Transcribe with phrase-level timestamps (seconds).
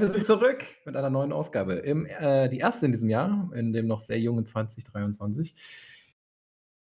[0.00, 1.74] Wir sind zurück mit einer neuen Ausgabe.
[1.74, 5.54] Im, äh, die erste in diesem Jahr, in dem noch sehr jungen 2023.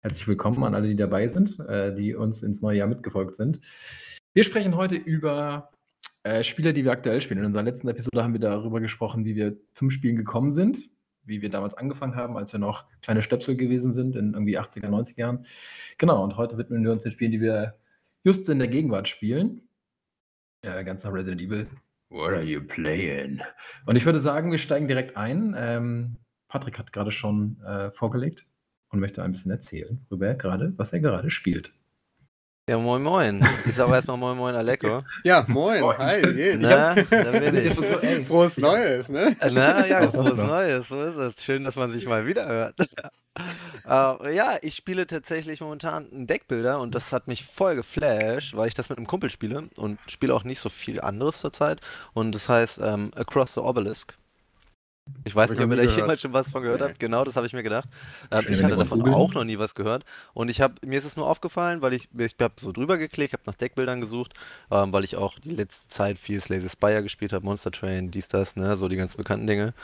[0.02, 3.60] Herzlich willkommen an alle, die dabei sind, äh, die uns ins neue Jahr mitgefolgt sind.
[4.34, 5.72] Wir sprechen heute über
[6.22, 7.40] äh, Spiele, die wir aktuell spielen.
[7.40, 10.88] In unserer letzten Episode haben wir darüber gesprochen, wie wir zum Spielen gekommen sind,
[11.24, 14.86] wie wir damals angefangen haben, als wir noch kleine Stöpsel gewesen sind, in irgendwie 80er,
[14.86, 15.46] 90er Jahren.
[15.98, 17.74] Genau, und heute widmen wir uns den Spielen, die wir
[18.22, 19.68] just in der Gegenwart spielen.
[20.62, 21.66] Äh, ganz nach Resident Evil.
[22.10, 23.42] What are you playing?
[23.84, 25.54] Und ich würde sagen, wir steigen direkt ein.
[25.56, 26.16] Ähm,
[26.48, 28.46] Patrick hat gerade schon äh, vorgelegt
[28.88, 31.72] und möchte ein bisschen erzählen, worüber er gerade, was er gerade spielt.
[32.68, 33.42] Ja, moin moin.
[33.64, 35.00] Ich sage erstmal moin moin Aleko.
[35.24, 35.80] Ja, moin.
[35.80, 35.96] Moin.
[35.96, 36.60] Hi, geht.
[36.60, 38.26] Na, da bin ich.
[38.26, 39.34] Frohes Neues, ne?
[39.50, 40.86] Na ja, Frohes Neues.
[40.88, 41.42] So ist es.
[41.42, 42.74] Schön, dass man sich mal wieder hört.
[42.78, 48.68] äh, ja, ich spiele tatsächlich momentan einen Deckbilder und das hat mich voll geflasht, weil
[48.68, 51.80] ich das mit einem Kumpel spiele und spiele auch nicht so viel anderes zurzeit.
[52.12, 54.18] Und das heißt ähm, Across the Obelisk.
[55.24, 56.86] Ich weiß ich nicht, ob ihr da jemals schon was von gehört Nee.
[56.88, 57.00] habt.
[57.00, 57.88] Genau, das habe ich mir gedacht.
[58.30, 59.16] Ähm, ich hatte jemand davon googelt.
[59.16, 60.04] auch noch nie was gehört.
[60.34, 63.32] Und ich habe mir ist es nur aufgefallen, weil ich, ich habe so drüber geklickt,
[63.34, 64.34] habe nach Deckbildern gesucht,
[64.70, 68.28] ähm, weil ich auch die letzte Zeit viel Slay Spire gespielt habe, Monster Train, dies,
[68.28, 69.74] das, ne, so die ganz bekannten Dinge.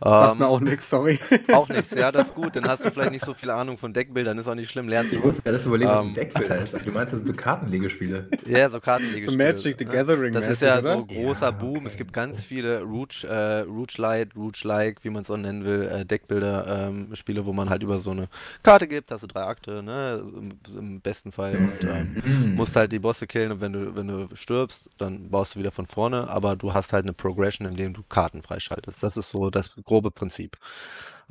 [0.00, 1.18] Sagt Ähm, mir auch nichts, sorry.
[1.52, 2.56] auch nichts, ja, das ist gut.
[2.56, 5.12] Dann hast du vielleicht nicht so viel Ahnung von Deckbildern, ist auch nicht schlimm, lernst
[5.12, 5.26] Ich du.
[5.26, 6.06] muss alles überlegen, was Ähm.
[6.08, 6.72] ein Deckbilder ist.
[6.86, 8.28] Du meinst, das sind so Kartenlegespiele.
[8.46, 9.30] Ja, so Kartenlegespiele.
[9.32, 9.84] So Magic the?
[9.84, 10.32] Gathering.
[10.32, 10.94] Das ist ja oder?
[10.96, 11.86] so großer Ja, Boom.
[11.86, 15.64] Es gibt ganz viele Rouge, äh, Rouge Light, Rouge Like, wie man es auch nennen
[15.64, 18.28] will, äh, Deckbilder-Spiele, wo man halt über so eine
[18.62, 22.54] Karte gibt, hast du drei Akte, ne, im, im besten Fall und ähm, Mhm.
[22.56, 25.70] musst halt die Bosse killen und wenn du, wenn du stirbst, dann baust du wieder
[25.70, 29.02] von vorne, aber du hast halt eine Progression, indem du Karten freischaltest.
[29.02, 30.56] Das ist so das grobe Prinzip.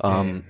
[0.02, 0.44] Ähm,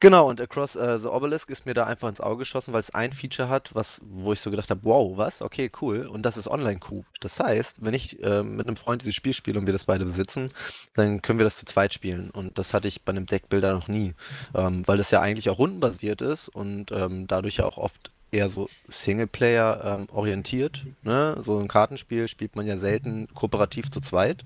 [0.00, 2.90] Genau, und Across äh, the Obelisk ist mir da einfach ins Auge geschossen, weil es
[2.90, 5.40] ein Feature hat, was, wo ich so gedacht habe, wow, was?
[5.40, 6.06] Okay, cool.
[6.06, 7.06] Und das ist Online-Coop.
[7.20, 10.04] Das heißt, wenn ich äh, mit einem Freund dieses Spiel spiele und wir das beide
[10.04, 10.50] besitzen,
[10.94, 12.28] dann können wir das zu zweit spielen.
[12.28, 14.14] Und das hatte ich bei einem Deckbilder noch nie,
[14.54, 18.48] ähm, weil das ja eigentlich auch rundenbasiert ist und ähm, dadurch ja auch oft eher
[18.48, 20.84] so Singleplayer ähm, orientiert.
[21.02, 21.40] Ne?
[21.42, 24.44] So ein Kartenspiel spielt man ja selten kooperativ zu zweit.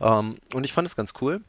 [0.00, 1.40] Ähm, und ich fand es ganz cool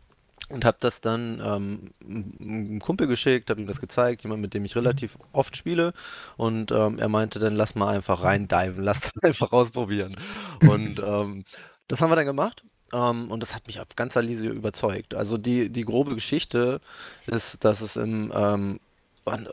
[0.50, 1.92] und habe das dann ähm,
[2.40, 5.94] einem Kumpel geschickt, habe ihm das gezeigt, jemand, mit dem ich relativ oft spiele.
[6.38, 10.16] Und ähm, er meinte dann, lass mal einfach rein diven, lass das einfach ausprobieren.
[10.62, 11.46] Und ähm,
[11.88, 12.64] das haben wir dann gemacht.
[12.92, 15.14] Ähm, und das hat mich auf ganzer Linie überzeugt.
[15.16, 16.80] Also die, die grobe Geschichte
[17.26, 18.80] ist, dass es im, ähm,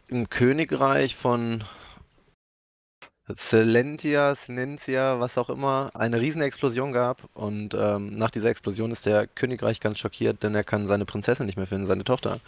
[0.08, 1.64] im Königreich von
[3.36, 9.06] Celentia, Silentia, was auch immer, eine riesen Explosion gab und ähm, nach dieser Explosion ist
[9.06, 12.40] der Königreich ganz schockiert, denn er kann seine Prinzessin nicht mehr finden, seine Tochter.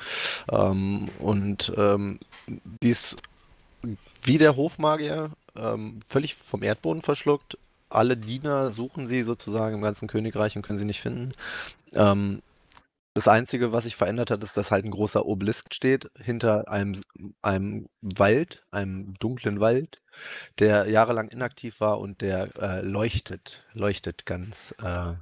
[0.50, 3.16] Ähm, und ähm, die ist
[4.22, 7.58] wie der Hofmagier ähm, völlig vom Erdboden verschluckt.
[7.88, 11.32] Alle Diener suchen sie sozusagen im ganzen Königreich und können sie nicht finden.
[11.94, 12.42] Ähm,
[13.14, 17.02] das Einzige, was sich verändert hat, ist, dass halt ein großer Obelisk steht hinter einem,
[17.42, 20.01] einem Wald, einem dunklen Wald,
[20.58, 25.14] der jahrelang inaktiv war und der äh, leuchtet, leuchtet ganz äh,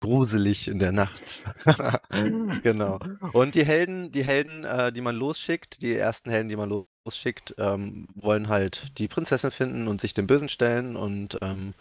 [0.00, 1.22] gruselig in der Nacht.
[2.62, 3.00] genau.
[3.32, 6.68] Und die Helden, die Helden, äh, die man losschickt, die ersten Helden, die man
[7.04, 10.96] losschickt, ähm, wollen halt die Prinzessin finden und sich dem Bösen stellen.
[10.96, 11.74] Und ähm,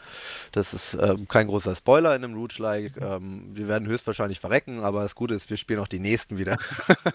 [0.51, 2.97] das ist ähm, kein großer Spoiler in einem Rouge-like.
[2.97, 6.57] Ähm, wir werden höchstwahrscheinlich verrecken, aber das Gute ist, wir spielen auch die nächsten wieder.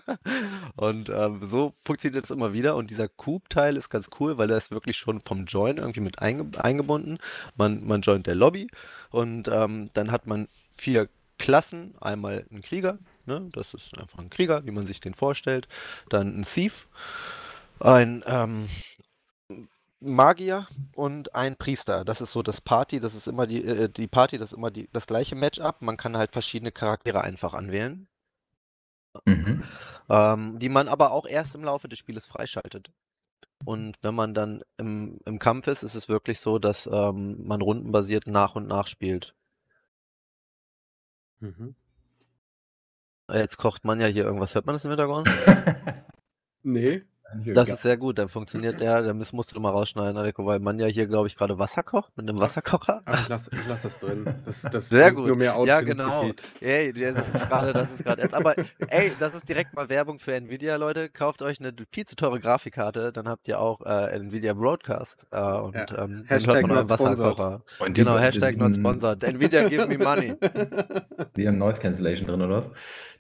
[0.76, 2.76] und ähm, so funktioniert es immer wieder.
[2.76, 6.18] Und dieser Coop-Teil ist ganz cool, weil er ist wirklich schon vom Join irgendwie mit
[6.20, 7.18] einge eingebunden.
[7.56, 8.68] Man, man joint der Lobby
[9.10, 11.08] und ähm, dann hat man vier
[11.38, 11.94] Klassen.
[12.00, 13.48] Einmal ein Krieger, ne?
[13.52, 15.68] das ist einfach ein Krieger, wie man sich den vorstellt.
[16.08, 16.88] Dann ein Thief,
[17.80, 18.68] ein ähm,
[20.00, 22.04] Magier und ein Priester.
[22.04, 24.70] Das ist so das Party, das ist immer die, äh, die Party, das ist immer
[24.70, 25.82] die, das gleiche Matchup.
[25.82, 28.08] Man kann halt verschiedene Charaktere einfach anwählen,
[29.26, 29.64] Mhm.
[30.08, 32.90] ähm, die man aber auch erst im Laufe des Spieles freischaltet.
[33.64, 37.62] Und wenn man dann im, im Kampf ist, ist es wirklich so, dass ähm, man
[37.62, 39.34] rundenbasiert nach und nach spielt.
[41.40, 41.74] Mhm.
[43.32, 44.54] Jetzt kocht man ja hier irgendwas.
[44.54, 45.28] Hört man das im Hintergrund?
[46.62, 47.02] Nee.
[47.44, 50.78] Das ist sehr gut, dann funktioniert der, dann musst du mal rausschneiden, Aleko, weil man
[50.78, 53.02] ja hier, glaube ich, gerade Wasser kocht mit einem Wasserkocher.
[53.04, 54.24] Ach, ich lass, ich lass das drin.
[54.46, 55.26] Das, das Sehr gut.
[55.26, 56.30] Nur mehr Ja, genau.
[56.60, 58.32] Ey, ja, das ist gerade, das ist gerade.
[58.32, 58.54] Aber
[58.88, 61.08] ey, das ist direkt mal Werbung für Nvidia, Leute.
[61.10, 65.38] Kauft euch eine viel zu teure Grafikkarte, dann habt ihr auch äh, Nvidia Broadcast äh,
[65.40, 65.80] und Ja.
[65.82, 67.38] ähm, dann Hashtag hört man sponsored.
[67.38, 67.62] Wasserkocher.
[67.80, 69.22] Und Genau, die Hashtag not sponsored.
[69.24, 70.34] Nvidia give me money.
[71.36, 72.70] Die haben Noise Cancellation drin, oder was?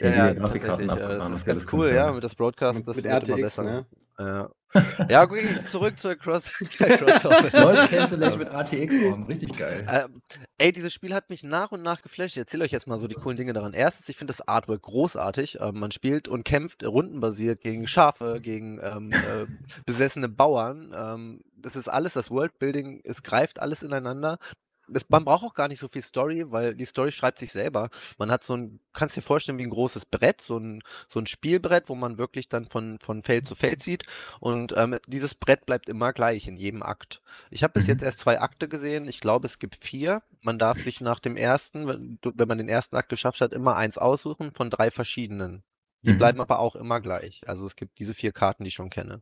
[0.00, 0.90] Ja, ja, Grafikkarten tatsächlich.
[0.90, 3.42] abgefahren, Das ist ganz cool, ja, mit das Broadcast, mit, das mit wird immer RTX,
[3.42, 3.62] besser.
[3.64, 3.86] ne?
[4.18, 4.50] Ja.
[5.08, 7.50] Ja, okay, zurück zur Cross Crossover.
[7.52, 9.86] Leute Cancellation mit ATX-Raum, richtig geil.
[9.90, 10.20] Ähm,
[10.58, 12.36] ey, dieses Spiel hat mich nach und nach geflasht.
[12.36, 13.72] Ich erzähle euch jetzt mal so die coolen Dinge daran.
[13.72, 15.58] Erstens, ich finde das Artwork großartig.
[15.60, 19.46] Ähm, man spielt und kämpft rundenbasiert gegen Schafe, gegen ähm, äh,
[19.86, 20.92] besessene Bauern.
[20.94, 24.38] Ähm, das ist alles, das Worldbuilding, es greift alles ineinander
[24.88, 27.90] das, man braucht auch gar nicht so viel Story, weil die Story schreibt sich selber.
[28.18, 31.26] Man hat so ein, kannst dir vorstellen wie ein großes Brett, so ein, so ein
[31.26, 34.04] Spielbrett, wo man wirklich dann von, von Feld zu Feld zieht.
[34.40, 37.22] Und ähm, dieses Brett bleibt immer gleich in jedem Akt.
[37.50, 37.90] Ich habe bis mhm.
[37.90, 39.08] jetzt erst zwei Akte gesehen.
[39.08, 40.22] Ich glaube, es gibt vier.
[40.42, 43.76] Man darf sich nach dem ersten, wenn, wenn man den ersten Akt geschafft hat, immer
[43.76, 45.62] eins aussuchen von drei verschiedenen.
[46.02, 46.18] Die mhm.
[46.18, 47.42] bleiben aber auch immer gleich.
[47.46, 49.20] Also es gibt diese vier Karten, die ich schon kenne.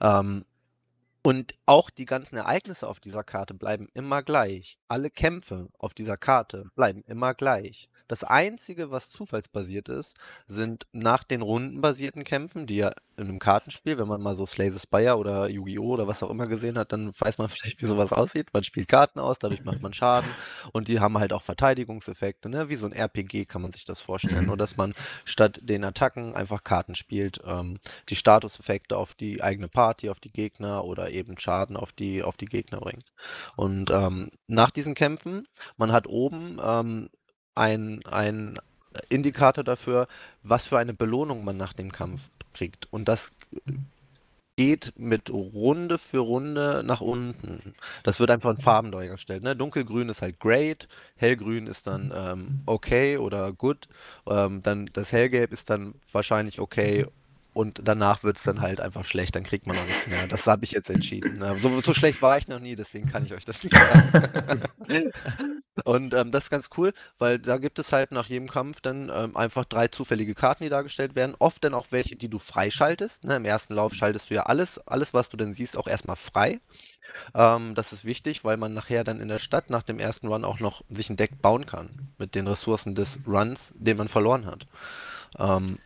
[0.00, 0.44] Ähm,
[1.22, 4.78] und auch die ganzen Ereignisse auf dieser Karte bleiben immer gleich.
[4.88, 7.88] Alle Kämpfe auf dieser Karte bleiben immer gleich.
[8.08, 13.98] Das Einzige, was zufallsbasiert ist, sind nach den rundenbasierten Kämpfen, die ja in einem Kartenspiel,
[13.98, 15.92] wenn man mal so Slay the Spire oder Yu-Gi-Oh!
[15.92, 18.48] oder was auch immer gesehen hat, dann weiß man vielleicht, wie sowas aussieht.
[18.52, 20.30] Man spielt Karten aus, dadurch macht man Schaden
[20.72, 22.68] und die haben halt auch Verteidigungseffekte, ne?
[22.68, 24.42] Wie so ein RPG kann man sich das vorstellen.
[24.42, 24.46] Mhm.
[24.46, 24.94] Nur, dass man
[25.24, 27.78] statt den Attacken einfach Karten spielt, ähm,
[28.08, 32.36] die Statuseffekte auf die eigene Party, auf die Gegner oder eben Schaden auf die, auf
[32.36, 33.12] die Gegner bringt.
[33.56, 35.46] Und ähm, nach diesen Kämpfen,
[35.76, 37.10] man hat oben ähm,
[37.54, 38.58] ein, ein
[39.08, 40.08] Indikator dafür,
[40.42, 42.92] was für eine Belohnung man nach dem Kampf kriegt.
[42.92, 43.32] Und das
[44.56, 47.74] geht mit Runde für Runde nach unten.
[48.02, 49.42] Das wird einfach in Farben dargestellt.
[49.42, 49.56] Ne?
[49.56, 50.86] Dunkelgrün ist halt great,
[51.16, 53.88] hellgrün ist dann ähm, okay oder good,
[54.28, 57.06] ähm, dann das hellgelb ist dann wahrscheinlich okay
[57.52, 60.26] und danach wird es dann halt einfach schlecht, dann kriegt man auch nichts mehr.
[60.28, 61.38] Das habe ich jetzt entschieden.
[61.38, 61.56] Ne?
[61.58, 64.62] So, so, schlecht war ich noch nie, deswegen kann ich euch das nicht sagen.
[65.84, 69.10] und ähm, das ist ganz cool, weil da gibt es halt nach jedem Kampf dann
[69.12, 71.34] ähm, einfach drei zufällige Karten, die dargestellt werden.
[71.38, 73.24] Oft dann auch welche, die du freischaltest.
[73.24, 73.36] Ne?
[73.36, 76.60] Im ersten Lauf schaltest du ja alles, alles, was du dann siehst, auch erstmal frei.
[77.34, 80.44] Ähm, das ist wichtig, weil man nachher dann in der Stadt nach dem ersten Run
[80.44, 84.46] auch noch sich ein Deck bauen kann mit den Ressourcen des Runs, den man verloren
[84.46, 84.66] hat.
[85.38, 85.78] Ähm,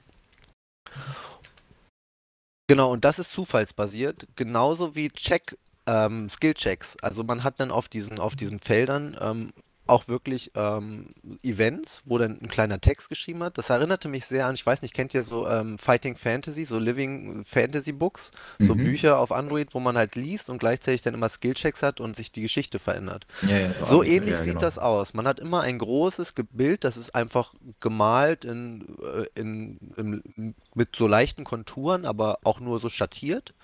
[2.66, 6.96] Genau, und das ist zufallsbasiert, genauso wie Check, ähm, Skill-Checks.
[7.02, 9.52] Also man hat dann auf diesen, auf diesen Feldern ähm,
[9.86, 13.58] auch wirklich ähm, Events, wo dann ein kleiner Text geschrieben hat.
[13.58, 16.78] Das erinnerte mich sehr an, ich weiß nicht, kennt ihr so ähm, Fighting Fantasy, so
[16.78, 18.66] Living Fantasy Books, mhm.
[18.66, 22.16] so Bücher auf Android, wo man halt liest und gleichzeitig dann immer Skillchecks hat und
[22.16, 23.26] sich die Geschichte verändert.
[23.42, 24.60] Ja, ja, so ähnlich ja, sieht genau.
[24.60, 25.12] das aus.
[25.12, 30.96] Man hat immer ein großes Bild, das ist einfach gemalt in, äh, in, in, mit
[30.96, 33.54] so leichten Konturen, aber auch nur so schattiert.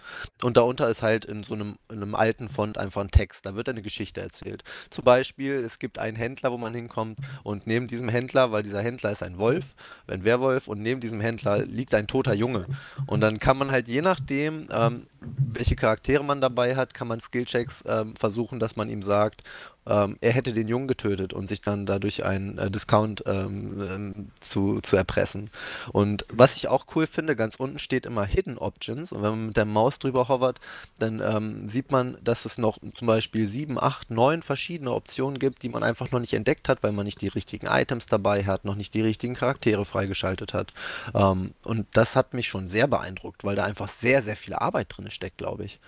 [0.43, 3.46] Und darunter ist halt in so einem, in einem alten Font einfach ein Text.
[3.46, 4.64] Da wird eine Geschichte erzählt.
[4.90, 8.62] Zum Beispiel, es gibt ein einen Händler, wo man hinkommt und neben diesem Händler, weil
[8.62, 9.74] dieser Händler ist ein Wolf,
[10.06, 12.66] ein Werwolf und neben diesem Händler liegt ein toter Junge.
[13.06, 17.20] Und dann kann man halt je nachdem, ähm, welche Charaktere man dabei hat, kann man
[17.20, 19.42] Skillchecks ähm, versuchen, dass man ihm sagt,
[19.90, 24.31] ähm, er hätte den Jungen getötet und sich dann dadurch einen äh, Discount ähm, ähm,
[24.40, 25.50] zu, zu erpressen.
[25.92, 29.46] Und was ich auch cool finde, ganz unten steht immer Hidden Options und wenn man
[29.46, 30.60] mit der Maus drüber hovert,
[30.98, 35.62] dann ähm, sieht man, dass es noch zum Beispiel sieben, acht, neun verschiedene Optionen gibt,
[35.62, 38.64] die man einfach noch nicht entdeckt hat, weil man nicht die richtigen Items dabei hat,
[38.64, 40.73] noch nicht die richtigen Charaktere freigeschaltet hat.
[41.14, 44.97] Ähm, und das hat mich schon sehr beeindruckt, weil da einfach sehr, sehr viel Arbeit
[44.97, 45.80] drin steckt, glaube ich.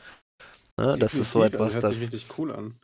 [0.76, 1.82] Ne, das ist so etwas, das.
[1.82, 2.74] Hört sich richtig cool an.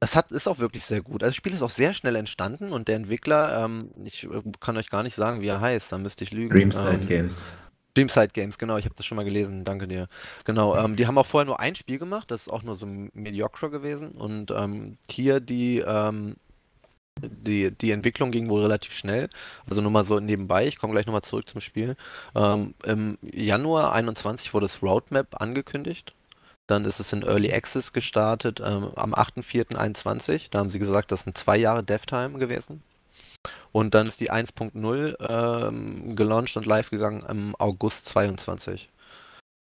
[0.00, 1.22] Es hat, ist auch wirklich sehr gut.
[1.22, 4.76] Also das Spiel ist auch sehr schnell entstanden und der Entwickler, ähm, ich äh, kann
[4.76, 6.54] euch gar nicht sagen, wie er heißt, da müsste ich lügen.
[6.54, 7.42] Dreamside ähm, Games.
[7.94, 10.06] Dreamside Games, genau, ich habe das schon mal gelesen, danke dir.
[10.44, 12.86] Genau, ähm, die haben auch vorher nur ein Spiel gemacht, das ist auch nur so
[12.86, 16.36] mediocre gewesen und ähm, hier die, ähm,
[17.20, 19.28] die, die Entwicklung ging wohl relativ schnell,
[19.68, 21.96] also nur mal so nebenbei, ich komme gleich nochmal zurück zum Spiel.
[22.36, 26.14] Ähm, Im Januar 21 wurde das Roadmap angekündigt
[26.68, 30.48] dann ist es in Early Access gestartet ähm, am 8.4.21.
[30.50, 32.82] Da haben sie gesagt, das sind zwei Jahre Dev-Time gewesen.
[33.72, 38.90] Und dann ist die 1.0 ähm, gelauncht und live gegangen im August 22.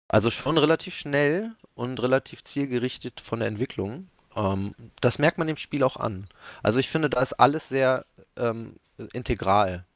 [0.08, 4.08] Also schon relativ schnell und relativ zielgerichtet von der Entwicklung.
[4.36, 6.26] Ähm, das merkt man dem Spiel auch an.
[6.62, 8.04] Also ich finde, da ist alles sehr
[8.36, 8.76] ähm,
[9.14, 9.86] integral.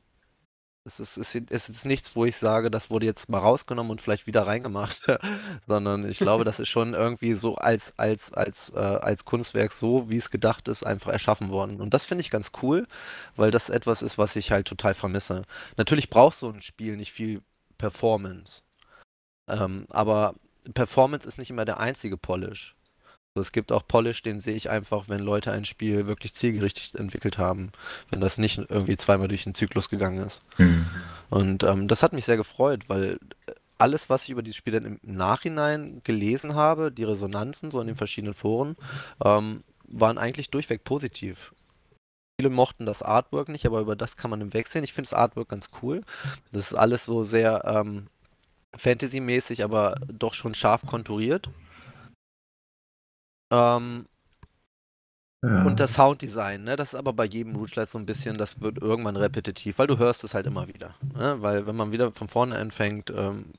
[0.86, 4.28] Es ist, es ist nichts, wo ich sage, das wurde jetzt mal rausgenommen und vielleicht
[4.28, 5.04] wieder reingemacht,
[5.66, 10.08] sondern ich glaube, das ist schon irgendwie so als, als, als, äh, als Kunstwerk so,
[10.08, 11.80] wie es gedacht ist, einfach erschaffen worden.
[11.80, 12.86] Und das finde ich ganz cool,
[13.34, 15.42] weil das etwas ist, was ich halt total vermisse.
[15.76, 17.42] Natürlich braucht so ein Spiel nicht viel
[17.78, 18.62] Performance.
[19.48, 20.34] Ähm, aber
[20.72, 22.75] Performance ist nicht immer der einzige Polish.
[23.40, 27.38] Es gibt auch Polish, den sehe ich einfach, wenn Leute ein Spiel wirklich zielgerichtet entwickelt
[27.38, 27.72] haben,
[28.10, 30.42] wenn das nicht irgendwie zweimal durch den Zyklus gegangen ist.
[30.58, 30.86] Mhm.
[31.30, 33.18] Und ähm, das hat mich sehr gefreut, weil
[33.78, 37.86] alles, was ich über dieses Spiel dann im Nachhinein gelesen habe, die Resonanzen so in
[37.86, 38.76] den verschiedenen Foren,
[39.24, 41.52] ähm, waren eigentlich durchweg positiv.
[42.38, 44.84] Viele mochten das Artwork nicht, aber über das kann man im Wechseln.
[44.84, 46.02] Ich finde das Artwork ganz cool.
[46.52, 48.08] Das ist alles so sehr ähm,
[48.76, 51.48] Fantasy-mäßig, aber doch schon scharf konturiert.
[53.50, 54.06] Ähm,
[55.42, 55.62] ja.
[55.62, 58.78] Und das Sounddesign, ne, das ist aber bei jedem Rouge so ein bisschen, das wird
[58.78, 60.94] irgendwann repetitiv, weil du hörst es halt immer wieder.
[61.14, 61.36] Ne?
[61.40, 63.52] Weil wenn man wieder von vorne anfängt, ähm,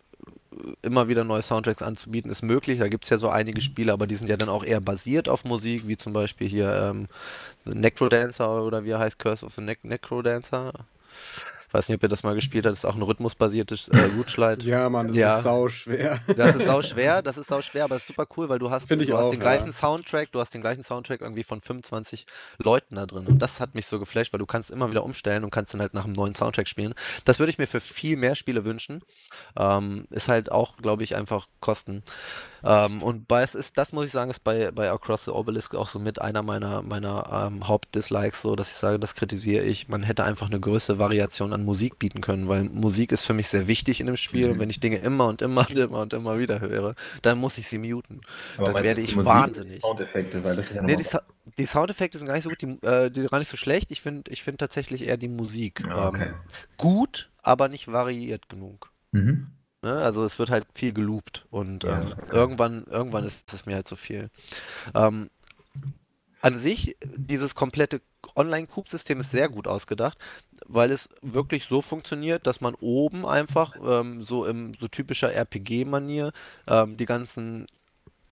[0.82, 2.80] immer wieder neue Soundtracks anzubieten, ist möglich.
[2.80, 5.30] Da gibt es ja so einige Spiele, aber die sind ja dann auch eher basiert
[5.30, 7.08] auf Musik, wie zum Beispiel hier ähm,
[7.66, 10.74] Necrodancer oder wie er heißt, Curse of the ne Necrodancer.
[11.78, 12.72] Ich weiß nicht, ob ihr das mal gespielt habt.
[12.72, 14.64] Das ist auch ein rhythmusbasiertes äh, Rootschleit.
[14.64, 15.38] ja, Mann, das ja.
[15.38, 16.20] ist sau schwer.
[16.36, 18.72] Das ist sau schwer, das ist sau schwer, aber es ist super cool, weil du
[18.72, 22.26] hast, Find du hast den gleichen Soundtrack, du hast den gleichen Soundtrack irgendwie von 25
[22.58, 23.28] Leuten da drin.
[23.28, 25.82] Und das hat mich so geflasht, weil du kannst immer wieder umstellen und kannst dann
[25.82, 26.96] halt nach einem neuen Soundtrack spielen.
[27.26, 29.04] Das würde ich mir für viel mehr Spiele wünschen.
[29.56, 32.02] Ähm, ist halt auch, glaube ich, einfach Kosten.
[32.64, 35.76] Ähm, und bei, es ist, das muss ich sagen, ist bei, bei Across the Obelisk
[35.76, 39.88] auch so mit einer meiner, meiner ähm, Hauptdislikes, so dass ich sage, das kritisiere ich.
[39.88, 43.48] Man hätte einfach eine größere Variation an Musik bieten können, weil Musik ist für mich
[43.48, 44.48] sehr wichtig in dem Spiel.
[44.48, 44.54] Mhm.
[44.54, 47.58] Und wenn ich Dinge immer und immer und immer und immer wieder höre, dann muss
[47.58, 48.22] ich sie muten.
[48.58, 49.82] Aber dann werde ich Musik wahnsinnig.
[49.82, 51.06] Soundeffekte, weil das ist ja nee, die,
[51.58, 53.92] die, Soundeffekte sind gar nicht so gut, die, äh, die sind gar nicht so schlecht.
[53.92, 56.28] Ich finde ich find tatsächlich eher die Musik ja, okay.
[56.28, 56.34] ähm,
[56.78, 58.92] gut, aber nicht variiert genug.
[59.12, 59.48] Mhm.
[59.88, 60.04] Ne?
[60.04, 62.36] Also es wird halt viel geloopt und ja, ähm, okay.
[62.36, 64.30] irgendwann, irgendwann ist es mir halt zu viel.
[64.94, 65.30] Ähm,
[66.42, 68.02] an sich, dieses komplette
[68.36, 70.18] Online-Coop-System ist sehr gut ausgedacht,
[70.66, 76.34] weil es wirklich so funktioniert, dass man oben einfach ähm, so im so typischer RPG-Manier
[76.68, 77.66] ähm, die ganzen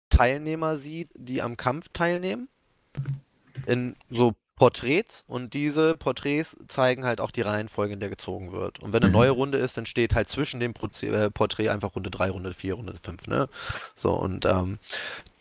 [0.09, 2.47] Teilnehmer sieht, die am Kampf teilnehmen.
[3.65, 8.77] In so Porträts und diese Porträts zeigen halt auch die Reihenfolge, in der gezogen wird.
[8.77, 9.17] Und wenn eine mhm.
[9.17, 12.75] neue Runde ist, dann steht halt zwischen dem äh, Porträt einfach Runde 3, Runde 4,
[12.75, 13.49] Runde 5, ne?
[13.95, 14.77] So, und ähm,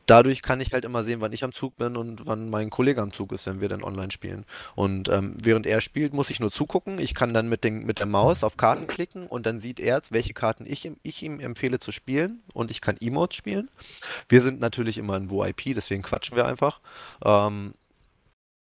[0.07, 3.03] dadurch kann ich halt immer sehen, wann ich am Zug bin und wann mein Kollege
[3.03, 4.47] am Zug ist, wenn wir dann online spielen.
[4.75, 6.99] Und ähm, während er spielt, muss ich nur zugucken.
[6.99, 10.01] Ich kann dann mit, den, mit der Maus auf Karten klicken und dann sieht er,
[10.09, 13.69] welche Karten ich, ich ihm empfehle zu spielen und ich kann Emotes spielen.
[14.31, 16.81] Wir sind natürlich immer in WIP, deswegen quatschen wir einfach.
[17.23, 17.75] Ähm,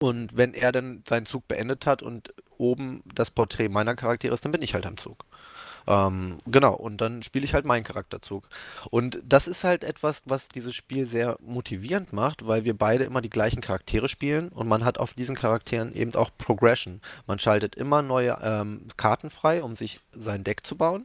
[0.00, 4.44] und wenn er dann seinen Zug beendet hat und oben das Porträt meiner Charaktere ist,
[4.44, 5.24] dann bin ich halt am Zug.
[5.86, 8.48] Ähm, genau, und dann spiele ich halt meinen Charakterzug.
[8.90, 13.20] Und das ist halt etwas, was dieses Spiel sehr motivierend macht, weil wir beide immer
[13.20, 17.02] die gleichen Charaktere spielen und man hat auf diesen Charakteren eben auch Progression.
[17.26, 21.04] Man schaltet immer neue ähm, Karten frei, um sich sein Deck zu bauen.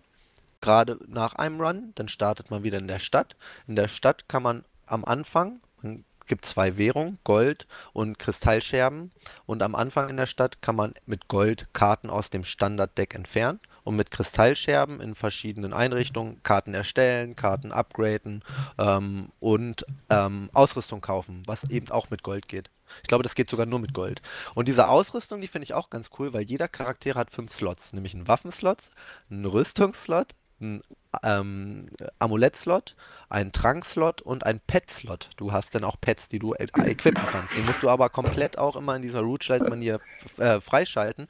[0.62, 3.36] Gerade nach einem Run, dann startet man wieder in der Stadt.
[3.68, 9.12] In der Stadt kann man am Anfang, man gibt zwei Währungen, Gold und Kristallscherben.
[9.46, 13.60] Und am Anfang in der Stadt kann man mit Gold Karten aus dem Standarddeck entfernen
[13.84, 18.44] und mit Kristallscherben in verschiedenen Einrichtungen Karten erstellen, Karten upgraden
[18.78, 22.70] ähm, und ähm, Ausrüstung kaufen, was eben auch mit Gold geht.
[23.02, 24.22] Ich glaube, das geht sogar nur mit Gold.
[24.54, 27.94] Und diese Ausrüstung, die finde ich auch ganz cool, weil jeder Charakter hat fünf Slots,
[27.94, 28.90] nämlich einen Waffenslot,
[29.30, 30.28] einen Rüstungsslot,
[30.60, 30.82] einen
[31.24, 32.96] ähm, Amulett-Slot,
[33.30, 35.30] einen Trank-Slot und einen Pet-Slot.
[35.38, 37.56] Du hast dann auch Pets, die du e equippen kannst.
[37.58, 40.00] Die musst du aber komplett auch immer in dieser Root-Manier
[40.38, 41.28] äh, freischalten,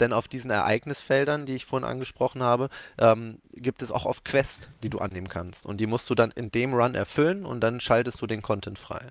[0.00, 4.68] denn auf diesen Ereignisfeldern, die ich vorhin angesprochen habe, ähm, gibt es auch oft Quests,
[4.82, 5.66] die du annehmen kannst.
[5.66, 8.78] Und die musst du dann in dem Run erfüllen und dann schaltest du den Content
[8.78, 9.08] frei.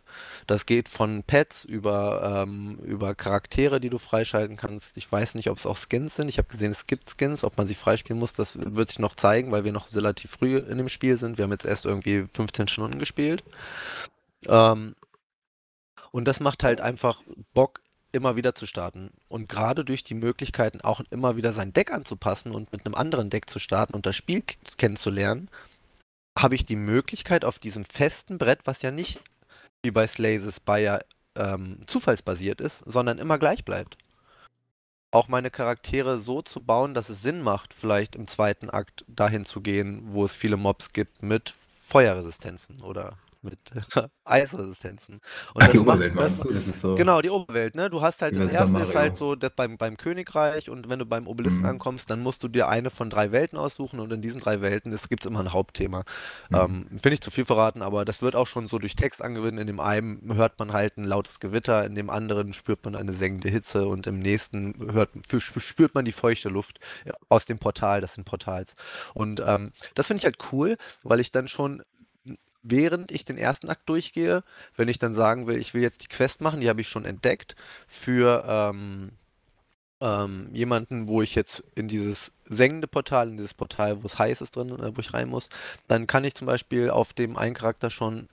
[0.48, 4.98] Das geht von Pets über, ähm, über Charaktere, die du freischalten kannst.
[4.98, 6.30] Ich weiß nicht, ob es auch Skins sind.
[6.30, 7.44] Ich habe gesehen, es gibt Skins.
[7.44, 10.58] Ob man sie freispielen muss, das wird sich noch zeigen, weil wir noch relativ früh
[10.58, 11.38] in dem Spiel sind.
[11.38, 13.44] Wir haben jetzt erst irgendwie 15 Stunden gespielt.
[14.48, 14.96] Ähm,
[16.12, 17.22] und das macht halt einfach
[17.54, 17.82] Bock,
[18.12, 19.12] immer wieder zu starten.
[19.28, 23.30] Und gerade durch die Möglichkeiten, auch immer wieder sein Deck anzupassen und mit einem anderen
[23.30, 24.44] Deck zu starten und das Spiel
[24.78, 25.50] kennenzulernen,
[26.38, 29.20] habe ich die Möglichkeit auf diesem festen Brett, was ja nicht
[29.84, 33.98] wie bei Slay Spire ähm, zufallsbasiert ist, sondern immer gleich bleibt.
[35.12, 39.44] Auch meine Charaktere so zu bauen, dass es Sinn macht, vielleicht im zweiten Akt dahin
[39.44, 43.60] zu gehen, wo es viele Mobs gibt mit Feuerresistenzen oder mit
[44.26, 45.22] Eisresistenzen.
[45.54, 46.54] Und Ach, die Oberwelt macht, das, du?
[46.54, 46.96] Das ist so.
[46.96, 47.90] Genau, die Oberwelt, ne?
[47.90, 51.06] Du hast halt, das erste ist halt so das beim, beim Königreich und wenn du
[51.06, 51.70] beim Obelisken mhm.
[51.70, 54.92] ankommst, dann musst du dir eine von drei Welten aussuchen und in diesen drei Welten
[55.10, 56.04] gibt es immer ein Hauptthema.
[56.50, 56.58] Mhm.
[56.58, 59.62] Ähm, Finde ich zu viel verraten, aber das wird auch schon so durch Text angewendet.
[59.62, 63.14] In dem einen hört man halt ein lautes Gewitter, in dem anderen spürt man eine
[63.14, 66.80] sengende Hitze und im nächsten hört, spürt man die feuchte Luft
[67.30, 68.76] aus dem Portal, das sind Portals.
[69.14, 71.84] Und ähm, das finde ich halt cool, weil ich dann schon
[72.62, 74.44] während ich den ersten Akt durchgehe,
[74.76, 77.06] wenn ich dann sagen will, ich will jetzt die Quest machen, die habe ich schon
[77.06, 77.56] entdeckt,
[77.88, 79.12] für, ähm,
[80.02, 84.42] ähm, jemanden, wo ich jetzt in dieses sengende Portal, in dieses Portal, wo es heiß
[84.42, 85.50] ist drin, äh, wo ich rein muss,
[85.88, 88.30] dann kann ich zum Beispiel auf dem einen Charakter schon,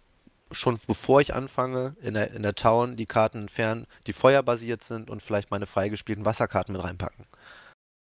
[0.52, 5.11] schon bevor ich anfange, in der, in der Town die Karten entfernen, die feuerbasiert sind
[5.11, 7.26] und vielleicht meine freigespielten Wasserkarten mit reinpacken.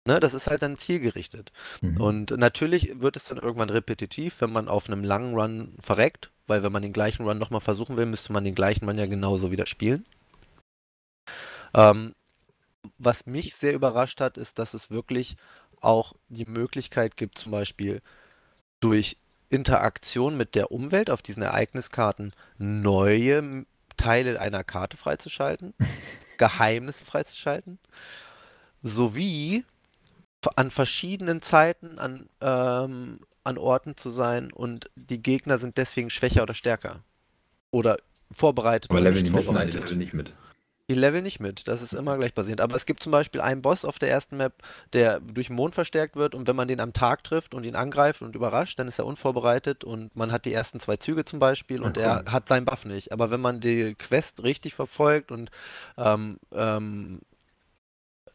[0.04, 1.52] Ne, das ist halt dann zielgerichtet.
[1.80, 2.00] Mhm.
[2.00, 6.64] Und natürlich wird es dann irgendwann repetitiv, wenn man auf einem langen Run verreckt, weil
[6.64, 9.52] wenn man den gleichen Run nochmal versuchen will, müsste man den gleichen Run ja genauso
[9.52, 10.04] wieder spielen.
[11.72, 12.14] Ähm,
[12.98, 15.36] was mich sehr überrascht hat, ist, dass es wirklich
[15.80, 18.02] auch die Möglichkeit gibt, zum Beispiel
[18.80, 19.16] durch
[19.50, 23.66] Interaktion mit der Umwelt auf diesen Ereigniskarten neue
[23.96, 25.74] Teile einer Karte freizuschalten,
[26.38, 27.78] Geheimnisse freizuschalten,
[28.82, 29.64] sowie
[30.56, 36.42] an verschiedenen Zeiten an, ähm, an Orten zu sein und die Gegner sind deswegen schwächer
[36.42, 37.00] oder stärker.
[37.70, 37.98] Oder
[38.36, 38.90] vorbereitet.
[38.90, 40.32] Aber Level nicht mit, nein, die nicht mit.
[40.90, 42.60] Die Level nicht mit, das ist immer gleich basierend.
[42.60, 44.52] Aber es gibt zum Beispiel einen Boss auf der ersten Map,
[44.92, 47.76] der durch den Mond verstärkt wird und wenn man den am Tag trifft und ihn
[47.76, 51.38] angreift und überrascht, dann ist er unvorbereitet und man hat die ersten zwei Züge zum
[51.38, 52.24] Beispiel und okay.
[52.24, 53.12] er hat seinen Buff nicht.
[53.12, 55.50] Aber wenn man die Quest richtig verfolgt und
[55.96, 57.20] ähm, ähm,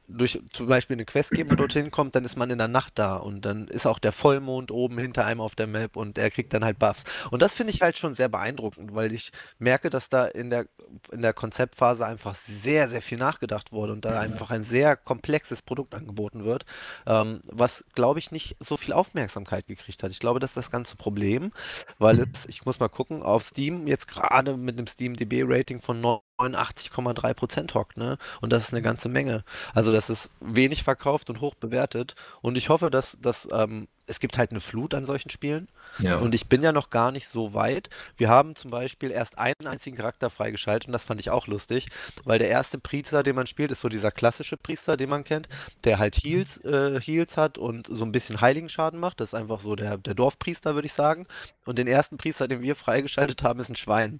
[0.07, 2.93] durch zum Beispiel eine Quest geben und dorthin kommt, dann ist man in der Nacht
[2.95, 6.31] da und dann ist auch der Vollmond oben hinter einem auf der Map und er
[6.31, 7.03] kriegt dann halt Buffs.
[7.29, 10.67] Und das finde ich halt schon sehr beeindruckend, weil ich merke, dass da in der,
[11.11, 15.61] in der Konzeptphase einfach sehr, sehr viel nachgedacht wurde und da einfach ein sehr komplexes
[15.61, 16.65] Produkt angeboten wird,
[17.05, 20.11] ähm, was, glaube ich, nicht so viel Aufmerksamkeit gekriegt hat.
[20.11, 21.51] Ich glaube, das ist das ganze Problem,
[21.99, 25.81] weil es, ich muss mal gucken, auf Steam jetzt gerade mit einem Steam DB Rating
[25.81, 25.99] von
[26.39, 28.17] 89,3 Prozent hockt, ne?
[28.41, 29.43] Und das ist eine ganze Menge.
[29.73, 32.15] Also das ist wenig verkauft und hoch bewertet.
[32.41, 35.67] Und ich hoffe, dass, dass ähm, es gibt halt eine Flut an solchen Spielen.
[35.99, 36.15] Ja.
[36.17, 37.89] Und ich bin ja noch gar nicht so weit.
[38.15, 41.87] Wir haben zum Beispiel erst einen einzigen Charakter freigeschaltet und das fand ich auch lustig,
[42.23, 45.49] weil der erste Priester, den man spielt, ist so dieser klassische Priester, den man kennt,
[45.83, 49.19] der halt Heals, äh, Heals hat und so ein bisschen Heiligen-Schaden macht.
[49.19, 51.27] Das ist einfach so der, der Dorfpriester, würde ich sagen.
[51.65, 54.19] Und den ersten Priester, den wir freigeschaltet haben, ist ein Schwein.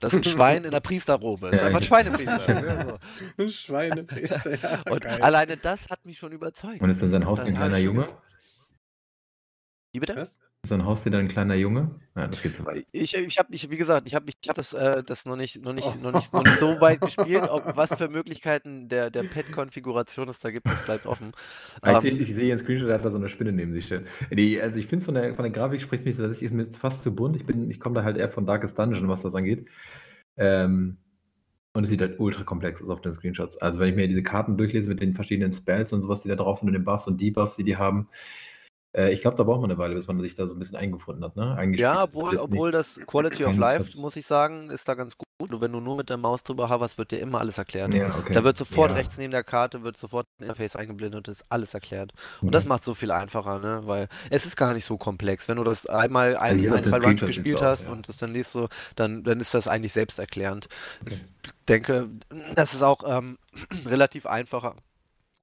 [0.00, 1.50] Das ist ein Schwein in der Priesterrobe.
[1.50, 2.98] Das ist einfach ein Schweinepriester.
[3.38, 5.22] Ein Schweinepriester, ja, Und geil.
[5.22, 6.80] alleine das hat mich schon überzeugt.
[6.80, 8.08] Und ist dann sein Haus ein kleiner Junge?
[9.98, 10.14] Wie bitte?
[10.14, 10.38] Was?
[10.62, 11.90] Ist ein Haustier ein kleiner Junge?
[12.14, 12.86] Ja, das geht so weit.
[12.92, 15.60] Ich, ich habe, ich, wie gesagt, ich habe ich hab das, äh, das noch, nicht,
[15.60, 15.96] noch, nicht, oh.
[16.00, 17.48] noch, nicht, noch nicht so weit gespielt.
[17.50, 21.32] Ob, was für Möglichkeiten der, der Pet-Konfiguration es da gibt, das bleibt offen.
[21.82, 23.86] Ah, ich, um, ich sehe einen Screenshot, der hat da so eine Spinne neben sich
[23.86, 24.04] stehen.
[24.30, 26.62] Die, also ich finde von der, von der Grafik spricht mich, dass ich ist mir
[26.62, 27.34] jetzt fast zu bunt.
[27.34, 29.68] Ich, ich komme da halt eher von Darkest Dungeon, was das angeht.
[30.36, 30.98] Ähm,
[31.72, 33.58] und es sieht halt ultra komplex aus auf den Screenshots.
[33.58, 36.36] Also wenn ich mir diese Karten durchlese mit den verschiedenen Spells und sowas, die da
[36.36, 38.08] drauf sind und den Buffs und Debuffs, die die haben,
[38.96, 40.76] äh, ich glaube, da braucht man eine Weile, bis man sich da so ein bisschen
[40.76, 41.56] eingefunden hat, ne?
[41.76, 45.26] Ja, obwohl, obwohl das Quality of Life, muss ich sagen, ist da ganz gut.
[45.40, 47.94] wenn du nur mit der Maus drüber hoverst, wird dir immer alles erklärt.
[47.94, 48.32] Ja, okay.
[48.32, 48.96] Da wird sofort ja.
[48.96, 52.12] rechts neben der Karte, wird sofort ein Interface eingeblendet und ist alles erklärt.
[52.40, 52.52] Und mhm.
[52.52, 53.82] das macht so viel einfacher, ne?
[53.84, 55.48] Weil es ist gar nicht so komplex.
[55.48, 58.32] Wenn du das einmal ein, ja, ein zwei Runs gespielt hast aus, und das dann
[58.32, 60.68] liest so, dann, dann ist das eigentlich selbsterklärend.
[61.02, 61.14] Okay.
[61.44, 62.08] Ich denke,
[62.54, 63.38] das ist auch ähm,
[63.86, 64.76] relativ einfacher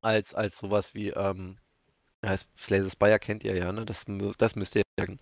[0.02, 1.58] als, als sowas wie ähm,
[2.28, 3.86] heißt Slay Spire kennt ihr ja, ne?
[3.86, 4.06] Das,
[4.38, 5.20] das müsst ihr ja kennen.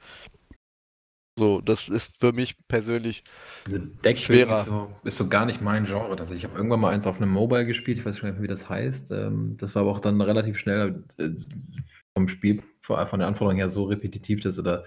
[1.38, 3.24] So, das ist für mich persönlich
[4.14, 4.54] schwerer.
[4.54, 6.16] Ist so, ist so, gar nicht mein Genre.
[6.20, 8.48] Also ich habe irgendwann mal eins auf einem Mobile gespielt, ich weiß nicht mehr, wie
[8.48, 9.12] das heißt.
[9.12, 11.30] Ähm, das war aber auch dann relativ schnell äh,
[12.16, 14.84] vom Spiel, von der Anforderung her so repetitiv, dass oder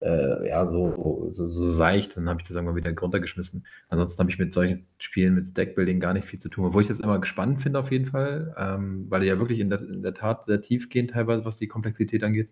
[0.00, 3.66] äh, ja, so, so, so seicht, dann habe ich das irgendwann wieder runtergeschmissen.
[3.88, 6.66] Ansonsten habe ich mit solchen Spielen, mit Deckbuilding gar nicht viel zu tun.
[6.66, 9.70] Obwohl ich das immer gespannt finde auf jeden Fall, ähm, weil die ja wirklich in
[9.70, 12.50] der, in der Tat sehr tief gehen teilweise, was die Komplexität angeht.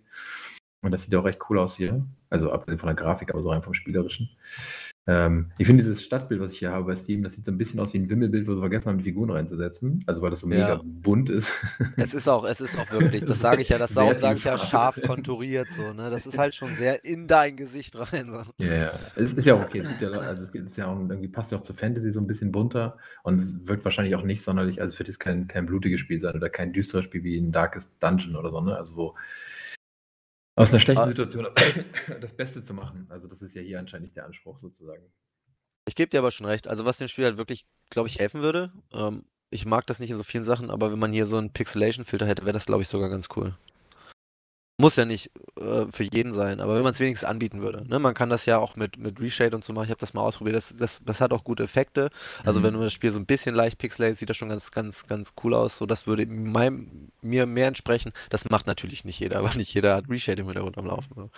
[0.83, 2.05] Und das sieht auch recht cool aus hier.
[2.31, 4.31] Also abgesehen von der Grafik, aber so rein vom Spielerischen.
[5.09, 7.59] Ähm, ich finde dieses Stadtbild, was ich hier habe bei Steam, das sieht so ein
[7.59, 10.05] bisschen aus wie ein Wimmelbild, wo sie vergessen haben, die Figuren reinzusetzen.
[10.07, 10.57] Also weil das so ja.
[10.57, 11.53] mega bunt ist.
[11.97, 14.59] Es ist auch, es ist auch wirklich, das sage ich ja, das sage ich ja
[14.59, 16.11] scharf konturiert so, ne?
[16.11, 18.27] Das ist halt schon sehr in dein Gesicht rein.
[18.27, 18.65] So.
[18.65, 18.93] Ja, ja.
[19.17, 19.79] Es ist ja okay.
[19.79, 22.21] Es gibt ja, also es ist ja auch, irgendwie passt ja auch zu Fantasy so
[22.21, 25.67] ein bisschen bunter und es wird wahrscheinlich auch nicht sonderlich, also wird es kein, kein
[25.67, 28.77] blutiges Spiel sein oder kein düsteres Spiel wie ein Darkest Dungeon oder so, ne?
[28.77, 29.15] Also wo
[30.55, 31.07] aus einer schlechten ah.
[31.07, 31.47] Situation
[32.21, 33.07] das Beste zu machen.
[33.09, 35.13] Also das ist ja hier anscheinend nicht der Anspruch sozusagen.
[35.87, 36.69] Ich gebe dir aber schon recht.
[36.69, 38.73] Also was dem Spiel halt wirklich, glaube ich, helfen würde.
[38.93, 41.53] Ähm, ich mag das nicht in so vielen Sachen, aber wenn man hier so einen
[41.53, 43.55] Pixelation-Filter hätte, wäre das, glaube ich, sogar ganz cool.
[44.83, 47.87] Muss ja nicht äh, für jeden sein, aber wenn man es wenigstens anbieten würde.
[47.89, 47.99] Ne?
[47.99, 49.85] Man kann das ja auch mit, mit Reshade und so machen.
[49.85, 50.57] Ich habe das mal ausprobiert.
[50.57, 52.11] Das, das, das hat auch gute Effekte.
[52.45, 52.65] Also mhm.
[52.65, 55.35] wenn man das Spiel so ein bisschen leicht pixelt, sieht das schon ganz, ganz, ganz
[55.45, 55.77] cool aus.
[55.77, 58.13] So, das würde meinem, mir mehr entsprechen.
[58.31, 61.13] Das macht natürlich nicht jeder, aber nicht jeder hat Reshade im Hintergrund am Laufen.
[61.15, 61.31] So.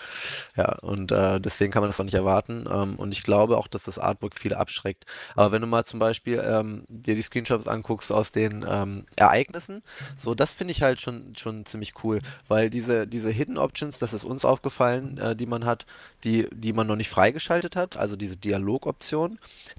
[0.56, 2.64] Ja, und äh, deswegen kann man das auch nicht erwarten.
[2.70, 5.04] Ähm, und ich glaube auch, dass das Artwork viele abschreckt.
[5.36, 9.82] Aber wenn du mal zum Beispiel ähm, dir die Screenshots anguckst aus den ähm, Ereignissen,
[10.16, 14.12] so das finde ich halt schon, schon ziemlich cool, weil diese, diese Hidden Options, das
[14.12, 15.86] ist uns aufgefallen, äh, die man hat,
[16.24, 19.38] die, die man noch nicht freigeschaltet hat, also diese Dialogoption,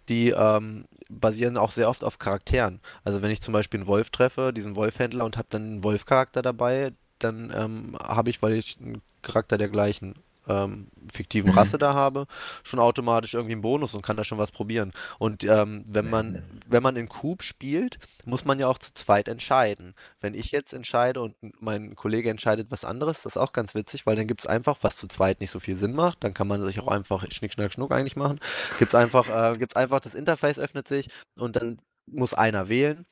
[0.10, 2.80] die ähm, basieren auch sehr oft auf Charakteren.
[3.04, 6.41] Also wenn ich zum Beispiel einen Wolf treffe, diesen Wolfhändler und habe dann einen Wolfcharakter
[6.41, 10.15] dabei, dann ähm, habe ich, weil ich einen Charakter der gleichen
[10.47, 11.58] ähm, fiktiven mhm.
[11.58, 12.27] Rasse da habe,
[12.63, 14.91] schon automatisch irgendwie einen Bonus und kann da schon was probieren.
[15.19, 19.27] Und ähm, wenn man wenn man in Coop spielt, muss man ja auch zu zweit
[19.27, 19.93] entscheiden.
[20.19, 24.05] Wenn ich jetzt entscheide und mein Kollege entscheidet was anderes, das ist auch ganz witzig,
[24.05, 26.47] weil dann gibt es einfach, was zu zweit nicht so viel Sinn macht, dann kann
[26.47, 28.39] man sich auch einfach Schnick, Schnack, Schnuck eigentlich machen.
[28.79, 33.05] Gibt es einfach, äh, gibt's einfach, das Interface öffnet sich und dann muss einer wählen,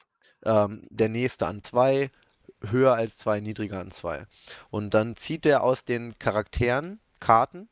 [0.46, 2.12] ähm, der nächste an zwei,
[2.62, 4.26] höher als zwei, niedriger an zwei.
[4.69, 7.70] Und dann zieht er aus den Charakteren Karten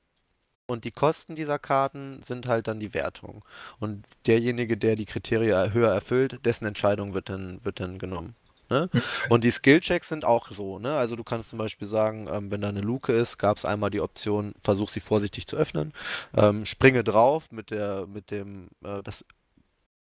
[0.71, 3.43] und die Kosten dieser Karten sind halt dann die Wertung.
[3.79, 8.35] Und derjenige, der die Kriterien höher erfüllt, dessen Entscheidung wird dann, wird dann genommen.
[8.69, 8.89] Ne?
[9.29, 10.79] Und die Skillchecks sind auch so.
[10.79, 10.95] Ne?
[10.95, 13.89] Also du kannst zum Beispiel sagen, ähm, wenn da eine Luke ist, gab es einmal
[13.89, 15.91] die Option, versuch sie vorsichtig zu öffnen,
[16.37, 19.25] ähm, springe drauf mit der, mit dem, äh, das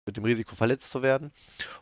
[0.06, 1.32] mit dem Risiko verletzt zu werden.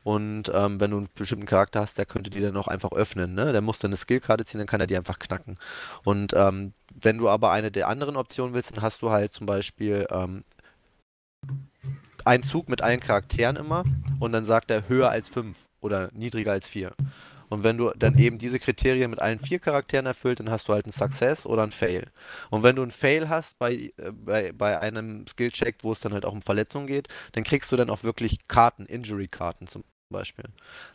[0.04, 3.34] Und ähm, wenn du einen bestimmten Charakter hast, der könnte die dann auch einfach öffnen.
[3.34, 3.52] Ne?
[3.52, 5.58] Der muss dann eine Skillkarte ziehen, dann kann er die einfach knacken.
[6.04, 9.46] Und ähm, wenn du aber eine der anderen Optionen willst, dann hast du halt zum
[9.46, 10.44] Beispiel ähm,
[12.26, 13.84] einen Zug mit allen Charakteren immer
[14.20, 16.94] und dann sagt er höher als 5 oder niedriger als 4.
[17.54, 20.74] Und wenn du dann eben diese Kriterien mit allen vier Charakteren erfüllt, dann hast du
[20.74, 22.08] halt einen Success oder einen Fail.
[22.50, 26.14] Und wenn du einen Fail hast bei, äh, bei, bei einem Skillcheck, wo es dann
[26.14, 30.46] halt auch um Verletzungen geht, dann kriegst du dann auch wirklich Karten, Injury-Karten zum Beispiel.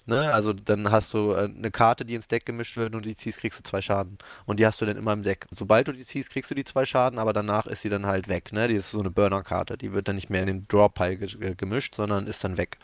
[0.04, 0.34] Ne?
[0.34, 3.14] Also dann hast du äh, eine Karte, die ins Deck gemischt wird, wenn du die
[3.14, 4.18] ziehst, kriegst du zwei Schaden.
[4.44, 5.46] Und die hast du dann immer im Deck.
[5.52, 8.26] Sobald du die ziehst, kriegst du die zwei Schaden, aber danach ist sie dann halt
[8.26, 8.52] weg.
[8.52, 8.66] Ne?
[8.66, 9.78] Die ist so eine Burner-Karte.
[9.78, 12.78] Die wird dann nicht mehr in den Draw-Pile ge gemischt, sondern ist dann weg.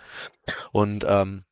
[0.71, 1.43] Und ähm,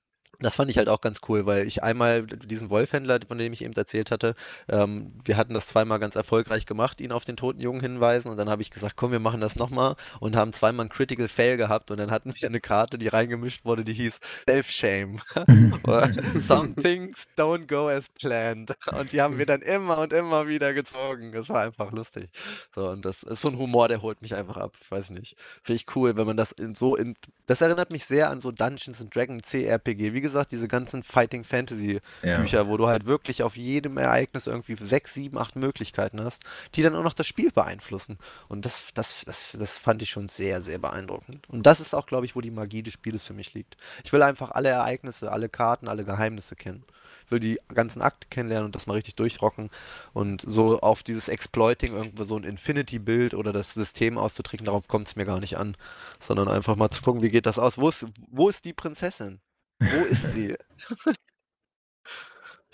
[0.42, 3.62] das fand ich halt auch ganz cool, weil ich einmal diesen Wolfhändler, von dem ich
[3.62, 4.34] eben erzählt hatte,
[4.68, 8.36] ähm, wir hatten das zweimal ganz erfolgreich gemacht, ihn auf den toten Jungen hinweisen und
[8.36, 11.56] dann habe ich gesagt, komm, wir machen das nochmal und haben zweimal einen Critical Fail
[11.56, 15.20] gehabt und dann hatten wir eine Karte, die reingemischt wurde, die hieß Self-Shame.
[16.40, 18.74] Some things don't go as planned.
[18.98, 21.32] Und die haben wir dann immer und immer wieder gezogen.
[21.32, 22.30] Das war einfach lustig.
[22.74, 24.76] So, und das ist so ein Humor, der holt mich einfach ab.
[24.80, 25.36] Ich weiß nicht.
[25.62, 27.14] Finde ich cool, wenn man das in so in.
[27.46, 30.12] Das erinnert mich sehr an so Dungeons and Dragons CRPG.
[30.12, 32.66] Wie gesagt, gesagt, diese ganzen Fighting Fantasy Bücher, ja.
[32.66, 36.42] wo du halt wirklich auf jedem Ereignis irgendwie sechs, sieben, acht Möglichkeiten hast,
[36.74, 38.18] die dann auch noch das Spiel beeinflussen.
[38.48, 41.48] Und das, das, das, das fand ich schon sehr, sehr beeindruckend.
[41.48, 43.76] Und das ist auch, glaube ich, wo die Magie des Spieles für mich liegt.
[44.04, 46.84] Ich will einfach alle Ereignisse, alle Karten, alle Geheimnisse kennen.
[47.26, 49.70] Ich will die ganzen Akte kennenlernen und das mal richtig durchrocken
[50.12, 55.06] und so auf dieses Exploiting irgendwo so ein Infinity-Bild oder das System auszutricken, darauf kommt
[55.06, 55.76] es mir gar nicht an,
[56.20, 57.78] sondern einfach mal zu gucken, wie geht das aus?
[57.78, 59.40] Wo ist, wo ist die Prinzessin?
[59.82, 60.56] Wo ist sie?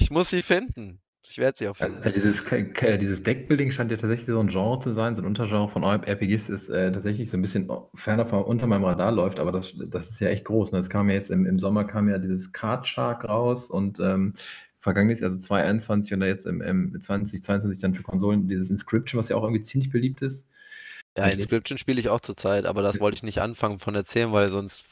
[0.01, 1.01] Ich muss sie finden.
[1.31, 1.99] Ich werde sie auch finden.
[2.03, 2.45] Also, dieses,
[3.01, 6.49] dieses Deckbuilding scheint ja tatsächlich so ein Genre zu sein, so ein Untergenre von RPGs
[6.49, 10.09] ist äh, tatsächlich so ein bisschen ferner von, unter meinem Radar läuft, aber das, das
[10.09, 10.73] ist ja echt groß.
[10.73, 10.79] Ne?
[10.79, 14.33] Es kam ja jetzt im, im Sommer kam ja dieses Card Shark raus und ähm,
[14.81, 19.37] vergangenes, also 2021 und jetzt im, im 2022 dann für Konsolen dieses Inscription, was ja
[19.37, 20.49] auch irgendwie ziemlich beliebt ist.
[21.17, 24.51] Ja, Inscription spiele ich auch zurzeit, aber das wollte ich nicht anfangen von erzählen, weil
[24.51, 24.85] sonst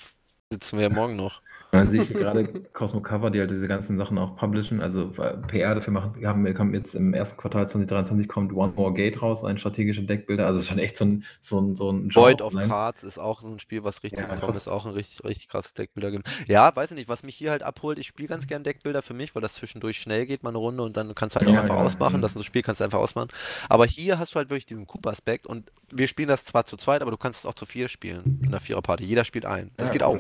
[0.51, 1.41] sitzen wir ja morgen noch.
[1.73, 5.37] Dann sehe ich gerade Cosmo Cover, die halt diese ganzen Sachen auch publishen, also äh,
[5.47, 6.15] PR dafür machen.
[6.19, 10.03] Wir haben, kommen jetzt im ersten Quartal 2023 kommt One More Gate raus, ein strategischer
[10.03, 10.47] Deckbilder.
[10.47, 12.55] Also es ist schon echt so ein, so ein, so ein Void of.
[12.55, 15.49] Cards ist auch so ein Spiel, was richtig ja, kommt, ist auch ein richtig, richtig
[15.49, 16.29] krasses Deckbilder gibt.
[16.47, 19.15] Ja, weiß ich nicht, was mich hier halt abholt, ich spiele ganz gern Deckbilder für
[19.15, 21.55] mich, weil das zwischendurch schnell geht, mal eine Runde und dann kannst du halt auch
[21.55, 22.21] ja, einfach ja, ausmachen.
[22.21, 23.29] Das ist ein Spiel, kannst du einfach ausmachen.
[23.69, 27.03] Aber hier hast du halt wirklich diesen Coop-Aspekt und wir spielen das zwar zu zweit,
[27.03, 29.05] aber du kannst es auch zu vier spielen in der Viererparty.
[29.05, 29.71] Jeder spielt ein.
[29.77, 30.19] Das geht auch.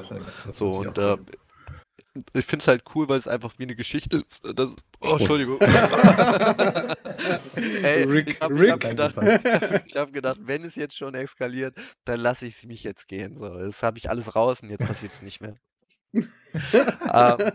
[0.53, 1.17] So, und äh,
[2.33, 4.43] ich finde es halt cool, weil es einfach wie eine Geschichte ist.
[4.55, 5.59] Das, oh, Entschuldigung.
[7.83, 9.17] Ey, Rick, ich habe hab gedacht,
[9.97, 11.75] hab gedacht, wenn es jetzt schon eskaliert,
[12.05, 13.39] dann lasse ich mich jetzt gehen.
[13.39, 15.57] So, das habe ich alles raus und jetzt passiert es nicht mehr
[16.73, 17.53] ähm,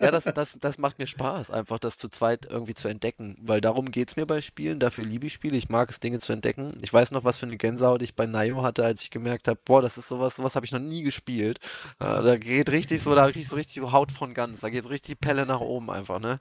[0.00, 3.60] ja, das, das, das macht mir Spaß, einfach das zu zweit irgendwie zu entdecken, weil
[3.60, 6.32] darum geht es mir bei Spielen, dafür liebe ich Spiele, ich mag es, Dinge zu
[6.32, 6.76] entdecken.
[6.82, 9.60] Ich weiß noch, was für eine Gänsehaut ich bei Nayo hatte, als ich gemerkt habe,
[9.64, 11.60] boah, das ist sowas, sowas habe ich noch nie gespielt.
[12.00, 14.70] Äh, da geht richtig so, da krieg ich so richtig so Haut von ganz, da
[14.70, 16.40] geht richtig Pelle nach oben einfach, ne?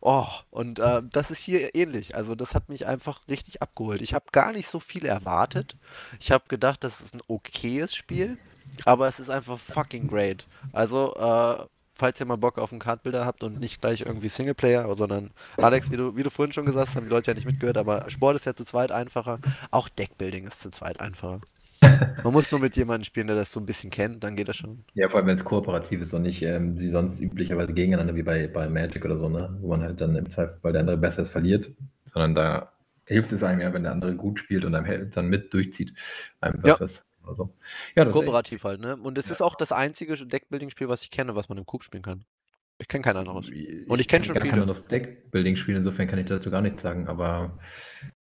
[0.00, 2.14] Oh, und äh, das ist hier ähnlich.
[2.14, 4.02] Also das hat mich einfach richtig abgeholt.
[4.02, 5.76] Ich habe gar nicht so viel erwartet.
[6.20, 8.38] Ich habe gedacht, das ist ein okayes Spiel,
[8.84, 10.46] aber es ist einfach fucking great.
[10.72, 14.94] Also, äh, falls ihr mal Bock auf einen Kartbilder habt und nicht gleich irgendwie Singleplayer,
[14.96, 17.46] sondern Alex, wie du, wie du vorhin schon gesagt hast, haben die Leute ja nicht
[17.46, 19.40] mitgehört, aber Sport ist ja zu zweit einfacher.
[19.72, 21.40] Auch Deckbuilding ist zu zweit einfacher.
[22.24, 24.56] Man muss nur mit jemandem spielen, der das so ein bisschen kennt, dann geht das
[24.56, 24.84] schon.
[24.94, 28.22] Ja, vor allem, wenn es kooperativ ist und nicht ähm, wie sonst üblicherweise gegeneinander, wie
[28.22, 29.56] bei, bei Magic oder so, ne?
[29.60, 31.70] Wo man halt dann im Zweifel, weil der andere besser ist, verliert.
[32.12, 32.72] Sondern da
[33.04, 35.94] hilft es einem ja, wenn der andere gut spielt und einem dann mit durchzieht.
[36.40, 36.86] Einem was, Ja.
[37.22, 37.54] was so.
[37.94, 38.96] Ja, Kooperativ halt, ne?
[38.96, 39.32] Und es Ja.
[39.32, 42.24] ist auch das einzige Deckbuilding-Spiel, was ich kenne, was man im Coop spielen kann.
[42.80, 43.48] Ich kenne kein anderes.
[43.48, 44.52] Und ich kenn schon gar viele.
[44.52, 47.58] kein anderes Deckbuilding-Spiel, insofern kann ich dazu gar nichts sagen, aber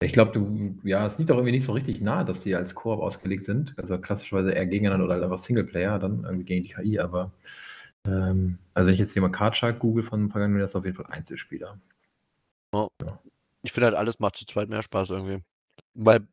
[0.00, 2.74] ich glaube, du, ja, es liegt auch irgendwie nicht so richtig nahe, dass die als
[2.74, 3.74] Koop ausgelegt sind.
[3.76, 7.32] Also klassischerweise eher gegeneinander oder einfach Singleplayer, dann irgendwie gegen die KI, aber
[8.06, 10.76] ähm, also wenn ich jetzt hier mal Cardshark google von ein paar Jahren, das ist
[10.76, 11.78] auf jeden Fall Einzelspieler.
[13.62, 15.42] Ich finde halt, alles macht zu zweit mehr Spaß irgendwie.
[15.94, 16.26] Weil,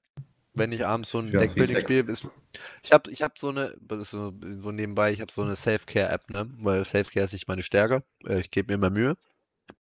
[0.55, 2.27] wenn ich abends so ein Ja, Deckbuilding spiele, ist.
[2.83, 6.49] Ich habe ich hab so eine, so, so nebenbei, ich habe so eine Self-Care-App, ne?
[6.59, 8.03] Weil Self-Care ist nicht meine Stärke.
[8.25, 9.17] Äh, Ich gebe mir immer Mühe.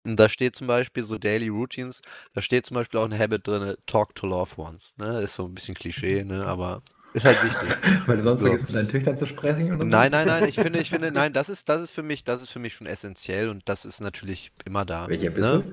[0.04, 2.02] Und da steht zum Beispiel so Daily Routines,
[2.34, 4.92] da steht zum Beispiel auch ein Habit drin, Talk to Loved Ones.
[4.98, 5.20] Ne?
[5.22, 6.44] Ist so ein bisschen Klischee, ne?
[6.46, 6.82] Aber
[7.14, 7.70] ist halt wichtig.
[8.06, 8.46] Weil du sonst So.
[8.46, 9.84] vergisst, mit deinen Töchtern zu sprechen oder?
[9.84, 12.42] Nein, nein, nein, ich finde, ich finde, nein, das ist, das ist für mich, das
[12.42, 15.08] ist für mich schon essentiell und das ist natürlich immer da.
[15.08, 15.62] Welche App ne?
[15.62, 15.72] ist das?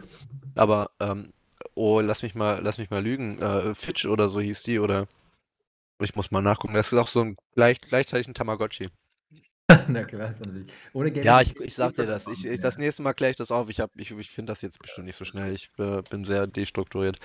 [0.55, 1.33] Aber, ähm,
[1.75, 3.39] oh, lass mich mal, lass mich mal lügen.
[3.41, 5.07] Äh, Fitch oder so hieß die, oder
[6.01, 6.73] ich muss mal nachgucken.
[6.75, 8.89] Das ist auch so ein gleich, gleichzeitig ein Tamagotchi.
[9.87, 10.67] Na klar, ist natürlich.
[10.93, 11.25] Ohne Geld.
[11.25, 12.27] Ja, ich, ich sag dir das.
[12.27, 13.69] Ich, ich, das nächste Mal kläre ich das auf.
[13.69, 15.53] Ich, hab- ich, ich finde das jetzt bestimmt nicht so schnell.
[15.53, 17.19] Ich äh, bin sehr destrukturiert.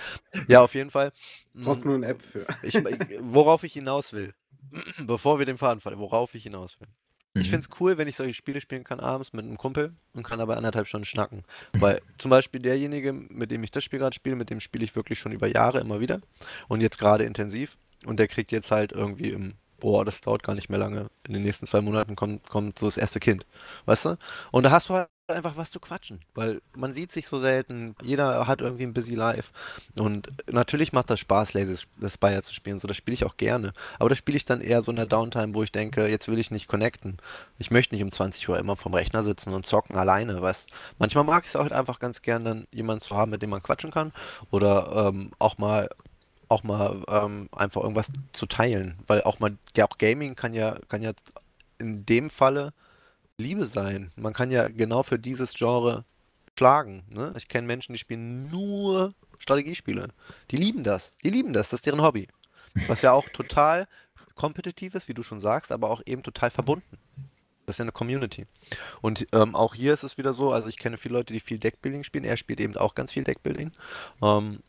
[0.48, 1.12] Ja, auf jeden Fall.
[1.62, 2.46] Brauchst Mm, nur eine App für.
[2.62, 2.82] Ich,
[3.20, 4.34] worauf ich hinaus will,
[5.06, 6.88] bevor wir den Faden fallen, worauf ich hinaus will.
[7.38, 7.50] Ich Mhm.
[7.50, 10.40] finde es cool, wenn ich solche Spiele spielen kann abends mit einem Kumpel und kann
[10.40, 11.44] aber anderthalb Stunden schnacken.
[11.78, 14.96] Weil zum Beispiel derjenige, mit dem ich das Spiel gerade spiele, mit dem spiele ich
[14.96, 16.20] wirklich schon über Jahre immer wieder
[16.68, 17.76] und jetzt gerade intensiv.
[18.04, 21.08] Und der kriegt jetzt halt irgendwie im, boah, das dauert gar nicht mehr lange.
[21.26, 23.46] In den nächsten zwei Monaten kommt, kommt so das erste Kind.
[23.86, 24.18] Weißt du?
[24.52, 27.96] Und da hast du halt einfach was zu quatschen, weil man sieht sich so selten,
[28.02, 29.50] jeder hat irgendwie ein busy life.
[29.98, 31.76] Und natürlich macht das Spaß, Lazy
[32.08, 33.72] Spire zu spielen, so das spiele ich auch gerne.
[33.98, 36.38] Aber das spiele ich dann eher so in der Downtime, wo ich denke, jetzt will
[36.38, 37.16] ich nicht connecten.
[37.58, 41.24] Ich möchte nicht um 20 Uhr immer vom Rechner sitzen und zocken alleine, weißt Manchmal
[41.24, 43.62] mag ich es auch halt einfach ganz gern, dann jemanden zu haben, mit dem man
[43.62, 44.12] quatschen kann.
[44.50, 45.88] Oder ähm, auch mal
[46.48, 48.98] auch mal ähm, einfach irgendwas zu teilen.
[49.06, 51.12] Weil auch mal, ja auch Gaming kann ja, kann ja
[51.78, 52.72] in dem Falle
[53.38, 54.12] Liebe sein.
[54.16, 56.04] Man kann ja genau für dieses Genre
[56.58, 57.04] schlagen.
[57.10, 57.34] Ne?
[57.36, 60.08] Ich kenne Menschen, die spielen nur Strategiespiele.
[60.50, 61.12] Die lieben das.
[61.22, 61.70] Die lieben das.
[61.70, 62.28] Das ist deren Hobby.
[62.88, 63.86] Was ja auch total
[64.34, 66.98] kompetitiv ist, wie du schon sagst, aber auch eben total verbunden.
[67.66, 68.46] Das ist ja eine Community.
[69.00, 71.58] Und ähm, auch hier ist es wieder so, also ich kenne viele Leute, die viel
[71.58, 72.24] Deckbuilding spielen.
[72.24, 73.72] Er spielt eben auch ganz viel Deckbuilding.
[74.22, 74.60] Ähm,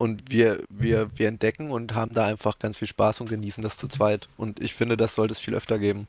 [0.00, 3.76] und wir, wir, wir entdecken und haben da einfach ganz viel Spaß und genießen das
[3.76, 4.30] zu zweit.
[4.38, 6.08] Und ich finde, das sollte es viel öfter geben.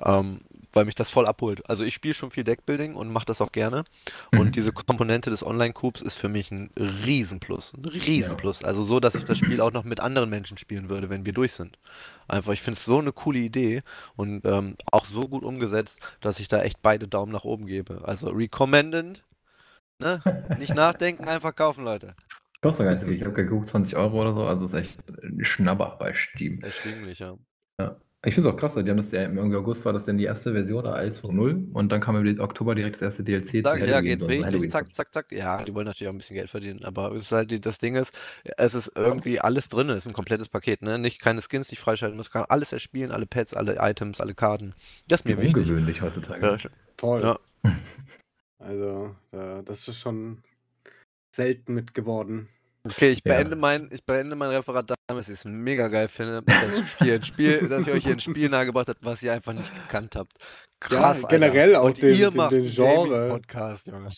[0.00, 1.68] Ähm, weil mich das voll abholt.
[1.68, 3.84] Also ich spiele schon viel Deckbuilding und mache das auch gerne.
[4.30, 4.38] Mhm.
[4.38, 7.72] Und diese Komponente des Online-Coupes ist für mich ein Riesenplus.
[7.74, 8.62] Ein Riesenplus.
[8.62, 11.32] Also so, dass ich das Spiel auch noch mit anderen Menschen spielen würde, wenn wir
[11.32, 11.78] durch sind.
[12.28, 13.82] Einfach, ich finde es so eine coole Idee
[14.14, 18.02] und ähm, auch so gut umgesetzt, dass ich da echt beide Daumen nach oben gebe.
[18.04, 19.24] Also recommended.
[19.98, 20.22] Ne?
[20.60, 22.14] Nicht nachdenken, einfach kaufen, Leute.
[22.66, 23.16] Kostet gar nicht so viel.
[23.16, 26.62] Ich habe geguckt, 20 Euro oder so, also ist echt ein Schnabber bei Steam.
[26.62, 27.36] Erschwinglich, ja.
[28.24, 30.24] Ich finde es auch krass, die haben das ja im August war das dann die
[30.24, 34.00] erste Version der 1.0 und dann kam im Oktober direkt das erste DLC Sag, ja,
[34.00, 35.30] geht so, richtig, zack, zack, zack.
[35.30, 37.78] Ja, die wollen natürlich auch ein bisschen Geld verdienen, aber es ist halt, die- das
[37.78, 38.12] Ding ist,
[38.56, 40.98] es ist irgendwie alles drin, es ist ein komplettes Paket, ne?
[40.98, 44.34] Nicht keine Skins, die ich freischalten muss, kann alles erspielen, alle Pets, alle Items, alle
[44.34, 44.74] Karten.
[45.06, 45.58] Das ist mir wichtig.
[45.58, 46.44] Ungewöhnlich heutzutage.
[46.44, 46.58] Ja,
[46.98, 47.22] Voll.
[47.22, 47.38] Ja.
[48.58, 50.42] Also, äh, das ist schon
[51.32, 52.48] selten mit geworden.
[52.90, 53.34] Okay, ich Ja.
[53.36, 56.94] beende mein, ich beende mein Referat damit, dass ich es mega geil finde, dass ich,
[56.98, 59.72] hier ein Spiel, dass ich euch hier ein Spiel nahegebracht habe, was ihr einfach nicht
[59.74, 60.32] gekannt habt.
[60.80, 61.80] Krass, Ja, generell Alter.
[61.82, 63.28] auch Und den- ihr den- macht den Genre.
[63.28, 64.10] Podcast, Junge.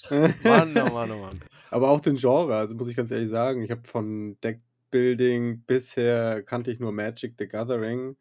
[0.45, 1.41] Mann, oh Mann, oh Mann.
[1.71, 6.43] Aber auch den Genre, also muss ich ganz ehrlich sagen, ich habe von Deckbuilding bisher
[6.43, 8.17] kannte ich nur Magic the Gathering.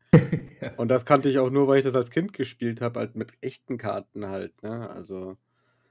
[0.62, 0.71] Ja.
[0.77, 3.33] Und das kannte ich auch nur, weil ich das als Kind gespielt habe, halt mit
[3.41, 4.89] echten Karten halt, ne?
[4.89, 5.38] Also.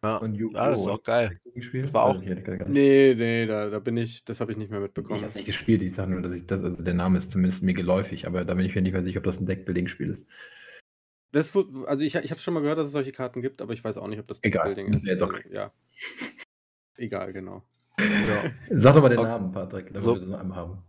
[0.07, 0.57] Ja, Und Yu-Gi-Oh!
[0.59, 1.41] ja das ist auch geil.
[1.55, 1.93] Gespielt?
[1.93, 4.79] War auch- Also ich Nee, nee, da, da bin ich, das habe ich nicht mehr
[4.81, 5.23] Ich mitbekommen.
[5.23, 7.75] habe nicht gespielt, ich sage nur, dass ich das, also der Name ist zumindest mir
[7.75, 10.31] geläufig, aber da bin ich mir nicht mehr sicher, ob das ein Deckbuilding-Spiel ist.
[11.33, 13.83] Das, also ich, ich habe schon mal gehört, dass es solche Karten gibt, aber ich
[13.85, 15.05] weiß auch nicht, ob das Egal, Deckbuilding ist.
[15.05, 15.73] jetzt auch Also, ja.
[16.97, 17.63] Egal, genau.
[17.99, 18.51] Ja.
[18.71, 19.29] Sag doch mal den Okay.
[19.29, 20.15] Namen, Patrick, damit So.
[20.15, 20.83] wir das noch einmal haben.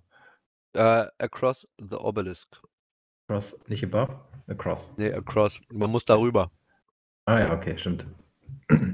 [0.74, 2.62] Äh, across the Obelisk.
[3.28, 4.98] Across, nicht above, across.
[4.98, 5.60] Nee, across.
[5.72, 6.52] Man muss darüber.
[7.26, 8.06] Ah ja, okay, stimmt.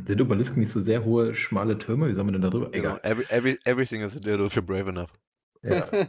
[0.05, 2.09] Sind Obelisken nicht so sehr hohe, schmale Türme?
[2.09, 2.69] Wie soll man denn da drüber?
[2.71, 2.97] Genau.
[3.03, 5.13] Every, every, everything is a dildo if you're brave enough.
[5.61, 5.87] Ja.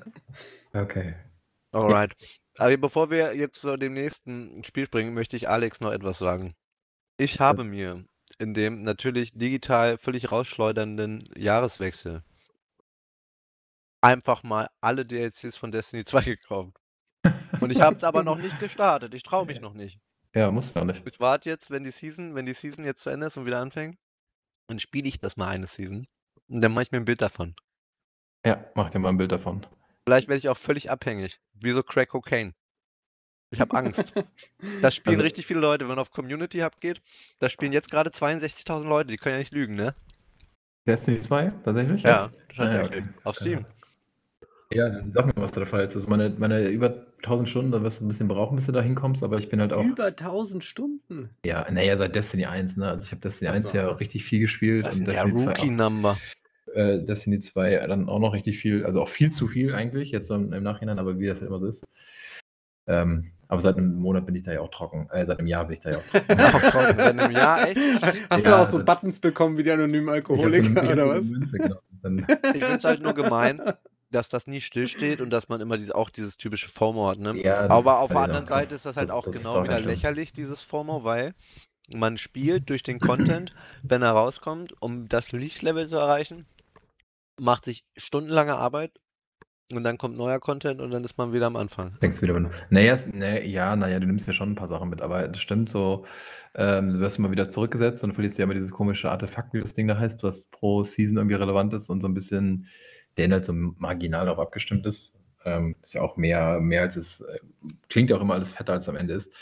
[0.77, 1.15] Okay.
[1.73, 2.13] Alright.
[2.59, 6.55] Aber bevor wir jetzt zu dem nächsten Spiel springen, möchte ich Alex noch etwas sagen.
[7.17, 8.05] Ich habe mir
[8.41, 12.25] in dem natürlich digital völlig rausschleudernden Jahreswechsel
[14.05, 16.77] einfach mal alle DLCs von Destiny 2 gekauft.
[17.61, 19.15] Und ich habe es aber noch nicht gestartet.
[19.15, 19.99] Ich traue mich noch nicht.
[20.35, 21.03] Ja, muss ja nicht.
[21.07, 23.61] Ich warte jetzt, wenn die Season, wenn die Season jetzt zu Ende ist und wieder
[23.61, 23.97] anfängt,
[24.67, 26.07] dann spiele ich das mal eine Season.
[26.49, 27.55] Und dann mache ich mir ein Bild davon.
[28.45, 29.67] Ja, mach dir mal ein Bild davon.
[30.07, 31.41] Vielleicht werde ich auch völlig abhängig.
[31.55, 32.53] Wie so Crack Cocaine.
[33.51, 34.13] Ich habe Angst.
[34.83, 35.85] Das spielen Also- richtig viele Leute.
[35.85, 37.01] Wenn man auf Community Hub geht,
[37.39, 39.11] da spielen jetzt gerade 62.000 Leute.
[39.11, 39.95] Die können ja nicht lügen, ne?
[40.87, 42.03] Destiny 2, tatsächlich?
[42.03, 43.03] Ja, Ah, tatsächlich.
[43.05, 43.09] okay.
[43.23, 43.65] Auf Steam.
[44.73, 45.95] Ja, dann sag mir, was da der Fall ist.
[45.95, 48.83] Also meine, meine über 1000 Stunden, da wirst du ein bisschen brauchen, bis du da
[48.83, 49.85] hinkommst, aber ich bin halt auch.
[49.85, 51.31] Über 1000 Stunden.
[51.45, 52.89] Ja, naja, seit Destiny 1, ne?
[52.89, 53.77] Also ich habe Destiny Ach 1 so.
[53.77, 54.87] ja richtig viel gespielt.
[54.87, 55.59] Das ist der Destiny 2 auch.
[55.59, 56.19] Rookie-Number.
[56.75, 60.29] äh, Destiny 2 dann auch noch richtig viel, also auch viel zu viel eigentlich, jetzt
[60.29, 61.85] so im, im Nachhinein, aber wie das halt immer so ist.
[62.87, 65.09] Ähm, aber seit einem Monat bin ich da ja auch trocken.
[65.11, 66.03] Äh, seit einem Jahr bin ich da ja auch
[66.71, 66.99] trocken.
[66.99, 67.81] In einem Jahr echt?
[68.31, 71.07] Hast du Ja, da auch so Buttons bekommen wie die anonymen so Alkoholiker hab oder
[71.07, 71.25] so was?
[71.27, 71.77] Münze, genau.
[72.03, 73.63] Dann, Ich finde es halt nur gemein,
[74.11, 77.37] dass das nie stillsteht und dass man immer diese, auch dieses typische FOMO hat, ne?
[77.43, 78.47] ja, Aber auf der anderen.
[78.47, 79.89] Seite ist das halt Das- auch das genau wieder schlimm.
[79.89, 81.35] lächerlich, dieses FOMO, weil
[81.93, 86.47] man spielt durch den Content, wenn er rauskommt, um das Lichtlevel zu erreichen,
[87.41, 88.93] macht sich stundenlange Arbeit
[89.73, 91.99] und dann kommt neuer Content und dann ist man wieder am Anfang.
[92.01, 94.69] Denkst du wieder, wenn- naja, es- nee, ja, naja, du nimmst ja schon ein paar
[94.69, 96.07] Sachen mit, aber das stimmt so,
[96.55, 99.75] ähm, du wirst immer wieder zurückgesetzt und verlierst ja immer dieses komische Artefakt, wie das
[99.75, 102.69] Ding da heißt, was pro Season irgendwie relevant ist und so ein bisschen,
[103.17, 105.17] der Inhalt so marginal darauf abgestimmt ist.
[105.45, 107.39] Ähm, ist ja auch mehr, mehr als es, äh,
[107.89, 109.33] klingt ja auch immer alles fetter, als es am Ende ist.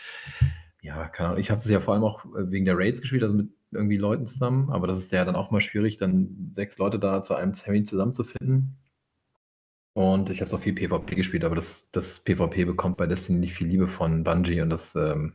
[0.82, 3.22] Ja, keine Ahnung, ich habe es ja vor allem auch äh, wegen der Raids gespielt,
[3.22, 6.76] also mit irgendwie Leuten zusammen, aber das ist ja dann auch mal schwierig, dann sechs
[6.78, 8.76] Leute da zu einem Termin zusammenzufinden.
[9.94, 13.54] Und ich habe so viel PvP gespielt, aber das, das PvP bekommt bei Destiny nicht
[13.54, 15.35] viel Liebe von Bungie und das ähm,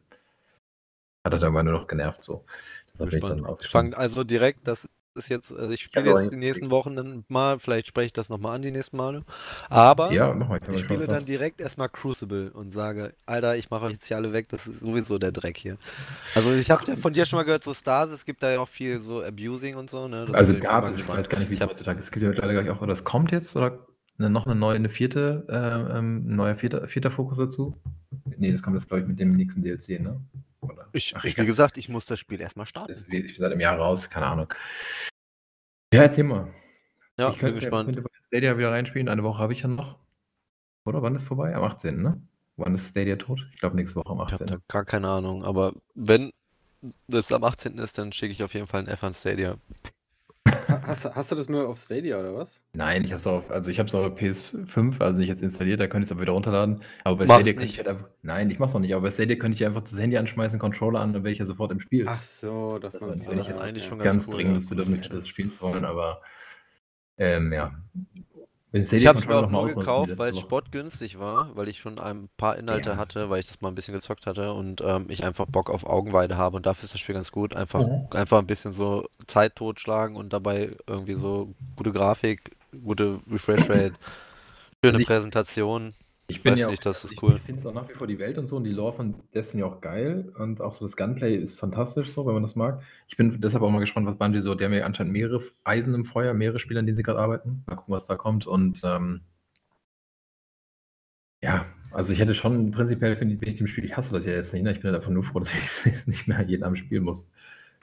[1.24, 2.46] hat er dann mal nur noch genervt so.
[2.92, 3.98] Deshalb bin ich dann Ich fange ausgestiegen.
[3.98, 7.88] also direkt, das ist jetzt, also ich spiele jetzt die nächsten Wochen dann mal, vielleicht
[7.88, 9.24] spreche ich das nochmal an die nächsten Male,
[9.70, 10.60] aber Ja, mal.
[10.62, 14.18] ich man spiele dann direkt erstmal Crucible und sage, Alter, ich mache euch jetzt hier
[14.18, 15.78] alle weg, das ist sowieso der Dreck hier.
[16.36, 18.68] Also ich habe von dir schon mal gehört, so Stars, es gibt da ja auch
[18.68, 20.26] viel so Abusing und so, ne?
[20.28, 22.06] Das Also ich gab es, ich weiß gar nicht, wie es Ich heutzutage ist.
[22.06, 23.88] Es gibt ja leider gleich auch, oder es kommt jetzt, oder
[24.20, 27.78] eine, noch eine neue, eine vierte, äh, ähm, ein neuer vierter, vierter Fokus dazu?
[28.38, 30.22] Nee, das kommt jetzt, glaube ich, mit dem nächsten DLC, ne?
[30.72, 30.88] Oder?
[30.94, 32.92] Ich, Ach, ich, wie gesagt, ich muss das Spiel erstmal starten.
[32.92, 34.54] Das ist ich bin seit einem Jahr raus, keine Ahnung.
[35.94, 36.54] Ja, erzähl mal.
[37.18, 37.88] Ja, ich bin könnte, gespannt.
[37.88, 39.10] könnte bei Stadia wieder reinspielen.
[39.10, 39.98] Eine Woche habe ich ja noch.
[40.86, 41.56] Oder wann ist vorbei?
[41.56, 42.22] Am 18., ne?
[42.58, 43.40] Wann ist Stadia tot?
[43.54, 44.48] Ich glaube, nächste Woche am Ich habe 18.
[44.48, 46.32] da gar keine Ahnung, aber wenn
[47.08, 47.78] das am 18.
[47.78, 49.58] ist, dann schicke ich auf jeden Fall ein F an Stadia.
[50.88, 52.62] Ha- Hast, du- hast du das nur auf Stadia oder was?
[52.74, 55.80] Nein, ich habe es auf, also ich habe es auf PS5, also nicht jetzt installiert,
[55.80, 56.84] da könnte ich es aber wieder runterladen.
[57.04, 59.12] Aber bei Mach's Stadia könnte ich halt einfach, nein, ich mach's noch nicht, aber bei
[59.12, 61.80] Stadia könnte ich einfach das Handy anschmeißen, Controller an, dann wäre ich ja sofort im
[61.80, 62.06] Spiel.
[62.08, 64.70] Ach so, dass Das man war so das ist eigentlich schon ganz, cool, dringendes ja.
[64.70, 66.22] Bedürfnis das spielen zu wollen, aber
[67.18, 67.72] ähm, ja.
[68.74, 72.28] Ich habe es mir auch nur gekauft, weil es sportgünstig war, weil ich schon ein
[72.38, 72.98] paar Inhalte Ja.
[72.98, 75.86] hatte, weil ich das mal ein bisschen gezockt hatte und ähm, ich einfach Bock auf
[75.86, 77.56] Augenweide habe und dafür ist das Spiel ganz gut.
[77.56, 78.08] Einfach, Mhm.
[78.12, 83.94] einfach ein bisschen so Zeit totschlagen und dabei irgendwie so gute Grafik, gute Refresh-Rate,
[84.84, 85.94] schöne Also ich- Präsentation.
[86.30, 87.36] Ich bin Weiß ja nicht, auch, das ist ich, cool.
[87.38, 89.16] Ich finde es auch nach wie vor die Welt und so und die Lore von
[89.34, 92.82] Destiny auch geil und auch so das Gunplay ist fantastisch so, wenn man das mag.
[93.08, 95.94] Ich bin deshalb auch mal gespannt, was Bungie so, die haben ja anscheinend mehrere Eisen
[95.94, 97.64] im Feuer, mehrere Spieler, an denen sie gerade arbeiten.
[97.66, 99.22] Mal gucken, was da kommt und ähm,
[101.42, 104.26] ja, also ich hätte schon prinzipiell, finde ich, bin ich dem Spiel, ich hasse das
[104.26, 104.72] ja jetzt nicht, ne?
[104.72, 107.34] ich bin ja davon nur froh, dass ich es nicht mehr jeden Abend spielen muss.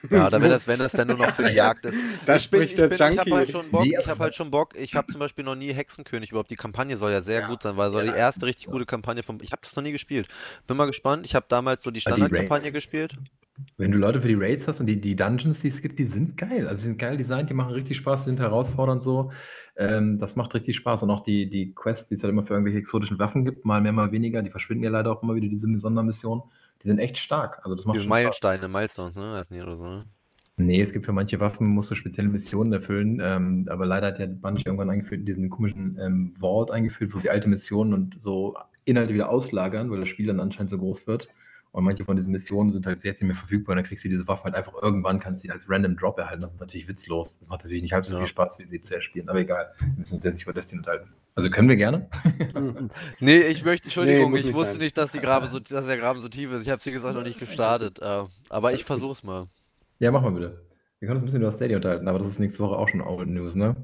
[0.09, 1.97] Ja, da wenn das, wenn das dann nur noch für die Jagd ist.
[2.25, 3.31] Da ich bin, spricht ich der bin, ich habe Junkie.
[3.33, 4.75] halt schon Bock, ich habe halt schon Bock.
[4.75, 6.51] Ich habe zum Beispiel noch nie Hexenkönig überhaupt.
[6.51, 7.47] Die Kampagne soll ja sehr Ja.
[7.47, 8.11] gut sein, weil soll Ja.
[8.11, 9.39] die erste richtig gute Kampagne vom.
[9.41, 10.27] Ich habe das noch nie gespielt.
[10.67, 11.25] Bin mal gespannt.
[11.25, 13.15] Ich habe damals so die Standardkampagne gespielt.
[13.77, 16.03] Wenn du Leute für die Raids hast und die, die Dungeons, die es gibt, die
[16.03, 16.67] sind geil.
[16.67, 19.31] Also die sind geil designt, die machen richtig Spaß, die sind herausfordernd so.
[19.77, 21.03] Ähm, das macht richtig Spaß.
[21.03, 23.79] Und auch die, die Quests, die es halt immer für irgendwelche exotischen Waffen gibt, mal
[23.81, 26.43] mehr, mal weniger, die verschwinden ja leider auch immer wieder, diese Sondermissionen.
[26.85, 27.61] Die sind echt stark.
[27.63, 28.07] Also das macht Diese.
[28.07, 29.37] Meilensteine, Milestones, ne?
[29.37, 30.05] Heißen die oder so, ne?
[30.57, 33.19] Nee, es gibt für manche Waffen, musst du spezielle Missionen erfüllen.
[33.21, 37.29] Ähm, aber leider hat ja Bungie irgendwann eingeführt, diesen komischen ähm, Vault eingeführt, wo sie
[37.31, 41.27] alte Missionen und so Inhalte wieder auslagern, weil das Spiel dann anscheinend so groß wird.
[41.71, 44.09] Und manche von diesen Missionen sind halt jetzt nicht mehr verfügbar und dann kriegst du
[44.09, 46.43] diese Waffe halt einfach irgendwann, kannst du die als Random Drop erhalten.
[46.43, 47.39] Das ist natürlich witzlos.
[47.39, 48.19] Das macht natürlich nicht halb so Ja.
[48.19, 49.27] viel Spaß, wie sie zu erspielen.
[49.27, 51.09] Aber egal, wir müssen uns jetzt nicht über Destiny unterhalten.
[51.35, 52.09] Also können wir gerne.
[53.19, 54.81] Nee, ich möchte, Entschuldigung, muss ich nicht wusste sein.
[54.81, 56.61] nicht, dass, die Grabe so, dass der Graben so tief ist.
[56.61, 57.99] Ich habe sie gesagt noch nicht gestartet.
[57.99, 59.47] Äh, aber ich versuch's mal.
[59.99, 60.65] Ja, mach mal bitte.
[60.99, 63.01] Wir können uns ein bisschen über Stadia unterhalten, aber das ist nächste Woche auch schon
[63.01, 63.75] Old News, ne?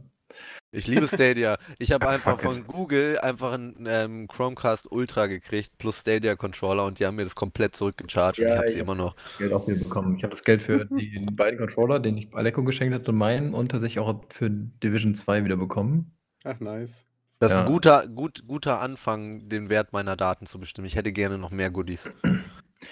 [0.72, 1.58] Ich liebe Stadia.
[1.78, 2.68] Ich habe Ach, einfach von it.
[2.68, 7.36] Google einfach einen ähm, Chromecast Ultra gekriegt plus Stadia Controller und die haben mir das
[7.36, 9.16] komplett zurückgecharged und Ja, ich habe sie ich- immer noch.
[9.38, 10.16] Geld auch wieder bekommen.
[10.16, 13.70] Ich habe das Geld für die beiden Controller, den ich Aleko geschenkt hatte, meinen und
[13.70, 16.14] tatsächlich auch für Division 2 wieder bekommen.
[16.46, 17.06] Ach, nice.
[17.42, 17.64] Das ist Ja.
[17.66, 20.86] ein guter, gut, guter Anfang, den Wert meiner Daten zu bestimmen.
[20.88, 22.10] Ich hätte gerne noch mehr Goodies.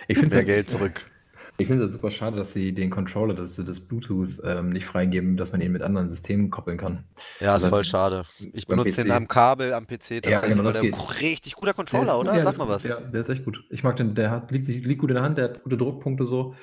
[0.07, 1.09] Ich finde Mehr Geld zurück.
[1.57, 5.35] Ich finde es super schade, dass sie den Controller, das, das Bluetooth, ähm, nicht freigeben,
[5.37, 7.03] dass man ihn mit anderen Systemen koppeln kann.
[7.41, 8.23] Ja, ist Also voll schade.
[8.53, 11.21] Ich benutze den am Kabel, am PC tatsächlich, genau, das geht.
[11.21, 12.35] richtig guter Controller, ist- oder?
[12.35, 12.75] ja, Sag mal gut.
[12.75, 12.83] was.
[12.85, 13.63] Ja, der ist echt gut.
[13.69, 16.25] Ich mag den, der hat, liegt, liegt gut in der Hand, der hat gute Druckpunkte
[16.25, 16.55] so.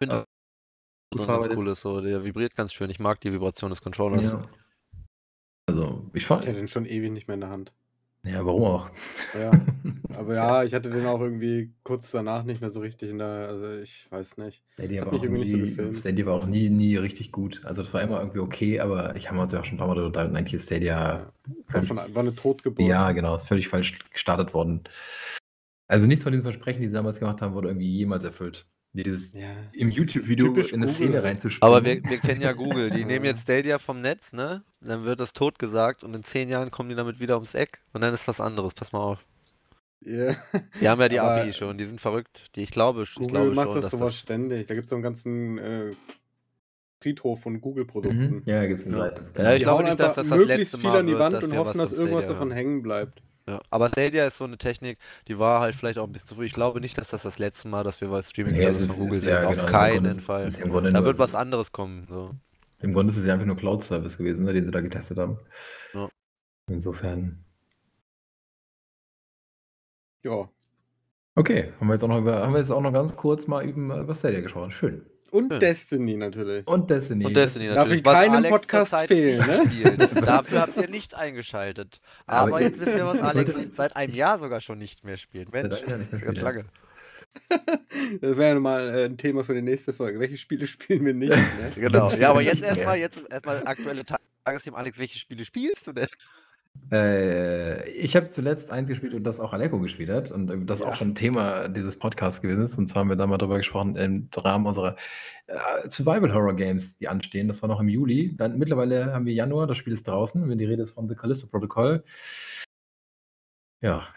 [0.00, 0.24] Bin Äh,
[1.16, 2.00] ganz cool ist so.
[2.00, 2.90] Der vibriert ganz schön.
[2.90, 4.32] Ich mag die Vibration des Controllers.
[4.32, 4.40] Ja.
[5.66, 6.42] Also, ich fand.
[6.42, 7.72] Ich hatte den schon ewig nicht mehr in der Hand.
[8.24, 8.90] Ja, warum auch?
[9.34, 9.50] Ja.
[10.16, 13.48] Aber ja, ich hatte den auch irgendwie kurz danach nicht mehr so richtig in der.
[13.48, 14.62] Also ich weiß nicht.
[14.78, 15.98] Hat war, auch irgendwie nicht so nie, gefilmt.
[15.98, 17.62] Stadia war auch nie, nie richtig gut.
[17.64, 19.88] Also, das war immer irgendwie okay, aber ich habe uns ja auch schon ein paar
[19.88, 21.32] Mal darüber unterhalten, eigentlich ist Stadia.
[21.68, 22.86] War, von, war eine Totgeburt.
[22.86, 24.84] Ja, genau, ist völlig falsch gestartet worden.
[25.88, 28.66] Also, nichts von diesen Versprechen, die sie damals gemacht haben, wurde irgendwie jemals erfüllt.
[28.94, 31.62] Dieses Ja, im YouTube-Video in eine Google Szene reinzuspielen.
[31.62, 32.90] Aber wir, wir kennen ja Google.
[32.90, 34.64] Die nehmen jetzt Stadia vom Netz, ne?
[34.80, 37.80] Dann wird das tot gesagt und in zehn Jahren kommen die damit wieder ums Eck
[37.92, 38.74] und dann ist was anderes.
[38.74, 39.24] Pass mal auf.
[40.04, 40.34] Ja.
[40.80, 42.46] Die haben ja die Aber API schon, die sind verrückt.
[42.56, 44.18] Die, ich glaube, ich Google glaube macht schon, das dass sowas das.
[44.18, 44.66] ständig.
[44.66, 45.92] Da gibt es so einen ganzen äh,
[47.00, 48.34] Friedhof von Google-Produkten.
[48.36, 48.42] Mhm.
[48.46, 48.96] Ja, gibt es eine.
[48.98, 49.30] Seite.
[49.38, 51.12] Ja, ich Die glaube nicht, dass einfach das das möglichst letzte viel Mal an die
[51.12, 52.56] wird, Wand dass und hoffen, dass irgendwas Stadia davon hören.
[52.56, 53.22] hängen bleibt.
[53.48, 53.60] Ja.
[53.70, 56.46] Aber Stadia ist so eine Technik, die war halt vielleicht auch ein bisschen zu früh.
[56.46, 58.96] Ich glaube nicht, dass das das letzte Mal, dass wir was Nee, Streaming-Service es von
[58.96, 59.30] Google ist sehen.
[59.34, 60.50] ja Auf genau, keinen Grunde- Fall.
[60.92, 62.06] Da wird was anderes kommen.
[62.08, 62.30] So.
[62.80, 65.38] Im Grunde ist es ja einfach nur Cloud-Service gewesen, ne, den sie da getestet haben.
[65.94, 66.08] Ja.
[66.68, 67.44] Insofern.
[70.24, 70.48] Ja.
[71.34, 73.64] Okay, haben wir jetzt auch noch über, haben wir jetzt auch noch ganz kurz mal
[73.64, 74.70] über, über Stadia gesprochen.
[74.70, 75.04] Schön.
[75.32, 75.60] Und Schön.
[75.60, 76.66] Destiny natürlich.
[76.66, 77.24] Und Destiny.
[77.24, 78.00] Und Destiny Darf natürlich.
[78.00, 80.08] in was keinem Alex Podcast fehlen, ne?
[80.26, 82.00] Dafür habt ihr nicht eingeschaltet.
[82.26, 85.50] Aber Aber jetzt wissen wir, was Alex seit einem Jahr sogar schon nicht mehr spielt.
[85.50, 85.80] Mensch,
[86.20, 86.66] ganz lange.
[88.20, 90.20] Das wäre mal äh, ein Thema für die nächste Folge.
[90.20, 91.30] Welche Spiele spielen wir nicht?
[91.30, 91.70] Ne?
[91.76, 92.12] Genau.
[92.12, 94.04] Ja, aber jetzt erstmal jetzt erstmal aktuelle
[94.44, 94.78] Tagesthemen.
[94.78, 96.08] Alex, welche Spiele spielst du denn?
[96.90, 100.80] Äh, ich habe zuletzt eins gespielt und das auch Aleko gespielt hat und äh, das
[100.80, 100.86] Ja.
[100.86, 102.76] auch schon Thema dieses Podcasts gewesen ist.
[102.78, 104.96] Und zwar haben wir da mal drüber gesprochen im Rahmen unserer
[105.46, 107.48] äh, Survival Horror Games, die anstehen.
[107.48, 108.34] Das war noch im Juli.
[108.36, 110.48] Dann mittlerweile haben wir Januar, das Spiel ist draußen.
[110.48, 112.04] Wenn die Rede ist von The Callisto Protocol.
[113.82, 114.06] Ja.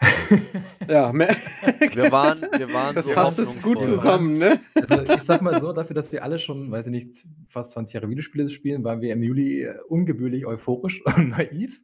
[0.88, 1.28] Ja, mehr,
[1.94, 3.96] Wir waren, wir waren das so fasst es gut hoffnungsvoll.
[3.96, 4.60] zusammen, ne?
[4.74, 7.94] Also ich sag mal so, dafür, dass wir alle schon, weiß ich nicht, fast 20
[7.94, 11.80] Jahre Videospiele spielen, waren wir im Juli äh, ungebührlich euphorisch und naiv.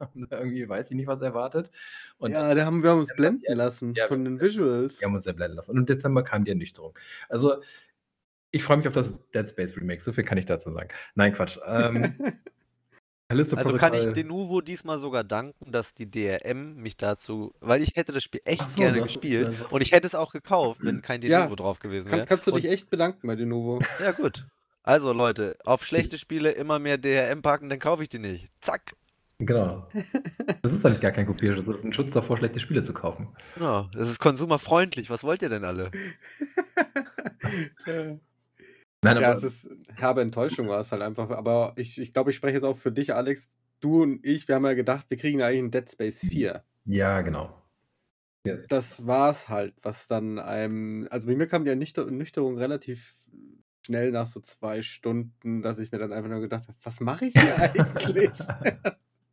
[0.00, 1.70] Haben da irgendwie, weiß ich nicht, was erwartet.
[2.18, 5.00] Und ja, da haben wir uns blenden lassen Ja, von den Visuals.
[5.00, 5.70] wir haben uns sehr blenden lassen.
[5.72, 6.98] Und im Dezember kam die Ernüchterung.
[7.28, 7.56] Also,
[8.50, 10.02] ich freue mich auf das Dead Space Remake.
[10.02, 10.88] So viel kann ich dazu sagen.
[11.14, 11.58] Nein, Quatsch.
[11.66, 12.14] Ähm,
[13.28, 17.96] Also kann ich Protocol- Denuvo diesmal sogar danken, dass die DRM mich dazu, weil ich
[17.96, 20.80] hätte das Spiel echt so, gerne ist, gespielt das- und ich hätte es auch gekauft,
[20.84, 22.26] wenn kein Ja, Denuvo drauf gewesen Kann, wäre.
[22.26, 23.80] kannst du Und- dich echt bedanken bei Denuvo.
[24.02, 24.44] Ja, gut.
[24.82, 28.48] Also, Leute, auf schlechte Spiele immer mehr DRM packen, dann kaufe ich die nicht.
[28.60, 28.96] Zack.
[29.46, 29.88] Genau.
[30.62, 31.66] Das ist halt gar kein Kopierschutz.
[31.66, 33.28] Das ist ein Schutz davor, schlechte Spiele zu kaufen.
[33.56, 33.88] Genau.
[33.92, 35.10] Das ist konsumerfreundlich.
[35.10, 35.90] Was wollt ihr denn alle?
[37.86, 38.16] ja,
[39.04, 41.30] Nein, aber es ist herbe Enttäuschung war es halt einfach.
[41.30, 43.48] Aber ich, ich glaube, ich spreche jetzt auch für dich, Alex.
[43.80, 46.62] Du und ich, wir haben ja gedacht, wir kriegen ja eigentlich ein Dead Space 4.
[46.84, 47.58] ja, genau.
[48.68, 51.06] Das war's halt, was dann einem.
[51.10, 53.14] Also bei mir kam die Ernüchter- Ernüchterung relativ
[53.86, 57.26] schnell nach so zwei Stunden, dass ich mir dann einfach nur gedacht habe, was mache
[57.26, 58.30] ich hier eigentlich?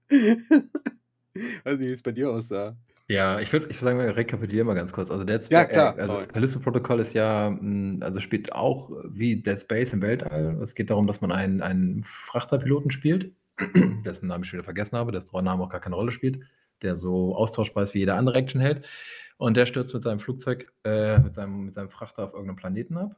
[1.63, 2.75] Weiß nicht, wie es bei dir aussah.
[3.07, 5.09] Ja, ich würde ich würd sagen, wir rekapitulieren mal ganz kurz.
[5.09, 6.21] Also Dead Ja, Space, klar, äh, also.
[6.31, 10.59] Callisto Protocol ist ja, mh, also spielt auch wie Dead Space im Weltall.
[10.61, 13.33] Es geht darum, dass man einen, einen Frachterpiloten spielt,
[14.05, 16.41] dessen Namen ich wieder vergessen habe, dessen Name auch gar keine Rolle spielt,
[16.83, 18.87] der so austauschbar ist wie jeder andere Actionheld.
[19.37, 22.97] Und der stürzt mit seinem Flugzeug, äh, mit, seinem, mit seinem Frachter auf irgendeinem Planeten
[22.97, 23.15] ab.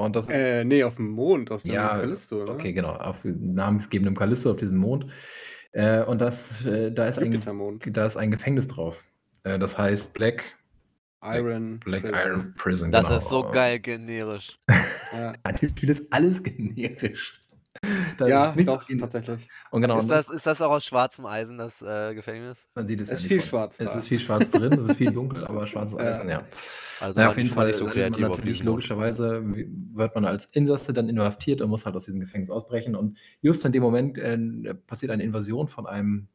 [0.00, 2.50] Und das Äh, nee, auf dem Mond, auf dem Ja, Callisto, ne?
[2.50, 5.06] Okay, genau, auf namensgebendem Callisto auf diesem Mond.
[5.72, 7.40] Äh, und das, äh, da, ist ein,
[7.92, 9.04] da ist ein Gefängnis drauf.
[9.42, 10.56] Äh, das heißt Black,
[11.24, 11.80] Iron.
[11.80, 12.18] Black Prison.
[12.26, 12.92] Iron Prison.
[12.92, 13.18] Das genau.
[13.18, 14.58] ist so geil generisch.
[15.12, 17.40] Ja, An dem Spiel ist alles generisch.
[18.18, 19.48] Da ja ist doch, tatsächlich.
[19.70, 22.56] Und genau, Ist das, ist das auch aus schwarzem Eisen, das äh, Gefängnis?
[22.74, 23.98] man sieht es Es ja ist nicht viel schwarz Es da.
[23.98, 26.04] ist viel schwarz drin, es ist viel dunkel, aber schwarzes Ja.
[26.06, 26.44] Eisen, ja.
[27.00, 30.46] Also Naja, auf jeden Fall nicht so man kreativ auf natürlich logischerweise wird man als
[30.46, 32.94] Insasse dann inhaftiert und muss halt aus diesem Gefängnis ausbrechen.
[32.94, 36.28] Und just in dem Moment äh, passiert eine Invasion von einem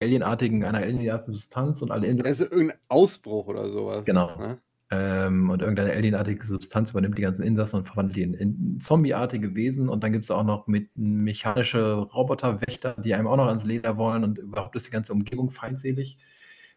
[0.00, 4.04] alienartigen, einer alienartigen Substanz und alle Insassen Also irgendein Ausbruch oder sowas.
[4.04, 4.36] Genau.
[4.36, 4.58] Ne?
[4.94, 9.54] Ähm, und irgendeine alienartige Substanz übernimmt die ganzen Insassen und verwandelt die in, in zombieartige
[9.56, 9.88] Wesen.
[9.88, 13.96] Und dann gibt es auch noch mit mechanische Roboterwächter, die einem auch noch ans Leder
[13.96, 16.18] wollen und überhaupt ist die ganze Umgebung feindselig.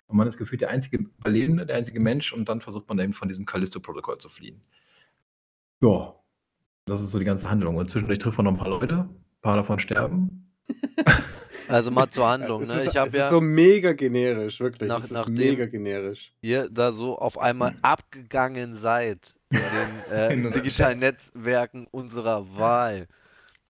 [0.07, 3.13] Und man ist gefühlt der einzige Überlebende, der einzige Mensch und dann versucht man eben
[3.13, 4.61] von diesem Callisto-Protokoll zu fliehen.
[5.81, 6.15] Ja,
[6.85, 7.75] das ist so die ganze Handlung.
[7.75, 10.46] Und zwischendurch trifft man noch ein paar Leute, ein paar davon sterben.
[11.69, 12.81] Also mal zur Handlung, Es ne?
[12.81, 14.87] ist, Ich habe ja so mega generisch, wirklich.
[14.87, 16.31] nach, nachdem mega generisch.
[16.41, 20.99] ihr da so auf einmal abgegangen seid in den äh, In digitalen.
[20.99, 23.07] Netzwerken unserer Wahl,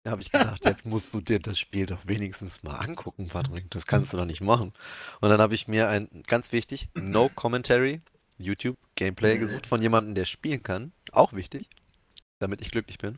[0.03, 3.71] da habe ich gedacht, jetzt musst du dir das Spiel doch wenigstens mal angucken, Patrick.
[3.71, 4.73] Das kannst du doch nicht machen.
[5.21, 8.01] Und dann habe ich mir ein, ganz wichtig, No Commentary,
[8.37, 10.91] YouTube Gameplay gesucht von jemandem, der spielen kann.
[11.13, 11.69] Auch wichtig,
[12.39, 13.17] damit ich glücklich bin.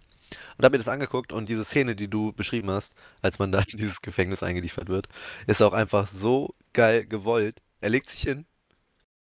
[0.58, 3.60] Und habe mir das angeguckt und diese Szene, die du beschrieben hast, als man da
[3.60, 5.08] in dieses Gefängnis eingeliefert wird,
[5.46, 7.62] ist auch einfach so geil gewollt.
[7.82, 8.46] Er legt sich hin,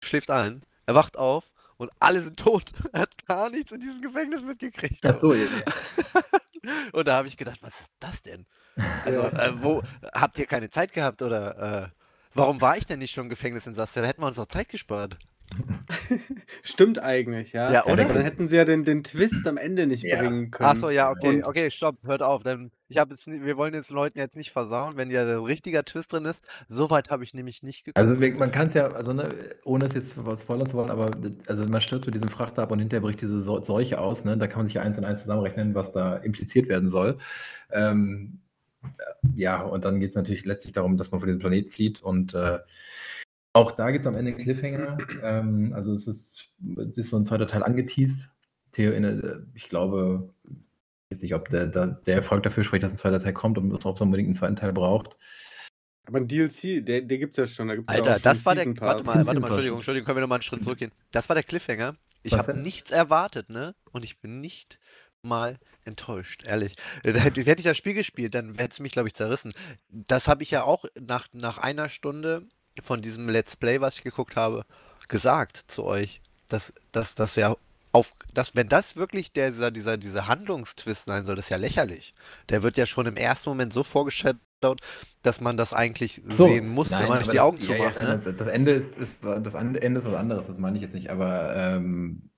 [0.02, 2.72] schläft ein, er wacht auf und alle sind tot.
[2.94, 5.06] Er hat gar nichts in diesem Gefängnis mitgekriegt.
[5.06, 5.48] Ach so, ja,
[6.94, 8.46] Und da habe ich gedacht, was ist das denn?
[9.06, 9.84] Also, äh, wo
[10.14, 11.88] habt ihr keine Zeit gehabt oder äh,
[12.34, 13.94] warum war ich denn nicht schon im Gefängnis in Sass?
[13.94, 15.18] Da hätten wir uns doch Zeit gespart.
[16.64, 17.72] Stimmt eigentlich, ja.
[17.72, 18.04] Ja, oder?
[18.06, 20.18] Aber dann hätten sie ja den, den Twist am Ende nicht Ja.
[20.20, 20.70] bringen können.
[20.70, 22.44] Ach so, ja, okay, Und- okay, stopp, hört auf.
[22.44, 25.84] Denn ich habe jetzt, wir wollen jetzt Leuten jetzt nicht versauen, wenn ja ein richtiger
[25.84, 26.44] Twist drin ist.
[26.68, 27.98] So weit habe ich nämlich nicht geguckt.
[27.98, 29.30] Also man kann es ja, also ne,
[29.64, 31.12] ohne es jetzt was spoilern zu wollen, aber
[31.48, 34.38] also man stürzt mit diesem Frachter ab und hinterher bricht diese Seuche aus, ne?
[34.38, 37.18] Da kann man sich ja eins und eins zusammenrechnen, was da impliziert werden soll.
[37.72, 38.40] Ähm,
[39.36, 42.34] ja, und dann geht es natürlich letztlich darum, dass man von diesem Planeten flieht und
[42.34, 42.60] äh,
[43.54, 44.98] auch da gibt es am Ende einen Cliffhanger.
[45.22, 46.50] Ähm, also es ist,
[46.90, 48.30] es ist so ein zweiter Teil angeteased.
[48.72, 50.34] Theo, in, äh, ich glaube,
[51.10, 53.60] ich weiß nicht, ob der, der, der Erfolg dafür spricht, dass ein zweiter Teil kommt
[53.60, 55.16] und ob es unbedingt einen zweiten Teil braucht.
[56.06, 57.68] Aber ein DLC, der, der gibt es ja schon.
[57.68, 58.66] Da gibt's ja Alter, auch schon das war der.
[58.66, 59.48] Warte mal, warte mal.
[59.48, 60.92] Entschuldigung, Entschuldigung, können wir nochmal einen Schritt zurückgehen.
[61.12, 61.96] Das war der Cliffhanger.
[62.24, 63.76] Ich habe nichts erwartet, ne?
[63.92, 64.80] Und ich bin nicht
[65.22, 66.74] mal enttäuscht, ehrlich.
[67.04, 69.54] Hätte ich das Spiel gespielt, dann hätte es mich, glaube ich, zerrissen.
[69.90, 72.48] Das habe ich ja auch nach, nach einer Stunde
[72.82, 74.66] von diesem Let's Play, was ich geguckt habe,
[75.08, 77.56] gesagt zu euch, dass, dass das ja
[77.92, 81.58] auf, dass, wenn das wirklich der, dieser, dieser, dieser Handlungstwist sein soll, das ist ja
[81.58, 82.14] lächerlich.
[82.50, 84.38] Der wird ja schon im ersten Moment so vorgestellt,
[85.22, 87.64] dass man das eigentlich So, sehen muss, wenn nein, man nicht die das- Augen ja,
[87.66, 87.96] zumacht.
[88.02, 88.20] ja, ne?
[88.20, 91.12] das, das Ende ist, ist das Ende ist was anderes, das meine ich jetzt nicht,
[91.12, 92.30] aber ähm,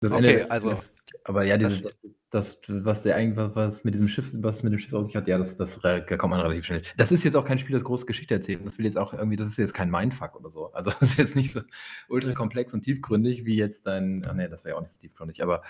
[0.00, 1.90] das Okay, ist, also, ist, aber ja, diese,
[2.30, 5.16] das, was der eigentlich, was, was mit diesem Schiff, was mit dem Schiff aus sich
[5.16, 6.82] hat, ja, das, das da kommt man relativ schnell.
[6.96, 8.64] Das ist jetzt auch kein Spiel, das große Geschichte erzählt.
[8.64, 10.72] Das will jetzt auch irgendwie, das ist jetzt kein Mindfuck oder so.
[10.72, 11.60] Also das ist jetzt nicht so
[12.08, 15.00] ultra komplex und tiefgründig wie jetzt dein, ach nee, das wäre ja auch nicht so
[15.00, 15.62] tiefgründig, aber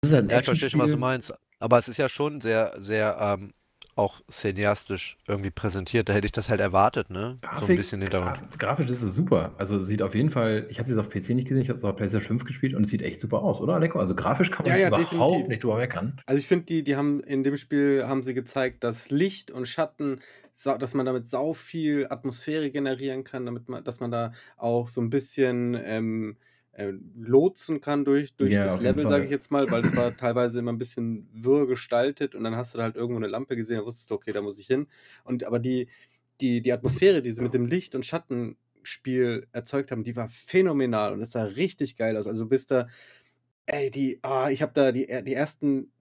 [0.00, 1.34] das ist halt ein Ja, ich verstehe schon, was du meinst.
[1.58, 3.52] Aber es ist ja schon sehr, sehr ähm,
[3.94, 6.08] auch cineastisch irgendwie präsentiert.
[6.08, 7.38] Da hätte ich das halt erwartet, ne?
[7.42, 8.36] So ein Grafik, bisschen Hintergrund.
[8.38, 9.54] gra- grafisch ist es super.
[9.58, 11.78] Also es sieht auf jeden Fall, ich habe es auf PC nicht gesehen, ich habe
[11.78, 13.98] es auf PlayStation 5 gespielt und es sieht echt super aus, oder Aleko?
[13.98, 15.48] Also grafisch kann man Ja, ja, überhaupt definitiv.
[15.48, 16.18] nicht drüber meckern.
[16.26, 19.66] Also ich finde, die, die haben in dem Spiel haben sie gezeigt, dass Licht und
[19.68, 20.20] Schatten,
[20.64, 25.00] dass man damit sau viel Atmosphäre generieren kann, damit man, dass man da auch so
[25.00, 26.36] ein bisschen ähm,
[26.72, 30.16] äh, lotsen kann durch, durch Ja, das Level, sage ich jetzt mal, weil das war
[30.16, 33.56] teilweise immer ein bisschen wirr gestaltet und dann hast du da halt irgendwo eine Lampe
[33.56, 34.86] gesehen, da wusstest du, okay, da muss ich hin.
[35.24, 35.88] Und aber die,
[36.40, 41.12] die, die Atmosphäre, die sie mit dem Licht- und Schattenspiel erzeugt haben, die war phänomenal
[41.12, 42.26] und es sah richtig geil aus.
[42.26, 42.88] Also bis da,
[43.66, 45.92] ey, die, ah, ich habe da die, die ersten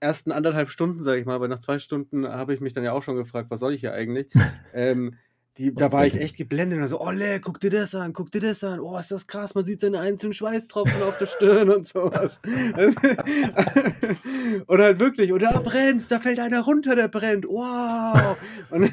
[0.00, 2.92] ersten anderthalb Stunden, sage ich mal, aber nach zwei Stunden habe ich mich dann ja
[2.92, 4.28] auch schon gefragt, was soll ich hier eigentlich?
[4.74, 5.16] ähm,
[5.60, 8.32] die, da war ich echt geblendet und so, oh, le, guck dir das an, guck
[8.32, 11.68] dir das an, oh, ist das krass, man sieht seine einzelnen Schweißtropfen auf der Stirn
[11.70, 12.40] und sowas.
[14.66, 18.38] und halt wirklich, und da brennt's, da fällt einer runter, der brennt, wow.
[18.70, 18.84] Und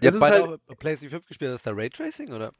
[0.00, 2.52] Ihr habt beide halt, auch PlayStation 5 gespielt, das ist da Raytracing, oder?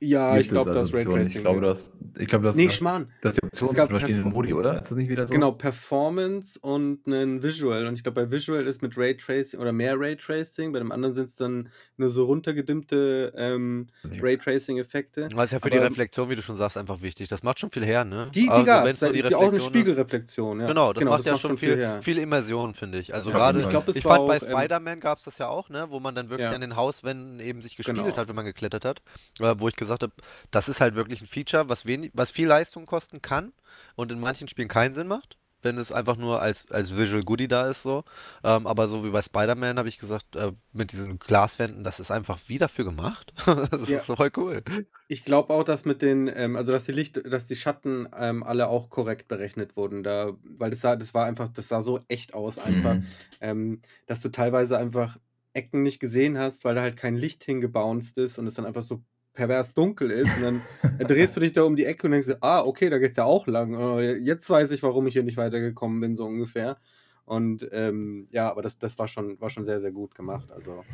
[0.00, 1.26] Ja, ich Gibt glaube, also das Ray Optionen.
[1.26, 3.10] Ich glaube, das, ich glaube, das, Nee, das, Schmarrn.
[3.20, 4.80] das ist die Option Es gab Perf- Modi, oder?
[4.80, 5.34] Ist das nicht wieder so?
[5.34, 7.86] Genau, Performance und einen Visual.
[7.86, 11.26] Und ich glaube, bei Visual ist mit Raytracing oder mehr Raytracing, bei dem anderen sind
[11.30, 15.28] es dann nur so runtergedimmte ähm, Raytracing-Effekte.
[15.28, 17.28] Das ist ja für die Aber- Reflexion, wie du schon sagst, einfach wichtig.
[17.28, 18.28] Das macht schon viel her, ne?
[18.34, 19.64] Die, die Also, gab es, die, die auch eine Reflexion ist.
[19.66, 20.60] Spiegelreflexion.
[20.60, 20.66] Ja.
[20.68, 22.00] Genau, das macht ja schon viel, her.
[22.02, 23.14] viel Immersion, finde ich.
[23.14, 23.60] Also Ja, gerade.
[23.60, 26.00] Ich glaube, es ich fand bei ähm, Spider-Man gab es das ja auch, ne, wo
[26.00, 26.54] man dann wirklich Ja.
[26.54, 28.16] an den Hauswänden eben sich gespiegelt Genau.
[28.16, 29.02] hat, wenn man geklettert hat.
[29.40, 30.12] Äh, wo ich gesagt habe,
[30.50, 33.52] das ist halt wirklich ein Feature, was, wenig, was viel Leistung kosten kann
[33.96, 37.48] und in manchen Spielen keinen Sinn macht, wenn es einfach nur als, als Visual Goodie
[37.48, 37.82] da ist.
[37.82, 38.04] so.
[38.44, 42.10] Ähm, aber so wie bei Spider-Man habe ich gesagt, äh, mit diesen Glaswänden, das ist
[42.12, 43.32] einfach wie dafür gemacht.
[43.70, 43.98] das Ja.
[43.98, 44.62] ist so voll cool.
[45.08, 48.42] Ich glaube auch, dass mit den, ähm, also dass die Licht, dass die Schatten ähm,
[48.44, 52.00] alle auch korrekt berechnet wurden, da, weil das sah, das war einfach, das sah so
[52.08, 53.06] echt aus, einfach, Mhm.
[53.40, 55.16] ähm, dass du teilweise einfach
[55.54, 58.82] Ecken nicht gesehen hast, weil da halt kein Licht hingebounced ist und es dann einfach
[58.82, 59.02] so
[59.38, 60.36] pervers dunkel ist.
[60.36, 62.98] Und dann, dann drehst du dich da um die Ecke und denkst, ah, okay, da
[62.98, 63.74] geht's ja auch lang.
[63.74, 66.76] Oh, jetzt weiß ich, warum ich hier nicht weitergekommen bin, so ungefähr.
[67.24, 70.50] Und ähm, ja, aber das, das war, schon, war schon sehr, sehr gut gemacht.
[70.50, 70.84] Also.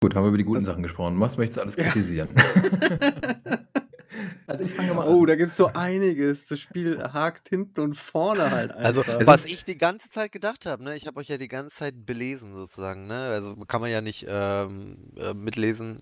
[0.00, 1.18] Gut, haben wir über die guten das, Sachen gesprochen.
[1.18, 2.28] Was möchtest du alles kritisieren?
[4.46, 5.26] Also ich fange mal oh, an.
[5.26, 6.46] da gibt es so einiges.
[6.46, 9.14] Das Spiel hakt hinten und vorne halt also, einfach.
[9.14, 11.74] Also, was ich die ganze Zeit gedacht habe, ne, ich habe euch ja die ganze
[11.74, 13.28] Zeit belesen sozusagen, ne?
[13.28, 16.00] Also kann man ja nicht ähm, äh, mitlesen.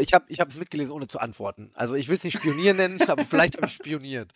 [0.00, 1.70] Ich habe es mitgelesen, ohne zu antworten.
[1.74, 4.32] Also ich will es nicht spionieren nennen, aber vielleicht habe ich spioniert.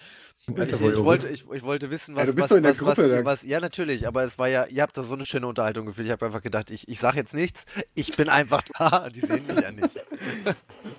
[0.48, 2.78] Ich, ich, wollte, ich, ich, wollte wissen, was, ja, du bist was, in der was,
[2.78, 5.48] Gruppe, was, was, Ja, natürlich, aber es war ja, ihr habt da so eine schöne
[5.48, 6.06] Unterhaltung gefühlt.
[6.06, 7.64] Ich habe einfach gedacht, ich, ich sage jetzt nichts,
[7.94, 9.08] ich bin einfach da.
[9.10, 9.90] Die sehen mich ja nicht.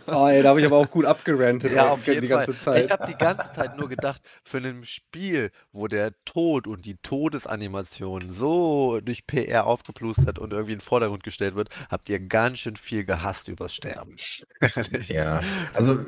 [0.10, 1.74] Oh, ey, da habe ich aber auch gut abgerantet.
[1.74, 2.76] Ja, auf jeden die ganze Fall.
[2.76, 2.86] Zeit.
[2.86, 6.96] Ich habe die ganze Zeit nur gedacht, für ein Spiel, wo der Tod und die
[6.96, 12.60] Todesanimation so durch PR aufgeplustert und irgendwie in den Vordergrund gestellt wird, habt ihr ganz
[12.60, 14.16] schön viel gehasst übers Sterben.
[15.08, 15.42] Ja,
[15.74, 16.00] also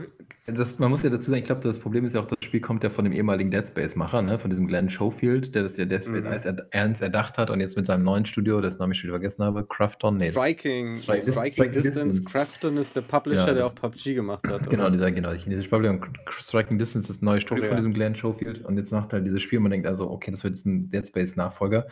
[0.46, 2.60] das, man muss ja dazu sagen, ich glaube, das Problem ist ja auch, das Spiel
[2.60, 4.40] kommt ja von dem ehemaligen Dead Space-Macher, ne?
[4.40, 6.62] von diesem Glenn Schofield, der das ja Dead Space mhm.
[6.72, 9.44] ernst erdacht hat und jetzt mit seinem neuen Studio, das Name ich schon wieder vergessen
[9.44, 10.32] habe, Crafton, nee.
[10.32, 12.18] Striking, Striking, Striking, Striking Distance.
[12.18, 12.32] Distance.
[12.32, 14.70] Crafton ist der Publisher, ja, der auch PUBG gemacht hat.
[14.70, 14.92] Genau, oder?
[14.92, 16.06] dieser, genau, chinesische Publisher und
[16.40, 19.26] Striking Distance ist das neue Studio oh, von diesem Glenn Schofield und jetzt macht halt
[19.26, 21.88] dieses Spiel und man denkt also, okay, das wird jetzt ein Dead Space-Nachfolger.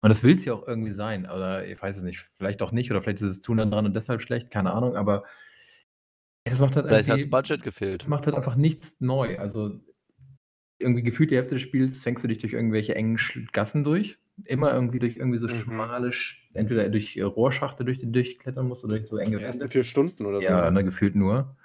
[0.00, 2.72] Und das will es ja auch irgendwie sein, oder ich weiß es nicht, vielleicht auch
[2.72, 5.24] nicht, oder vielleicht ist es zu nah dran und deshalb schlecht, keine Ahnung, aber
[6.44, 8.02] das macht halt Vielleicht hat das Budget gefehlt.
[8.02, 9.38] Das macht halt einfach nichts neu.
[9.38, 9.80] Also
[10.78, 13.18] irgendwie gefühlt die Hälfte des Spiels fängst du dich durch irgendwelche engen
[13.52, 14.18] Gassen durch.
[14.44, 15.58] Immer irgendwie durch irgendwie so mhm.
[15.58, 16.10] schmale,
[16.54, 20.26] entweder durch Rohrschachte durch die durchklettern musst oder durch so enge Die ersten vier Stunden
[20.26, 20.42] oder so.
[20.42, 21.56] Ja, ne, gefühlt nur.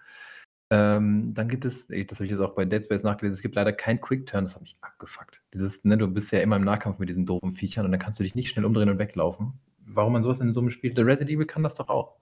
[0.72, 3.56] Ähm, dann gibt es, das habe ich jetzt auch bei Dead Space nachgelesen, es gibt
[3.56, 5.42] leider kein Quick Turn, das hat mich abgefuckt.
[5.52, 8.20] Dieses, ne, du bist ja immer im Nahkampf mit diesen doofen Viechern und dann kannst
[8.20, 9.54] du dich nicht schnell umdrehen und weglaufen.
[9.88, 12.18] Warum man sowas in so einem Spiel, The Resident Evil kann das doch auch.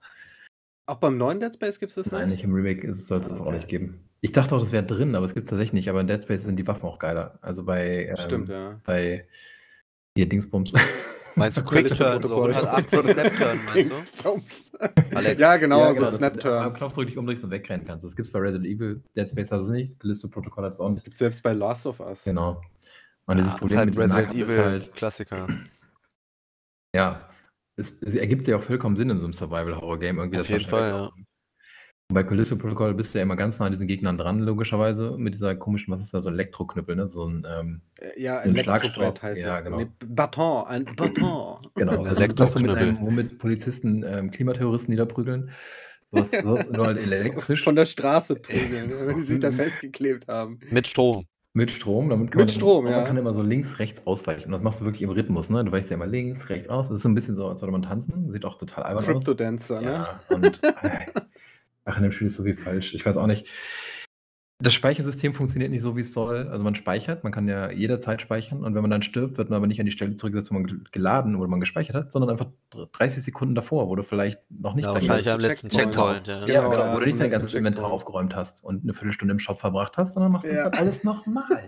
[0.88, 2.10] Auch beim neuen Dead Space gibt es das?
[2.10, 4.08] Nein, nicht im Remake soll es das auch nicht geben.
[4.22, 5.90] Ich dachte auch, das wäre drin, aber es gibt es tatsächlich nicht.
[5.90, 7.38] Aber in Dead Space sind die Waffen auch geiler.
[7.42, 8.06] Also bei.
[8.06, 8.80] Ähm, Stimmt, ja.
[8.84, 9.28] Bei.
[10.16, 10.72] Hier, Dingsbums.
[11.34, 15.14] Meinst du Quick Turn, so 180 Snap Turn, meinst du?
[15.14, 15.38] Alex.
[15.38, 16.64] Ja, genau, ja, genau so Snap Turn.
[16.64, 18.06] Am Knopf drückst, umdrehst und wegrennen kannst.
[18.06, 20.80] Das gibt es bei Resident Evil, Dead Space hat es nicht, Callisto Protocol hat es
[20.80, 21.04] auch nicht.
[21.04, 22.24] Gibt selbst bei Last of Us.
[22.24, 22.62] Genau.
[23.26, 25.48] Und dieses ja, Problem halt mit Resident Evil halt, Klassiker.
[26.94, 27.28] Ja,
[27.78, 30.18] es, es, ergibt sich auch vollkommen Sinn in so einem Survival-Horror-Game.
[30.18, 31.12] Auf jeden Fall, ja.
[32.10, 35.34] Bei Callisto Protocol bist du ja immer ganz nah an diesen Gegnern dran, logischerweise, mit
[35.34, 37.06] dieser komischen, was ist da, so ein Elektroknüppel, ne?
[37.06, 39.76] So ein, ähm, äh, ja, so ein Elektrobrett heißt ja, Genau.
[39.76, 41.70] Nee, Baton, ein Baton.
[41.74, 42.92] Genau, also Elektroknüppel.
[42.92, 45.50] Mit womit Polizisten ähm, Klimaterroristen niederprügeln.
[46.10, 47.62] Sowas, sowas nur halt elektrisch.
[47.62, 50.60] Von der Straße prügeln, wenn die sich da festgeklebt haben.
[50.70, 51.26] Mit Strom.
[51.54, 52.96] Mit Strom, damit kann Mit man, Strom, ja.
[52.98, 54.46] Man kann immer so links, rechts ausweichen.
[54.46, 55.64] Und das machst du wirklich im Rhythmus, ne?
[55.64, 56.88] Du weichst ja immer links, rechts aus.
[56.88, 58.30] Das ist so ein bisschen so, als würde man tanzen.
[58.30, 59.06] Sieht auch total albern aus.
[59.06, 59.90] Crypto-Dancer, ne?
[59.90, 60.60] Ja, und
[61.88, 62.94] Ach, in dem Spiel ist so viel falsch.
[62.94, 63.46] Ich weiß auch nicht.
[64.60, 66.48] Das Speichersystem funktioniert nicht so, wie es soll.
[66.48, 69.58] Also man speichert, man kann ja jederzeit speichern und wenn man dann stirbt, wird man
[69.58, 72.48] aber nicht an die Stelle zurückgesetzt, wo man geladen oder man gespeichert hat, sondern einfach
[72.92, 76.40] 30 Sekunden davor, wo du vielleicht noch nicht ja, dein am letzten Checkpoint, ja.
[76.40, 79.38] ja, genau, ja, wo du nicht dein ganzes Inventar aufgeräumt hast und eine Viertelstunde im
[79.38, 81.64] Shop verbracht hast, sondern machst du das alles nochmal.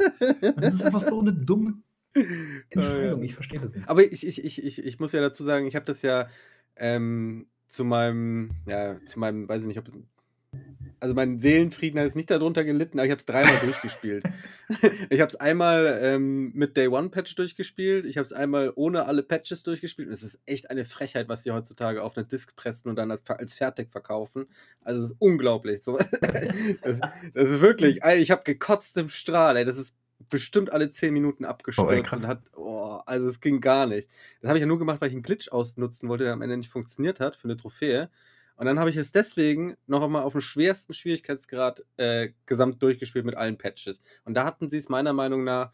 [0.56, 1.74] das ist einfach so eine dumme
[2.70, 3.22] Entscheidung.
[3.22, 3.88] Ich verstehe das nicht.
[3.88, 6.26] Aber ich, ich, ich, ich, ich muss ja dazu sagen, ich habe das ja
[6.74, 9.92] ähm, zu meinem, ja, zu meinem, weiß ich nicht, ob
[11.00, 14.22] also mein Seelenfrieden hat jetzt nicht darunter gelitten, aber ich habe es dreimal durchgespielt.
[15.08, 19.06] Ich habe es einmal ähm, mit Day One Patch durchgespielt, ich habe es einmal ohne
[19.06, 20.08] alle Patches durchgespielt.
[20.08, 23.10] Und es ist echt eine Frechheit, was die heutzutage auf eine Disk pressen und dann
[23.10, 24.46] als, als fertig verkaufen.
[24.82, 25.82] Also es ist unglaublich.
[25.82, 25.96] So,
[26.82, 27.00] das,
[27.34, 29.56] das, ist wirklich, ich habe gekotzt im Strahl.
[29.56, 29.64] Ey.
[29.64, 29.94] Das ist
[30.28, 34.08] bestimmt alle 10 Minuten abgestürzt oh, und hat, oh, also es ging gar nicht.
[34.42, 36.58] Das habe ich ja nur gemacht, weil ich einen Glitch ausnutzen wollte, der am Ende
[36.58, 38.10] nicht funktioniert hat für eine Trophäe.
[38.60, 43.24] Und dann habe ich es deswegen noch einmal auf dem schwersten Schwierigkeitsgrad äh, gesamt durchgespielt
[43.24, 44.02] mit allen Patches.
[44.26, 45.72] Und da hatten sie es meiner Meinung nach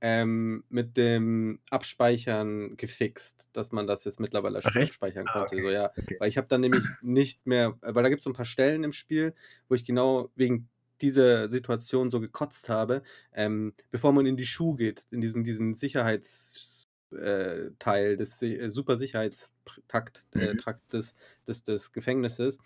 [0.00, 5.56] ähm, mit dem Abspeichern gefixt, dass man das jetzt mittlerweile schon abspeichern ah, konnte.
[5.56, 5.62] okay.
[5.64, 5.90] So, ja.
[5.96, 6.16] Okay.
[6.20, 8.84] Weil ich habe dann nämlich nicht mehr, weil da gibt es so ein paar Stellen
[8.84, 9.34] im Spiel,
[9.68, 10.68] wo ich genau wegen
[11.00, 15.74] dieser Situation so gekotzt habe, ähm, bevor man in die Schuhe geht, in diesen, diesen
[15.74, 16.67] Sicherheits-
[17.12, 20.60] äh, Teil des äh, Supersicherheitstrakt äh, mhm.
[20.92, 21.14] des,
[21.46, 22.58] des, des Gefängnisses,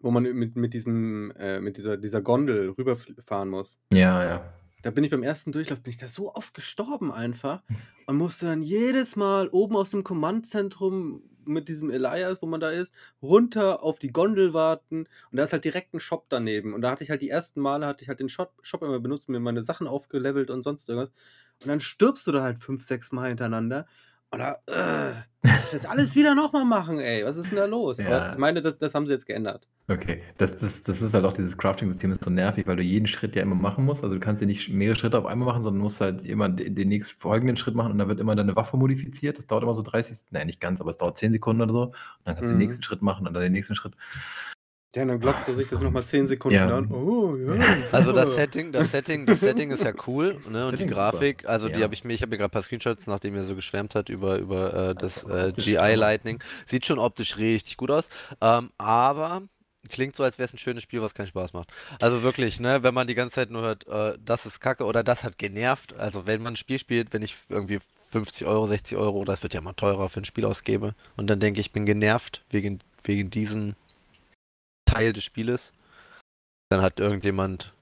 [0.00, 3.78] wo man mit, mit, diesem, äh, mit dieser, dieser Gondel rüberfahren muss.
[3.92, 4.52] Ja, ja.
[4.82, 7.62] Da bin ich beim ersten Durchlauf, bin ich da so oft gestorben einfach
[8.06, 12.70] und musste dann jedes Mal oben aus dem Kommandzentrum mit diesem Elias, wo man da
[12.70, 12.92] ist,
[13.22, 16.74] runter auf die Gondel warten und da ist halt direkt ein Shop daneben.
[16.74, 19.00] Und da hatte ich halt die ersten Male, hatte ich halt den Shop, Shop immer
[19.00, 21.12] benutzt, mir meine Sachen aufgelevelt und sonst irgendwas.
[21.62, 23.86] Und dann stirbst du da halt fünf, sechs Mal hintereinander
[24.32, 27.24] Oder, äh, das jetzt alles wieder nochmal machen, ey.
[27.24, 27.96] Was ist denn da los?
[27.98, 28.06] Ja.
[28.08, 29.66] Aber ich meine, das, das haben sie jetzt geändert.
[29.90, 33.06] Okay, das, das, das ist halt auch dieses Crafting-System ist so nervig, weil du jeden
[33.06, 34.02] Schritt ja immer machen musst.
[34.04, 36.74] Also du kannst ja nicht mehrere Schritte auf einmal machen, sondern musst halt immer den,
[36.74, 39.38] den nächsten folgenden Schritt machen und dann wird immer deine Waffe modifiziert.
[39.38, 41.82] Das dauert immer so 30, nein, nicht ganz, aber es dauert 10 Sekunden oder so.
[41.84, 42.58] Und dann kannst du Mhm.
[42.58, 43.94] den nächsten Schritt machen und dann den nächsten Schritt.
[44.94, 46.76] Ja, und dann glotzt er sich das nochmal 10 Sekunden Ja.
[46.78, 46.90] an.
[46.90, 47.54] Oh, ja.
[47.92, 48.34] Also das.
[48.34, 50.66] Setting, das Setting, das Setting ist ja cool, ne?
[50.66, 51.84] Und die Grafik, also die Ja.
[51.84, 54.08] habe ich mir, ich habe mir gerade ein paar Screenshots, nachdem er so geschwärmt hat
[54.08, 55.74] über über äh, das äh, GI.
[55.94, 58.08] Lightning, sieht schon optisch richtig gut aus,
[58.40, 59.42] ähm, aber
[59.90, 61.70] klingt so, als wäre es ein schönes Spiel, was keinen Spaß macht.
[62.00, 62.82] Also wirklich, ne?
[62.82, 65.92] Wenn man die ganze Zeit nur hört, äh, das ist Kacke oder das hat genervt.
[65.98, 67.80] Also wenn man ein Spiel spielt, wenn ich irgendwie
[68.10, 71.40] 50 Euro, 60 Euro, das wird ja mal teurer für ein Spiel ausgebe und dann
[71.40, 73.74] denke ich, ich bin genervt wegen wegen diesem
[74.88, 75.72] Teil des Spieles,
[76.70, 77.72] dann hat irgendjemand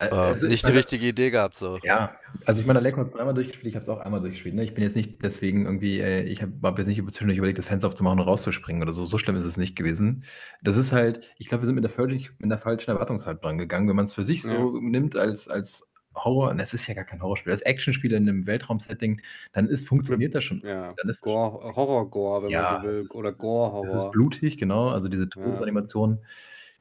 [0.00, 1.78] äh, Also ich nicht die richtige Idee gehabt, so.
[1.82, 2.16] Ja,
[2.46, 4.54] also ich meine, Aleko hat es dreimal durchgespielt, ich habe es auch einmal durchgespielt.
[4.54, 4.64] Ne?
[4.64, 7.66] Ich bin jetzt nicht deswegen irgendwie, äh, ich habe hab jetzt nicht zwischendurch überlegt, das
[7.66, 9.04] Fenster aufzumachen und rauszuspringen oder so.
[9.04, 10.24] So schlimm ist es nicht gewesen.
[10.62, 13.58] Das ist halt, ich glaube, wir sind mit der, völlig, mit der falschen Erwartungshaltung dran
[13.58, 16.94] gegangen, wenn man es für sich so nimmt als, als Horror, und es ist ja
[16.94, 19.20] gar kein Horrorspiel, als Actionspiel in einem Weltraum-Setting,
[19.52, 20.60] dann ist, funktioniert das schon.
[20.64, 23.00] Ja, Dann ist Gore, Horror-Gore, wenn Ja, man so will.
[23.02, 24.10] ist- Oder Es ist Gore-Horror.
[24.10, 26.18] blutig, genau, also diese Todesanimation.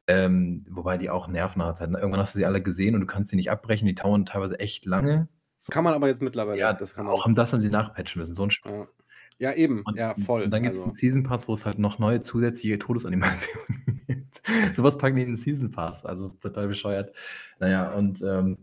[0.08, 1.80] Ähm, wobei die auch Nerven hat.
[1.82, 3.86] Irgendwann hast du sie alle gesehen und du kannst sie nicht abbrechen.
[3.88, 5.28] Die dauern teilweise echt lange.
[5.60, 6.58] So, Kann man aber jetzt mittlerweile.
[6.60, 7.14] ja, das kann man.
[7.14, 8.34] auch haben das haben sie nachpatchen müssen.
[8.34, 8.72] So ein Spiel.
[9.38, 9.52] Ja.
[9.52, 9.84] ja, eben.
[9.86, 10.42] Und, ja, voll.
[10.42, 10.90] und dann gibt es also.
[10.90, 14.42] einen Season Pass, wo es halt noch neue zusätzliche Todesanimationen gibt.
[14.76, 16.04] Sowas packen die in den Season Pass.
[16.06, 17.14] Also total bescheuert.
[17.60, 18.58] Naja, und ähm,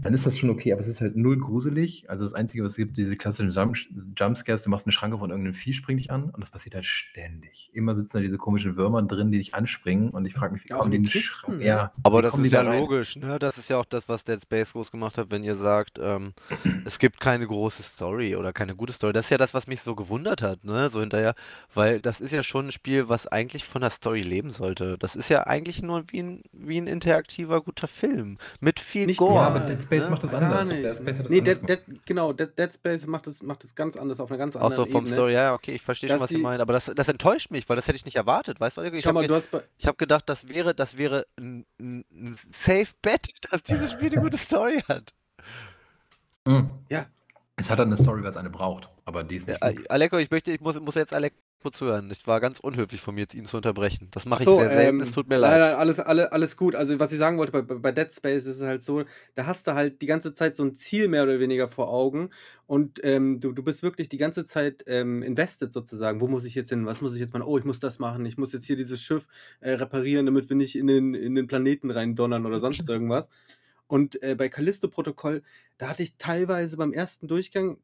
[0.00, 2.08] dann ist das schon okay, aber es ist halt null gruselig.
[2.08, 3.76] Also das Einzige, was es gibt, diese klassischen Jump
[4.16, 6.84] Jumpscares, du machst eine Schranke von irgendeinem Vieh, springt dich an und das passiert halt
[6.84, 7.70] ständig.
[7.72, 10.68] Immer sitzen da diese komischen Würmer drin, die dich anspringen und ich frage mich, wie
[10.68, 11.64] Ja, kommen die Kisten, ne?
[11.64, 13.40] Ja, Aber das ist ja da logisch, ne?
[13.40, 16.32] Das ist ja auch das, was Dead Space groß gemacht hat, wenn ihr sagt, ähm,
[16.84, 19.12] es gibt keine große Story oder keine gute Story.
[19.12, 20.90] Das ist ja das, was mich so gewundert hat, ne?
[20.90, 21.34] So hinterher,
[21.74, 24.96] weil das ist ja schon ein Spiel, was eigentlich von der Story leben sollte.
[24.96, 28.38] Das ist ja eigentlich nur wie ein, wie ein interaktiver, guter Film.
[28.60, 29.34] Mit viel Nicht Gore.
[29.34, 30.10] Ja, mal, aber Dead Space ne?
[30.10, 30.68] macht das Gar anders.
[30.68, 30.84] nicht.
[30.84, 33.64] Dead Space hat das nee, anders Dead, Dead, genau, Dead, Dead Space macht es macht
[33.64, 35.14] das ganz anders, auf einer ganz Auch anderen so vom Ebene.
[35.14, 37.76] Story, ja, okay, ich verstehe schon, was ihr meint, aber das, das enttäuscht mich, weil
[37.76, 38.82] das hätte ich nicht erwartet, weißt du?
[38.82, 39.42] Ich habe ge
[39.86, 42.04] hab gedacht, das wäre, das wäre ein, ein,
[42.52, 45.14] Safe Bet, dass dieses Spiel eine gute Story hat.
[46.46, 46.70] Mhm.
[46.90, 47.06] Ja.
[47.56, 49.90] Es hat dann eine Story, weil es eine braucht, aber die ist Ja, nicht gut.
[49.90, 51.34] A- Aleko, ich möchte, ich muss, muss jetzt Aleko
[51.72, 52.10] zuhören.
[52.10, 54.08] Es war ganz unhöflich von mir, ihn zu unterbrechen.
[54.12, 55.60] Das mache ich so, sehr selten, ähm, es tut mir nein, leid.
[55.60, 56.74] nein, alles, alle, alles gut.
[56.74, 59.04] Also, was ich sagen wollte, bei, bei bei Dead Space ist es halt so,
[59.34, 62.30] da hast du halt die ganze Zeit so ein Ziel mehr oder weniger vor Augen
[62.66, 66.20] und ähm, du, du bist wirklich die ganze Zeit ähm, invested sozusagen.
[66.20, 66.84] Wo muss ich jetzt hin?
[66.86, 67.44] Was muss ich jetzt machen?
[67.44, 68.26] Oh, ich muss das machen.
[68.26, 69.26] Ich muss jetzt hier dieses Schiff
[69.60, 73.30] äh, reparieren, damit wir nicht in den, in den Planeten reindonnern oder sonst irgendwas.
[73.86, 75.42] Und äh, bei Callisto-Protokoll,
[75.78, 77.78] da hatte ich teilweise beim ersten Durchgang,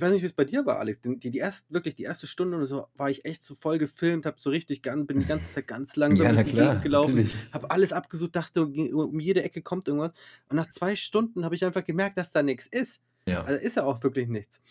[0.00, 2.26] ich weiß nicht, wie es bei dir war, Alex, die, die, erst, wirklich die erste
[2.26, 5.52] Stunde oder so, war ich echt so voll gefilmt, hab so richtig, bin die ganze
[5.52, 9.88] Zeit ganz langsam Ja, na klar, gelaufen, habe alles abgesucht, dachte, um jede Ecke kommt
[9.88, 10.12] irgendwas.
[10.48, 13.02] Und nach zwei Stunden habe ich einfach gemerkt, dass da nichts ist.
[13.26, 13.44] Ja.
[13.44, 14.62] Also ist ja auch wirklich nichts.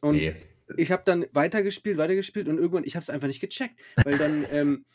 [0.00, 0.34] Und Nee.
[0.78, 4.46] ich habe dann weitergespielt, weitergespielt und irgendwann, ich habe es einfach nicht gecheckt, weil dann
[4.52, 4.86] ähm,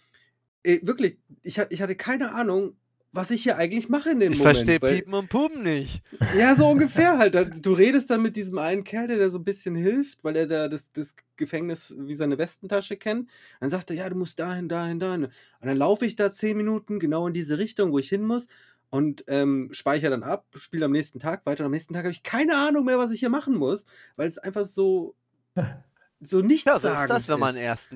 [0.63, 2.77] äh, wirklich, ich, ich hatte keine Ahnung,
[3.13, 4.57] was ich hier eigentlich mache in dem Ich Moment.
[4.57, 6.01] verstehe weil, Piepen und Pupen nicht.
[6.35, 7.63] ja, so ungefähr halt.
[7.65, 10.47] Du redest dann mit diesem einen Kerl, der da so ein bisschen hilft, weil er
[10.47, 13.29] da das, das Gefängnis wie seine Westentasche kennt.
[13.61, 15.25] Dann sagt er, ja, du musst dahin, dahin, dahin.
[15.25, 18.47] Und dann laufe ich da zehn Minuten genau in diese Richtung, wo ich hin muss
[18.89, 21.63] und ähm, speichere dann ab, spiele am nächsten Tag weiter.
[21.63, 23.85] Und am nächsten Tag habe ich keine Ahnung mehr, was ich hier machen muss,
[24.15, 25.15] weil es einfach so,
[26.19, 27.89] so nichts Ja, so ist das, wenn man erst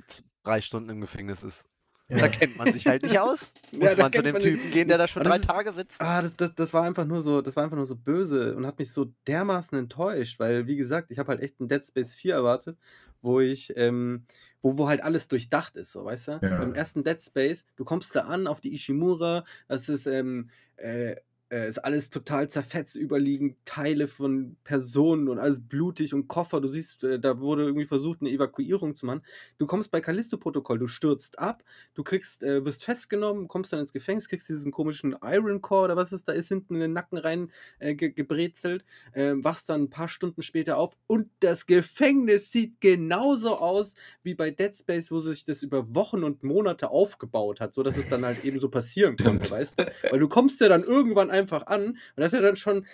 [0.44, 1.66] drei Stunden im Gefängnis ist.
[2.10, 3.52] Da kennt man sich halt nicht aus.
[3.72, 5.74] Muss Ja, man zu dem man Typen nicht- gehen, der da schon drei ist- Tage
[5.74, 5.96] sitzt.
[6.00, 8.66] Ah, das, das, das war einfach nur so, das war einfach nur so böse und
[8.66, 12.16] hat mich so dermaßen enttäuscht, weil, wie gesagt, ich habe halt echt ein Dead Space
[12.16, 12.78] 4 erwartet,
[13.22, 14.24] wo ich, ähm,
[14.62, 16.32] wo, wo halt alles durchdacht ist, so, weißt du?
[16.42, 16.58] Ja.
[16.60, 21.16] Beim ersten Dead Space, du kommst da an auf die Ishimura, das ist, ähm, äh,
[21.50, 26.62] äh, ist alles total zerfetzt, überliegen Teile von Personen und alles blutig und Koffer.
[26.62, 29.22] Du siehst, äh, da wurde irgendwie versucht, eine Evakuierung zu machen.
[29.58, 33.94] Du kommst bei Callisto-Protokoll, du stürzt ab, du kriegst, äh, wirst festgenommen, kommst dann ins
[33.94, 37.18] Gefängnis, kriegst diesen komischen Iron Core oder was es da ist, hinten in den Nacken
[37.18, 38.84] rein äh, ge gebrezelt,
[39.14, 44.34] äh, wachst dann ein paar Stunden später auf und das Gefängnis sieht genauso aus wie
[44.34, 48.10] bei Dead Space, wo sich das über Wochen und Monate aufgebaut hat, so dass es
[48.10, 49.92] dann halt eben so passieren konnte, weißt du?
[50.12, 52.86] Weil du kommst ja dann irgendwann einfach an und das ist ja dann schon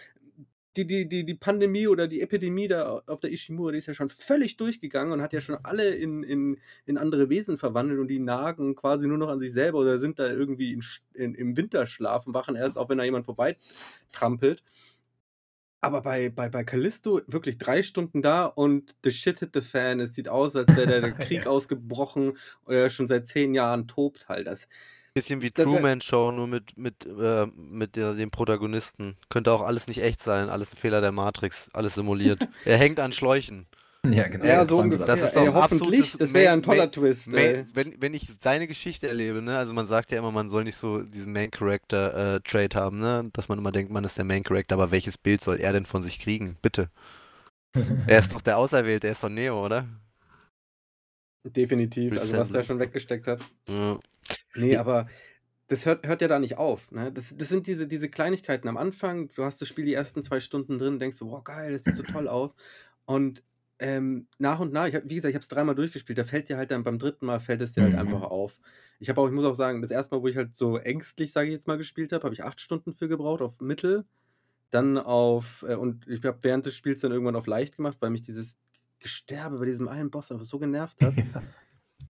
[0.75, 3.93] die, die, die, die Pandemie oder die Epidemie da auf der Ishimura, die ist ja
[3.93, 8.07] schon völlig durchgegangen und hat ja schon alle in, in, in andere Wesen verwandelt und
[8.07, 10.83] die nagen quasi nur noch an sich selber oder sind da irgendwie in,
[11.13, 13.57] in, im Winterschlaf und wachen erst auf, wenn da jemand vorbei
[14.11, 14.63] trampelt.
[15.81, 19.99] Aber bei, bei, bei Callisto wirklich drei Stunden da und the shit hit the fan.
[19.99, 21.51] Es sieht aus, als wäre der Krieg Ja.
[21.51, 22.37] ausgebrochen,
[22.67, 24.47] äh, schon seit zehn Jahren tobt halt.
[24.47, 24.69] Das,
[25.13, 29.15] Bisschen wie Truman Show, nur mit, mit, äh, mit der, dem Protagonisten.
[29.29, 32.47] Könnte auch alles nicht echt sein, alles ein Fehler der Matrix, alles simuliert.
[32.65, 33.67] er hängt an Schläuchen.
[34.05, 34.43] Ja, genau.
[34.43, 35.05] ja, so ungefähr.
[35.05, 37.31] Das ist ey, doch ein hoffentlich, das wäre ja ein toller Main- Twist.
[37.31, 37.65] Main, Ey.
[37.73, 40.75] wenn, wenn ich seine Geschichte erlebe, ne, also man sagt ja immer, man soll nicht
[40.75, 44.43] so diesen Main Character äh, haben, ne, dass man immer denkt, man ist der Main
[44.43, 46.57] Character, aber welches Bild soll er denn von sich kriegen?
[46.61, 46.89] Bitte.
[48.07, 49.87] Er ist doch der Auserwählte, er ist doch Neo, oder?
[51.43, 53.41] Definitiv, also was der schon weggesteckt hat.
[53.67, 53.99] Ja.
[54.55, 55.07] Nee, aber
[55.67, 56.91] das hört, hört ja da nicht auf.
[56.91, 57.11] Ne?
[57.11, 59.29] Das, das sind diese, diese Kleinigkeiten am Anfang.
[59.35, 61.95] Du hast das Spiel die ersten zwei Stunden drin, denkst du, boah, geil, das sieht
[61.95, 62.53] so toll aus.
[63.05, 63.43] Und
[63.79, 66.47] ähm, nach und nach, ich hab, wie gesagt, ich habe es dreimal durchgespielt, da fällt
[66.47, 67.99] dir halt dann beim dritten Mal, fällt es dir halt Mhm.
[67.99, 68.59] einfach auf.
[68.99, 71.33] Ich habe auch, ich muss auch sagen, das erste Mal, wo ich halt so ängstlich,
[71.33, 74.05] sage ich jetzt mal, gespielt habe, habe ich acht Stunden für gebraucht auf Mittel.
[74.69, 78.09] Dann auf, äh, und ich habe während des Spiels dann irgendwann auf leicht gemacht, weil
[78.09, 78.57] mich dieses
[79.03, 81.15] Gesterbe bei diesem einen Boss einfach so genervt hat.
[81.15, 81.23] Ja.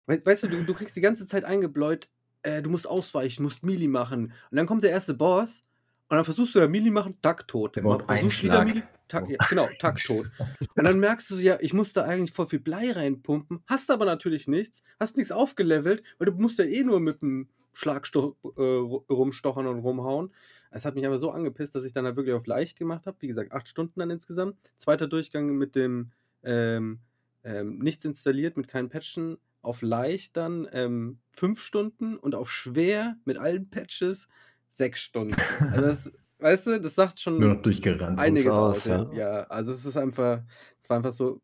[0.07, 2.09] We weißt du, du, du kriegst die ganze Zeit eingebläut,
[2.43, 4.33] äh, du musst ausweichen, musst Melee machen.
[4.51, 5.63] Und dann kommt der erste Boss
[6.09, 7.75] und dann versuchst du da Melee machen, Tack tot.
[8.07, 8.63] Versuchst wieder.
[8.63, 9.29] Melee, Tack, Oh.
[9.31, 10.31] ja, genau, Tack tot.
[10.75, 14.05] Und dann merkst du, ja, ich muss da eigentlich voll viel Blei reinpumpen, hast aber
[14.05, 18.47] natürlich nichts, hast nichts aufgelevelt, weil du musst ja eh nur mit dem Schlagstoch äh,
[18.59, 20.31] ru- rumstochern und rumhauen.
[20.71, 23.17] Es hat mich aber so angepisst, dass ich dann halt wirklich auf leicht gemacht habe.
[23.19, 24.55] Wie gesagt, acht Stunden dann insgesamt.
[24.77, 26.11] Zweiter Durchgang mit dem
[26.43, 26.99] ähm,
[27.43, 29.37] ähm, nichts installiert, mit keinen Patchen.
[29.61, 34.27] Auf leicht dann ähm, fünf Stunden und auf schwer mit allen Patches
[34.69, 35.35] sechs Stunden.
[35.71, 38.19] Also das, weißt du, das sagt schon Nur noch durchgerannt.
[38.19, 38.85] einiges aus, aus.
[38.85, 39.03] Ja.
[39.03, 39.13] ja.
[39.13, 40.41] ja, also es ist einfach,
[40.81, 41.41] es war einfach so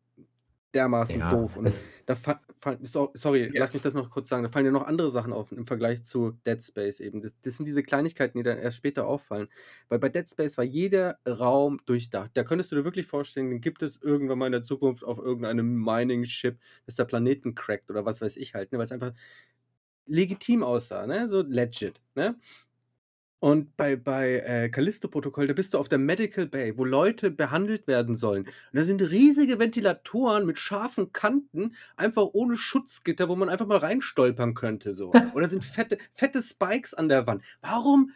[0.74, 1.56] dermaßen Ja, doof.
[1.56, 1.66] Und
[2.06, 2.16] da
[3.14, 3.60] sorry, Ja.
[3.60, 4.42] lass mich das noch kurz sagen.
[4.42, 7.22] Da fallen ja noch andere Sachen auf im Vergleich zu Dead Space eben.
[7.22, 9.48] Das, das sind diese Kleinigkeiten, die dann erst später auffallen.
[9.88, 12.30] Weil bei Dead Space war jeder Raum durchdacht.
[12.34, 15.18] Da könntest du dir wirklich vorstellen, den gibt es irgendwann mal in der Zukunft auf
[15.18, 18.78] irgendeinem Mining-Ship, dass der Planeten crackt oder was weiß ich halt, ne?
[18.78, 19.12] weil es einfach
[20.06, 21.28] legitim aussah, ne?
[21.28, 22.00] so legit.
[22.14, 22.36] Ne?
[23.40, 27.86] Und bei, bei äh, Callisto-Protokoll, da bist du auf der Medical Bay, wo Leute behandelt
[27.86, 28.44] werden sollen.
[28.44, 33.78] Und da sind riesige Ventilatoren mit scharfen Kanten, einfach ohne Schutzgitter, wo man einfach mal
[33.78, 34.92] reinstolpern könnte.
[34.92, 35.12] So.
[35.34, 37.42] Oder sind fette, fette Spikes an der Wand.
[37.62, 38.10] Warum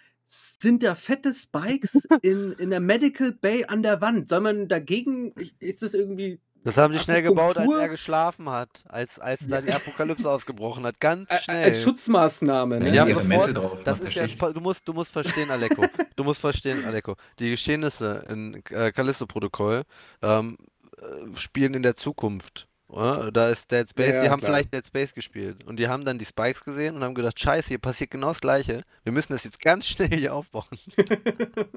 [0.60, 4.28] sind da fette Spikes in, in der Medical Bay an der Wand?
[4.28, 8.82] Soll man dagegen, ist das irgendwie Das haben die schnell gebaut, als er geschlafen hat,
[8.88, 10.98] als, als da die Apokalypse ausgebrochen hat.
[10.98, 11.64] Ganz schnell.
[11.64, 12.80] als Schutzmaßnahme?
[12.80, 12.94] Ne?
[12.94, 13.78] Ja, sofort- Mäntel drauf.
[13.84, 15.84] Das ist ja, du musst, du musst verstehen, Aleko.
[16.16, 17.16] Du musst verstehen, Aleko.
[17.38, 19.82] Die Geschehnisse in äh, Callisto-Protokoll
[20.22, 20.56] ähm,
[20.98, 22.66] äh, spielen in der Zukunft.
[22.88, 23.32] Oder?
[23.32, 24.52] Da ist Dead Space, Ja, die haben klar.
[24.52, 27.68] vielleicht Dead Space gespielt und die haben dann die Spikes gesehen und haben gedacht, scheiße,
[27.68, 28.82] hier passiert genau das Gleiche.
[29.02, 30.64] Wir müssen das jetzt ganz schnell hier aufbauen.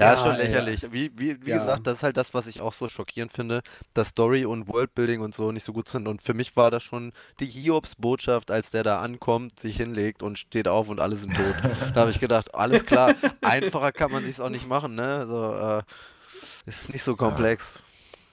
[0.00, 0.42] Ja, ist Ja, schon ja.
[0.44, 0.92] lächerlich.
[0.92, 1.58] Wie, wie, wie Ja.
[1.58, 3.62] gesagt, das ist halt das, was ich auch so schockierend finde,
[3.94, 6.08] dass Story und Worldbuilding und so nicht so gut sind.
[6.08, 10.38] Und für mich war das schon die Hiobs-Botschaft, als der da ankommt, sich hinlegt und
[10.38, 11.54] steht auf und alle sind tot.
[11.94, 15.16] Da habe ich gedacht, alles klar, einfacher kann man sich's auch nicht machen, ne?
[15.16, 15.82] Also, äh,
[16.66, 17.78] ist nicht so komplex.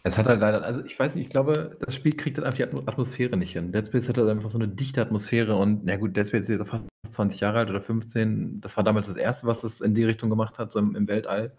[0.04, 2.58] Es hat halt leider, also ich weiß nicht, ich glaube, das Spiel kriegt halt einfach
[2.58, 3.74] die Atmo- Atmosphäre nicht hin.
[3.74, 6.50] Dead Space hat halt einfach so eine dichte Atmosphäre und na gut, Dead Space ist
[6.60, 8.62] jetzt fast 20 Jahre alt oder 15.
[8.62, 11.08] Das war damals das erste, was das in die Richtung gemacht hat, so im, im
[11.08, 11.56] Weltall.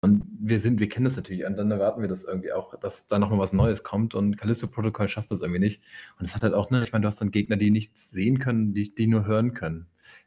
[0.00, 3.08] Und wir sind, wir kennen das natürlich und dann erwarten wir das irgendwie auch, dass
[3.08, 5.82] da nochmal was Neues kommt und Callisto Protocol schafft das irgendwie nicht.
[6.18, 8.38] Und es hat halt auch, ne, ich meine, du hast dann Gegner, die nichts sehen
[8.38, 9.86] können, die, die nur hören können.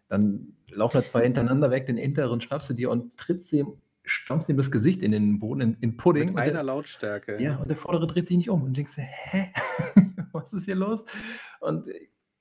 [0.09, 4.49] Dann laufen da zwei hintereinander weg, den hinteren schnappst du dir und trittst ihm, stampfst
[4.49, 6.23] ihm das Gesicht in den Boden, in, in Pudding.
[6.27, 7.39] Mit und der- einer Lautstärke.
[7.39, 9.51] ja, und der vordere dreht sich nicht um und denkst, dir, hä?
[10.31, 11.05] Was ist hier los?
[11.59, 11.87] Und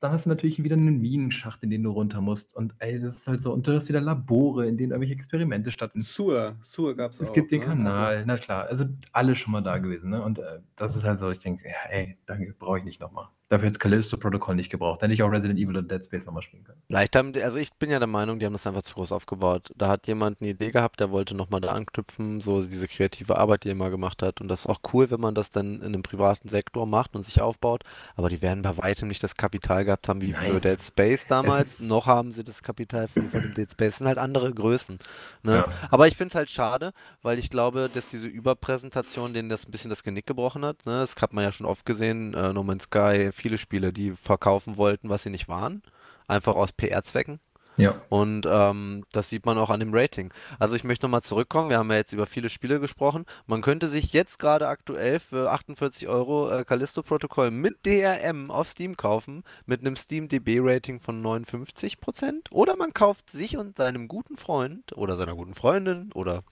[0.01, 2.55] dann hast du natürlich wieder einen Minenschacht, in den du runter musst.
[2.55, 3.53] Und ey, das ist halt so.
[3.53, 6.07] Und du hast wieder Labore, in denen irgendwelche Experimente stattfinden.
[6.07, 7.24] Sur, Sur gab es auch.
[7.24, 7.66] Es gibt den ne?
[7.66, 8.66] Kanal, na klar.
[8.66, 10.11] Also alle schon mal da gewesen.
[10.11, 10.22] Ne?
[10.22, 13.28] Und äh, das ist halt so, ich denke, ja, ey, danke, brauche ich nicht nochmal.
[13.49, 15.01] Dafür hätte Callisto Protokoll nicht gebraucht.
[15.01, 16.82] Dann hätte ich auch Resident Evil und Dead Space nochmal spielen können.
[16.88, 19.12] Vielleicht haben die, also ich bin ja der Meinung, die haben das einfach zu groß
[19.12, 19.70] aufgebaut.
[19.76, 23.62] Da hat jemand eine Idee gehabt, der wollte nochmal da anknüpfen, so diese kreative Arbeit,
[23.62, 24.40] die er immer gemacht hat.
[24.40, 27.22] Und das ist auch cool, wenn man das dann in einem privaten Sektor macht und
[27.22, 27.84] sich aufbaut.
[28.16, 30.61] Aber die werden bei weitem nicht das Kapital gehabt haben wie für Nein.
[30.62, 31.78] Dead Space damals.
[31.80, 33.90] Noch haben sie das Kapital für, für den Dead Space.
[33.90, 34.99] Das sind halt andere Größen.
[35.44, 35.57] Ne?
[35.57, 35.68] Ja.
[35.92, 36.92] Aber ich finde es halt schade,
[37.22, 40.84] weil ich glaube, dass diese Überpräsentation denen das ein bisschen das Genick gebrochen hat.
[40.84, 40.99] Ne?
[40.99, 42.34] Das hat man ja schon oft gesehen.
[42.34, 45.82] Äh, No Man's Sky, viele Spiele, die verkaufen wollten, was sie nicht waren.
[46.26, 47.39] Einfach aus PR-Zwecken.
[47.76, 48.01] Ja.
[48.09, 50.32] Und ähm, das sieht man auch an dem Rating.
[50.59, 51.68] Also ich möchte nochmal zurückkommen.
[51.68, 53.26] Wir haben ja jetzt über viele Spiele gesprochen.
[53.47, 58.68] Man könnte sich jetzt gerade aktuell für 48 Euro äh, Callisto Protocol mit DRM auf
[58.68, 62.51] Steam kaufen, mit einem Steam DB Rating von 59%.
[62.51, 66.43] Oder man kauft sich und seinem guten Freund oder seiner guten Freundin oder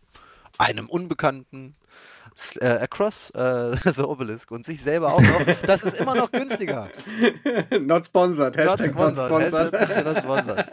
[0.58, 1.76] einem Unbekannten
[2.60, 6.88] äh, Across äh, the Obelisk und sich selber auch noch, das ist immer noch günstiger.
[7.80, 8.56] not sponsored.
[8.56, 9.72] Hashtag not sponsored.
[9.72, 10.66] Hashtag not sponsored.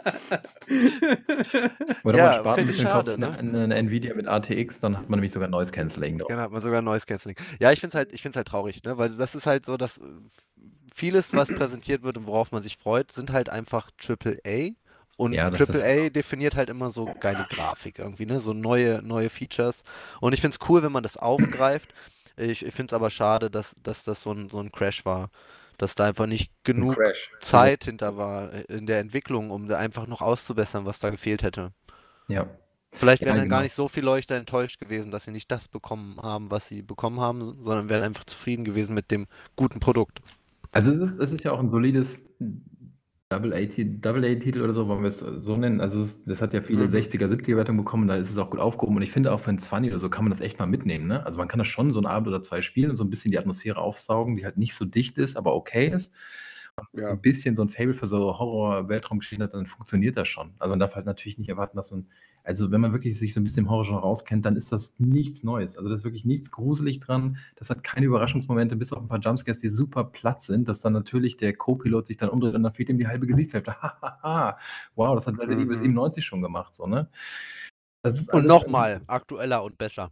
[2.04, 3.30] Oder Ja, man spart ein bisschen schade, Kopf, ne?
[3.30, 3.38] ne?
[3.38, 6.28] Eine, eine Nvidia mit ATX, dann hat man nämlich sogar Noise Cancelling drauf.
[6.28, 7.36] Genau, hat man sogar Noise Cancelling.
[7.60, 8.98] Ja, ich finde es halt, ich find's halt traurig, ne?
[8.98, 10.00] weil das ist halt so, dass
[10.94, 14.70] vieles, was präsentiert wird und worauf man sich freut, sind halt einfach AAA.
[15.22, 18.40] Und Ja, das ist- AAA definiert halt immer so geile Grafik irgendwie, ne?
[18.40, 19.82] So neue, neue Features.
[20.20, 21.94] Und ich finde es cool, wenn man das aufgreift.
[22.36, 25.30] Ich, ich finde es aber schade, dass, dass das so ein, so ein Crash war.
[25.78, 27.30] Dass da einfach nicht Ein genug Crash.
[27.40, 31.42] Zeit hinter war äh, in der Entwicklung, um da einfach noch auszubessern, was da gefehlt
[31.42, 31.72] hätte.
[32.28, 32.46] Ja.
[32.92, 33.62] Vielleicht Ja, wären dann gar genau.
[33.62, 37.20] nicht so viele Leute enttäuscht gewesen, dass sie nicht das bekommen haben, was sie bekommen
[37.20, 40.20] haben, sondern wären einfach zufrieden gewesen mit dem guten Produkt.
[40.72, 42.22] Also es ist, es ist ja auch ein solides
[43.32, 45.80] Double-A-Titel oder so, wollen wir es so nennen.
[45.80, 46.92] Also es, das hat ja viele Mhm.
[46.92, 48.96] 60er, 70er Wertungen bekommen, da ist es auch gut aufgehoben.
[48.96, 51.06] Und ich finde auch für ein 20 oder so kann man das echt mal mitnehmen.
[51.06, 51.24] Ne?
[51.24, 53.30] Also man kann das schon so einen Abend oder zwei spielen und so ein bisschen
[53.30, 56.12] die Atmosphäre aufsaugen, die halt nicht so dicht ist, aber okay ist.
[56.94, 57.10] Ja.
[57.10, 60.54] Ein bisschen so ein Fable für so Horror-Weltraumgeschichten hat, dann funktioniert das schon.
[60.58, 62.06] Also man darf halt natürlich nicht erwarten, dass man,
[62.44, 65.42] also wenn man wirklich sich so ein bisschen im Horrorgenre auskennt, dann ist das nichts
[65.42, 65.76] Neues.
[65.76, 67.38] Also da ist wirklich nichts gruselig dran.
[67.56, 70.92] Das hat keine Überraschungsmomente, bis auf ein paar Jumpscares, die super platt sind, dass dann
[70.92, 73.74] natürlich der Co-Pilot sich dann umdreht und dann fehlt ihm die halbe Gesichtshälfte.
[73.82, 74.58] Hahaha.
[74.96, 75.82] wow, das hat Resident Evil Mhm.
[75.82, 77.08] 97 schon gemacht, so, ne?
[78.02, 80.10] Das ist Und nochmal, aktueller und besser.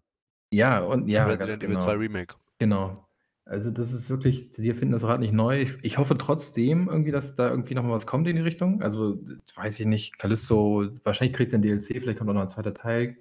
[0.52, 1.84] Ja, und ja, Resident Evil genau.
[1.84, 2.34] 2 Remake.
[2.58, 3.04] Genau.
[3.50, 5.62] Also das ist wirklich, die finden das Rad nicht neu.
[5.62, 8.80] Ich, ich hoffe trotzdem irgendwie, dass da irgendwie nochmal was kommt in die Richtung.
[8.80, 9.18] Also
[9.56, 12.72] weiß ich nicht, Callisto, wahrscheinlich kriegt es ein DLC, vielleicht kommt auch noch ein zweiter
[12.74, 13.16] Teil.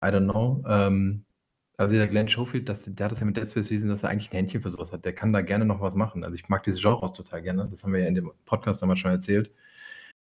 [0.00, 0.62] I don't know.
[0.68, 1.24] Ähm,
[1.76, 4.10] also dieser Glenn Schofield, das, der hat das ja mit Dead Space bewiesen, dass er
[4.10, 5.04] eigentlich ein Händchen für sowas hat.
[5.04, 6.22] Der kann da gerne noch was machen.
[6.22, 7.66] Also ich mag diese Genres total gerne.
[7.68, 9.50] Das haben wir ja in dem Podcast damals schon erzählt.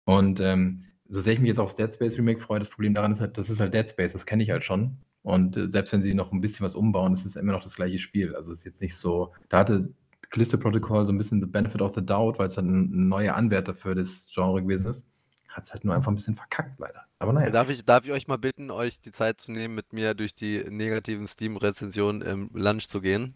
[0.06, 3.12] Und ähm, so sehr ich mich jetzt aufs Dead Space Remake freue, das Problem daran
[3.12, 4.96] ist halt, das ist halt Dead Space, das kenne ich halt schon.
[5.26, 7.74] Und äh, selbst wenn sie noch ein bisschen was umbauen, ist es immer noch das
[7.74, 8.36] gleiche Spiel.
[8.36, 9.88] Also es ist jetzt nicht so, da hatte
[10.30, 13.34] Callisto Protocol so ein bisschen the benefit of the doubt, weil es halt ein, neuer
[13.34, 15.12] Anwärter für das Genre gewesen ist.
[15.48, 17.06] Hat es halt nur einfach ein bisschen verkackt, leider.
[17.18, 17.50] Aber naja.
[17.50, 20.32] Darf ich, darf ich euch mal bitten, euch die Zeit zu nehmen, mit mir durch
[20.32, 23.34] die negativen Steam-Rezensionen im Lunch zu gehen?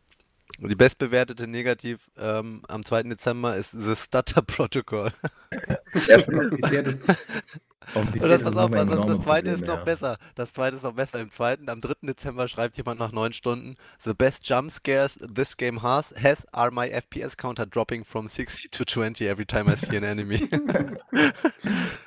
[0.61, 3.03] Und die bestbewertete Negativ ähm, am 2.
[3.05, 5.11] Dezember ist The Stutter Protocol.
[6.07, 6.19] Ja,
[7.95, 9.85] Oder pass ist auf, nochmal das, das, zweite ist Probleme, noch ja.
[9.85, 10.19] besser.
[10.35, 11.21] Das zweite ist noch besser.
[11.21, 11.95] Im zweiten, am 3.
[12.03, 16.71] Dezember schreibt jemand nach neun Stunden: The best jump scares this game has, has are
[16.71, 20.49] my FPS counter dropping from 60 to 20 every time I see an enemy.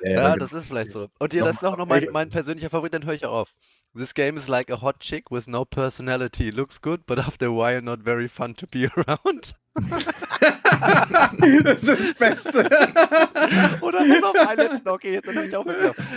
[0.04, 1.08] Ja, ja, da das ist vielleicht so.
[1.18, 3.54] Und hier, das ist auch noch mein, mein persönlicher Favorit, dann höre ich auch auf.
[3.96, 6.50] This game is like a hot chick with no personality.
[6.50, 9.54] Looks good, but after a while not very fun to be around.
[9.76, 12.58] das ist das Beste.
[13.82, 15.64] Oder auf, ein letzten, okay, jetzt dann hör ich auch.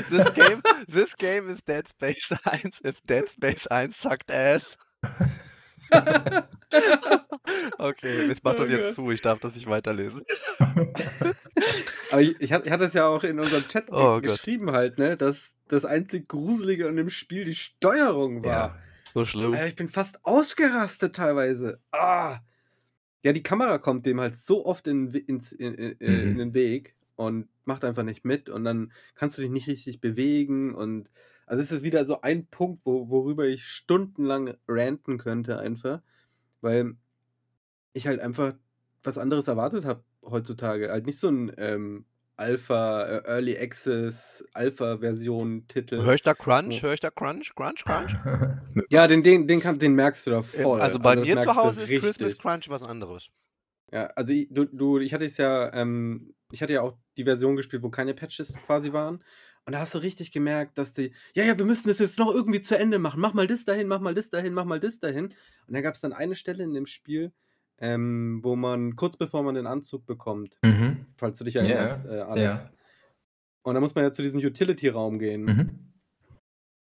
[0.10, 4.76] This game, this game is Dead Space 1 if Dead Space 1 sucked ass.
[7.78, 8.94] okay, jetzt macht das Oh jetzt Gott.
[8.96, 10.24] zu, ich darf das nicht weiterlesen.
[12.12, 14.24] Aber ich, ich, ich hatte es ja auch in unserem Chat Oh Gott.
[14.24, 18.52] geschrieben halt, ne, dass das einzig Gruselige an dem Spiel die Steuerung war.
[18.52, 18.78] Ja.
[19.14, 19.54] So schlimm.
[19.54, 21.80] Alter, ich bin fast ausgerastet teilweise.
[21.92, 22.40] Ah.
[23.24, 26.38] Ja, die Kamera kommt dem halt so oft in, ins, in, in, äh, in Mhm.
[26.38, 30.74] den Weg und macht einfach nicht mit und dann kannst du dich nicht richtig bewegen
[30.76, 31.10] und
[31.48, 36.02] also es ist wieder so ein Punkt, wo, worüber ich stundenlang ranten könnte einfach,
[36.62, 36.96] weil
[37.94, 38.54] ich halt einfach
[39.02, 40.92] was anderes erwartet habe heutzutage.
[40.92, 46.04] Halt nicht so ein ähm, Alpha, äh, Early Access, Alpha-Version-Titel.
[46.04, 46.84] Hör ich da Crunch?
[46.84, 47.56] Hör ich da Crunch?
[47.56, 48.16] Crunch, Crunch?
[48.90, 50.80] Ja, den, den, den, kann, den merkst du da voll.
[50.80, 52.40] also bei das mir zu Hause ist Christmas richtig.
[52.40, 53.30] Crunch was anderes.
[53.92, 57.24] Ja, also ich, du, du, ich hatte es ja, ähm, ich hatte ja auch die
[57.24, 59.24] Version gespielt, wo keine Patches quasi waren.
[59.68, 62.34] Und da hast du richtig gemerkt, dass die, ja, ja, wir müssen das jetzt noch
[62.34, 63.20] irgendwie zu Ende machen.
[63.20, 65.26] Mach mal das dahin, mach mal das dahin, mach mal das dahin.
[65.26, 67.34] Und dann gab es dann eine Stelle in dem Spiel,
[67.80, 71.06] ähm, wo man kurz bevor man den Anzug bekommt, Mhm.
[71.18, 72.62] falls du dich Ja, erinnerst, äh, Alex.
[72.62, 72.72] ja.
[73.64, 75.44] Und dann muss man ja zu diesem Utility-Raum gehen.
[75.44, 75.80] Mhm.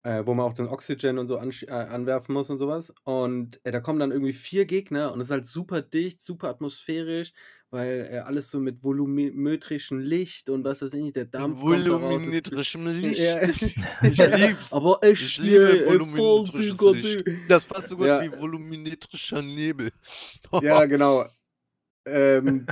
[0.04, 2.94] äh, wo man auch den Oxygen und so ansch- äh, anwerfen muss und sowas.
[3.04, 6.48] Und äh, da kommen dann irgendwie vier Gegner und es ist halt super dicht, super
[6.48, 7.34] atmosphärisch,
[7.72, 11.86] weil äh, alles so mit volumetrischem Licht und was weiß ich nicht, der Dampf daraus.
[11.86, 13.20] Volumetrischem Licht.
[13.22, 13.42] Ja.
[13.44, 14.74] Ich lieb's.
[14.74, 17.26] Aber echt Ich liebe äh, voll, volumetrisches Licht.
[17.48, 18.22] Das passt so gut Ja.
[18.24, 19.92] wie volumetrischer Nebel.
[20.62, 21.26] Ja, genau.
[22.06, 22.66] Ähm,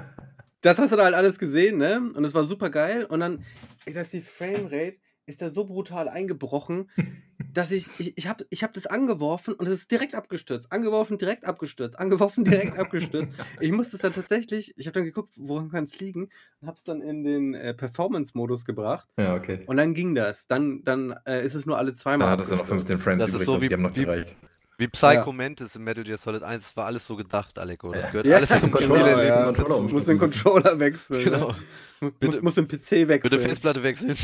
[0.62, 2.02] das hast du da halt alles gesehen, ne?
[2.16, 3.06] Und es war super geil.
[3.06, 3.45] Und dann,
[3.86, 6.89] ey, da ist die Framerate, ist der so brutal eingebrochen,
[7.53, 10.71] dass ich, ich, ich habe ich hab das angeworfen und es ist direkt abgestürzt.
[10.71, 11.99] Angeworfen, direkt abgestürzt.
[11.99, 13.32] Angeworfen, direkt abgestürzt.
[13.59, 16.30] Ich musste es dann tatsächlich, ich habe dann geguckt, woran kann es liegen
[16.61, 19.07] und habe es dann in den äh, Performance-Modus gebracht.
[19.19, 19.63] Ja, okay.
[19.67, 20.47] Und dann ging das.
[20.47, 22.30] Dann, dann äh, ist es nur alle zweimal.
[22.30, 24.36] Ah, das sind noch 15 Frames Das ist so wie- die haben noch wie- gereicht.
[24.80, 27.91] Wie Psycho Mantis in Metal Gear Solid 1, das war alles so gedacht, Aleko.
[27.93, 28.09] Das Ja.
[28.11, 29.80] gehört Ja, alles zum Controller, Spielerleben ja.
[29.82, 31.23] musst den Controller wechseln.
[31.23, 31.47] Genau.
[31.49, 31.55] Ne?
[31.99, 33.21] Muss, Bitte- muss den PC wechseln.
[33.23, 34.15] Bitte Festplatte wechseln.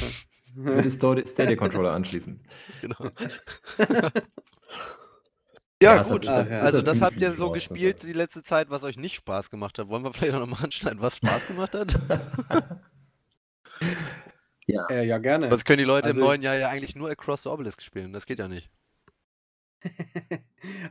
[0.56, 2.40] Mit dem Stadia- Stadia-Controller anschließen.
[2.82, 2.98] genau.
[5.82, 6.26] Ja, Ja, gut.
[6.30, 9.50] hat- also das habt ihr so Spaß, gespielt die letzte Zeit, was euch nicht Spaß
[9.50, 9.90] gemacht hat.
[9.90, 12.00] Wollen wir vielleicht auch nochmal anschneiden, was Spaß gemacht hat?
[14.66, 14.86] Ja.
[14.90, 15.52] Äh, ja, gerne.
[15.52, 18.14] Was können die Leute Also- im neuen Jahr ja eigentlich nur Across the Obelisk spielen?
[18.14, 18.70] Das geht ja nicht.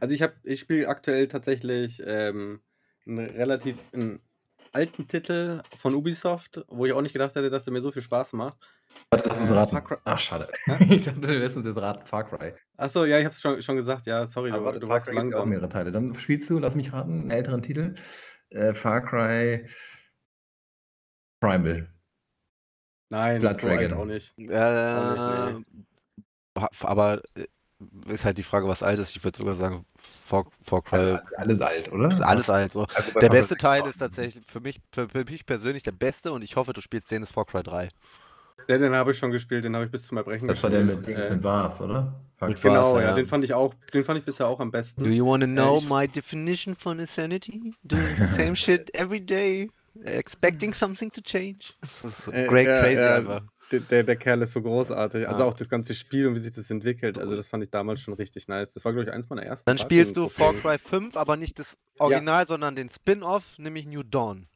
[0.01, 2.61] Also ich habe, ich spiele aktuell tatsächlich ähm,
[3.07, 4.21] einen relativ einen
[4.73, 8.03] alten Titel von Ubisoft, wo ich auch nicht gedacht hätte, dass der mir so viel
[8.03, 8.57] Spaß macht.
[9.11, 9.73] Warte, lass uns Äh, raten.
[9.77, 10.49] Far Cry- Ach, schade.
[10.91, 12.05] Ich dachte, wir lassen uns jetzt raten.
[12.07, 12.55] Far Cry.
[12.77, 14.07] Achso, ja, ich habe es schon, schon gesagt.
[14.07, 15.49] Ja, sorry, du, Aber warte, du warst zu gibt's auch langsam.
[15.51, 15.91] mehrere Teile.
[15.93, 17.95] Dann spielst du, lass mich raten, einen älteren Titel.
[18.51, 19.67] Äh, Far Cry
[21.41, 21.89] Primal.
[23.11, 23.99] Nein, Blood so alt Dragon.
[23.99, 24.39] auch nicht.
[24.39, 25.55] Äh,
[26.55, 27.47] Auch aber äh,
[28.09, 29.15] ist halt die Frage, was alt ist.
[29.17, 30.97] Ich würde sogar sagen, Far, Far Cry.
[30.99, 32.27] Also, alles alt, oder?
[32.29, 32.73] alles alt.
[32.73, 32.87] So.
[32.95, 36.33] Also bei Der beste Teil ist tatsächlich für mich, für, für mich persönlich der beste
[36.33, 37.89] und ich hoffe, du spielst den ist Far Cry 3.
[38.69, 40.85] Ja, den habe ich schon gespielt, den habe ich bis zum Erbrechen Das war der
[40.85, 41.19] mit gespielt.
[41.19, 42.21] Äh, mit Vars, oder?
[42.43, 43.15] Mit genau, Vars, ja, ja.
[43.15, 45.03] den fand ich auch, den fand ich bisher auch am besten.
[45.03, 47.75] Do you wanna know ich- my definition for insanity?
[47.83, 49.71] Doing the same shit every day,
[50.05, 51.73] expecting something to change.
[51.81, 53.43] Das ist Äh, great ja, crazy ja, einfach.
[53.81, 55.29] Der, der, Kerl ist so großartig.
[55.29, 55.49] Also Ja.
[55.49, 57.19] auch das ganze Spiel und wie sich das entwickelt.
[57.19, 58.73] Also das fand ich damals schon richtig nice.
[58.75, 59.65] Das war, glaube ich, eins meiner ersten.
[59.69, 60.53] Dann spielst du Far.
[60.55, 64.47] Cry 5, aber nicht das Original, sondern den Spin-off, nämlich New Dawn.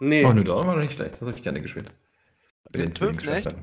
[0.00, 1.12] Nee, Oh, New Dawn war noch nicht schlecht.
[1.14, 1.90] Das habe ich gerne gespielt.
[2.72, 3.54] Mit Den fünften, echt?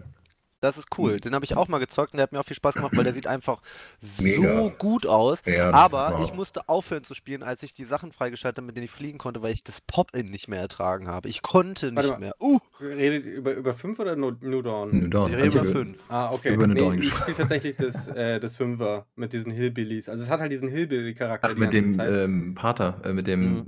[0.63, 1.19] Das ist cool.
[1.19, 3.03] Den habe ich auch mal gezockt und der hat mir auch viel Spaß gemacht, weil
[3.03, 3.61] der sieht einfach
[4.01, 4.69] so Mega.
[4.77, 5.41] gut aus.
[5.45, 8.85] Ja, Aber ich musste aufhören zu spielen, als ich die Sachen freigeschaltet habe, mit denen
[8.85, 11.27] ich fliegen konnte, weil ich das Pop-In nicht mehr ertragen habe.
[11.27, 12.19] Ich konnte Warte nicht mal.
[12.19, 12.35] mehr.
[12.39, 14.97] Uh, redet ihr über, über 5 oder New Dawn?
[14.97, 15.31] New Dawn.
[15.31, 15.97] wir reden über Also, 5.
[16.07, 16.53] Ah, okay.
[16.53, 20.07] Über New Dawn Nee, ich spiele tatsächlich das, äh, das Fünfer mit diesen Hillbillies.
[20.07, 22.09] Also es hat halt diesen Hillbilly-Charakter die mit ganze dem Zeit.
[22.09, 23.65] ähm, Pater, äh, mit dem.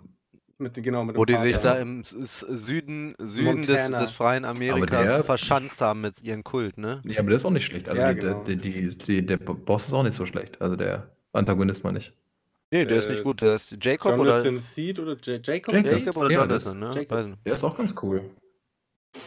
[0.57, 4.11] Mit, genau, mit dem Wo die sich da im S- S- Süden, Süden des, des
[4.11, 7.01] freien Amerikas der- verschanzt haben mit ihrem Kult, ne?
[7.05, 7.89] Ja, aber der ist auch nicht schlecht.
[7.89, 8.41] Also Ja, genau.
[8.45, 10.61] die, die, die, der Boss ist auch nicht so schlecht.
[10.61, 12.13] Also der Antagonist mal nicht.
[12.71, 13.41] Nee, der ist Äh, nicht gut.
[13.41, 15.73] Der ist Jacob oder Jonathan Seed oder J Jacob?
[15.73, 15.91] Jacob.
[15.91, 16.89] Jacob oder Ja, Jonathan, ne?
[16.93, 17.37] Jacob.
[17.45, 18.23] Der ist auch ganz cool.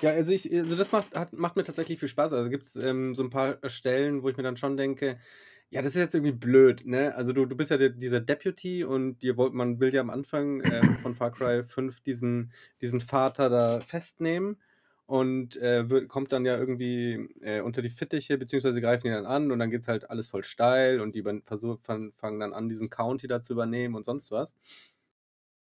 [0.01, 2.33] Ja, also, ich, also das macht, hat, macht mir tatsächlich viel Spaß.
[2.33, 5.19] Also gibt es ähm, so ein paar Stellen, wo ich mir dann schon denke,
[5.71, 7.15] ja, das ist jetzt irgendwie blöd, ne?
[7.15, 10.11] Also du, du bist ja der, dieser Deputy und dir wollt, man will ja am
[10.11, 14.57] Anfang ähm, von Far Cry 5 diesen, diesen Vater da festnehmen
[15.05, 19.27] und äh, wird, kommt dann ja irgendwie äh, unter die Fittiche, beziehungsweise greifen ihn dann
[19.27, 22.55] an und dann geht es halt alles voll steil und die versuch, fang- fangen dann
[22.55, 24.55] an, diesen County da zu übernehmen und sonst was.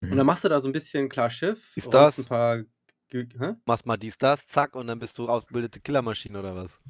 [0.01, 0.12] Mhm.
[0.12, 2.18] Und dann machst du da so ein bisschen klar Schiff, Ist das?
[2.18, 2.62] ein paar...
[3.12, 3.55] Hä?
[3.64, 6.80] Machst mal dies, das, zack, und dann bist du ausgebildete Killermaschine oder was?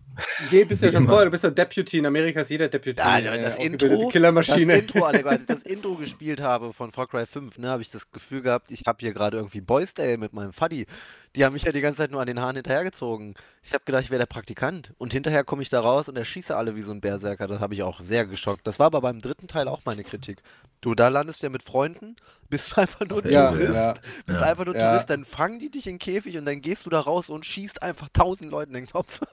[0.51, 1.09] Nee, bist ja schon Immer.
[1.11, 1.99] vorher, du bist ja Deputy.
[1.99, 2.99] In Amerika ist jeder Deputy.
[2.99, 4.73] Ja, äh, das ausgebildete Intro, Killermaschine.
[4.75, 7.83] Das Intro, Alter, als ich das Intro gespielt habe von Far Cry 5, ne, habe
[7.83, 10.87] ich das Gefühl gehabt, ich habe hier gerade irgendwie Boys Day mit meinem Fuddy.
[11.35, 13.35] Die haben mich ja die ganze Zeit nur an den Haaren hinterhergezogen.
[13.63, 14.95] Ich habe gedacht, ich wäre der Praktikant.
[14.97, 17.47] Und hinterher komme ich da raus und erschieße alle wie so ein Berserker.
[17.47, 18.67] Das habe ich auch sehr geschockt.
[18.67, 20.39] Das war aber beim dritten Teil auch meine Kritik.
[20.81, 22.17] Du, da landest du ja mit Freunden,
[22.49, 23.75] bist einfach nur ein ja, Tourist.
[23.75, 23.95] ja.
[24.25, 24.47] Bist Ja.
[24.47, 24.75] einfach nur.
[24.75, 27.45] Tourist, dann fangen die dich in den Käfig und dann gehst du da raus und
[27.45, 29.21] schießt einfach tausend Leuten in den Kopf.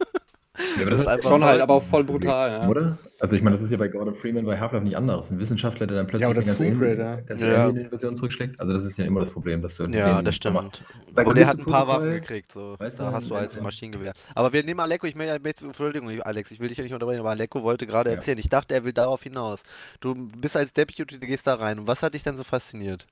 [0.55, 2.61] Ja, aber Das das ist ist einfach Schon halt, aber auch voll brutal.
[2.61, 2.67] Ja.
[2.69, 2.97] Oder?
[3.19, 5.31] Also ich meine, das ist ja bei Gordon Freeman bei Half-Life nicht anders.
[5.31, 7.21] Ein Wissenschaftler, der dann plötzlich Ja, oder Alien- Raider.
[7.23, 7.63] ganze Ja.
[7.65, 8.59] Alien-Invasion zurückschlägt.
[8.59, 10.83] Also das ist ja immer das Problem, dass du Ja, den- das stimmt.
[11.13, 12.75] Bei Und er hat ein paar Waffen gekriegt, so.
[12.77, 13.61] weißt da du, hast du halt ja.
[13.61, 14.13] ein Maschinengewehr.
[14.35, 17.21] Aber wir nehmen Aleko, ich möchte, jetzt- Entschuldigung, Alex, ich will dich ja nicht unterbrechen,
[17.21, 18.15] aber Aleko wollte gerade Ja.
[18.17, 18.37] erzählen.
[18.37, 19.61] Ich dachte, er will darauf hinaus.
[20.01, 21.79] Du bist als Deputy, du gehst da rein.
[21.79, 23.07] Und was hat dich denn so fasziniert?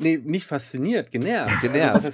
[0.00, 1.60] Nee, nicht fasziniert, genervt.
[1.62, 2.04] Genervt.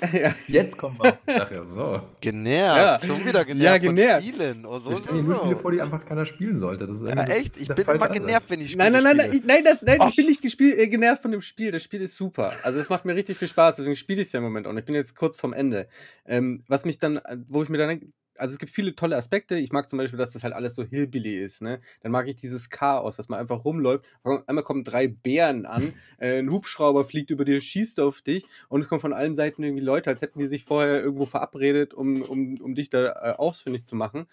[0.00, 1.66] Also, ja, Jetzt kommen wir auf die Sache.
[1.66, 2.00] So.
[2.20, 2.76] Genervt.
[2.76, 3.06] Ja.
[3.06, 3.82] Schon wieder genervt.
[3.82, 4.26] Ja, von genervt.
[4.26, 4.66] Spielen.
[4.66, 6.86] Oh, so, stellen hier nur Spiele vor, die einfach keiner spielen sollte.
[6.86, 7.58] Das ist Ja, echt?
[7.58, 10.08] Ich bin immer genervt, wenn ich Spiele nein, nein, nein, nein, ich, nein, nein, nein
[10.08, 11.70] ich bin nicht gespiel, äh, genervt von dem Spiel.
[11.70, 12.54] Das Spiel ist super.
[12.62, 14.70] Also es macht mir richtig viel Spaß, deswegen spiele ich es ja im Moment auch.
[14.70, 15.86] Und ich bin jetzt kurz vorm Ende.
[16.24, 19.16] Ähm, was mich dann, äh, wo ich mir dann denke, also es gibt viele tolle
[19.16, 19.56] Aspekte.
[19.56, 21.62] Ich mag zum Beispiel, dass das halt alles so Hillbilly ist.
[21.62, 21.80] Ne?
[22.02, 24.04] Dann mag ich dieses Chaos, dass man einfach rumläuft.
[24.22, 28.80] Einmal kommen drei Bären an, äh, ein Hubschrauber fliegt über dir, schießt auf dich und
[28.80, 32.22] es kommen von allen Seiten irgendwie Leute, als hätten die sich vorher irgendwo verabredet, um,
[32.22, 34.26] um, um dich da äh, ausfindig zu machen.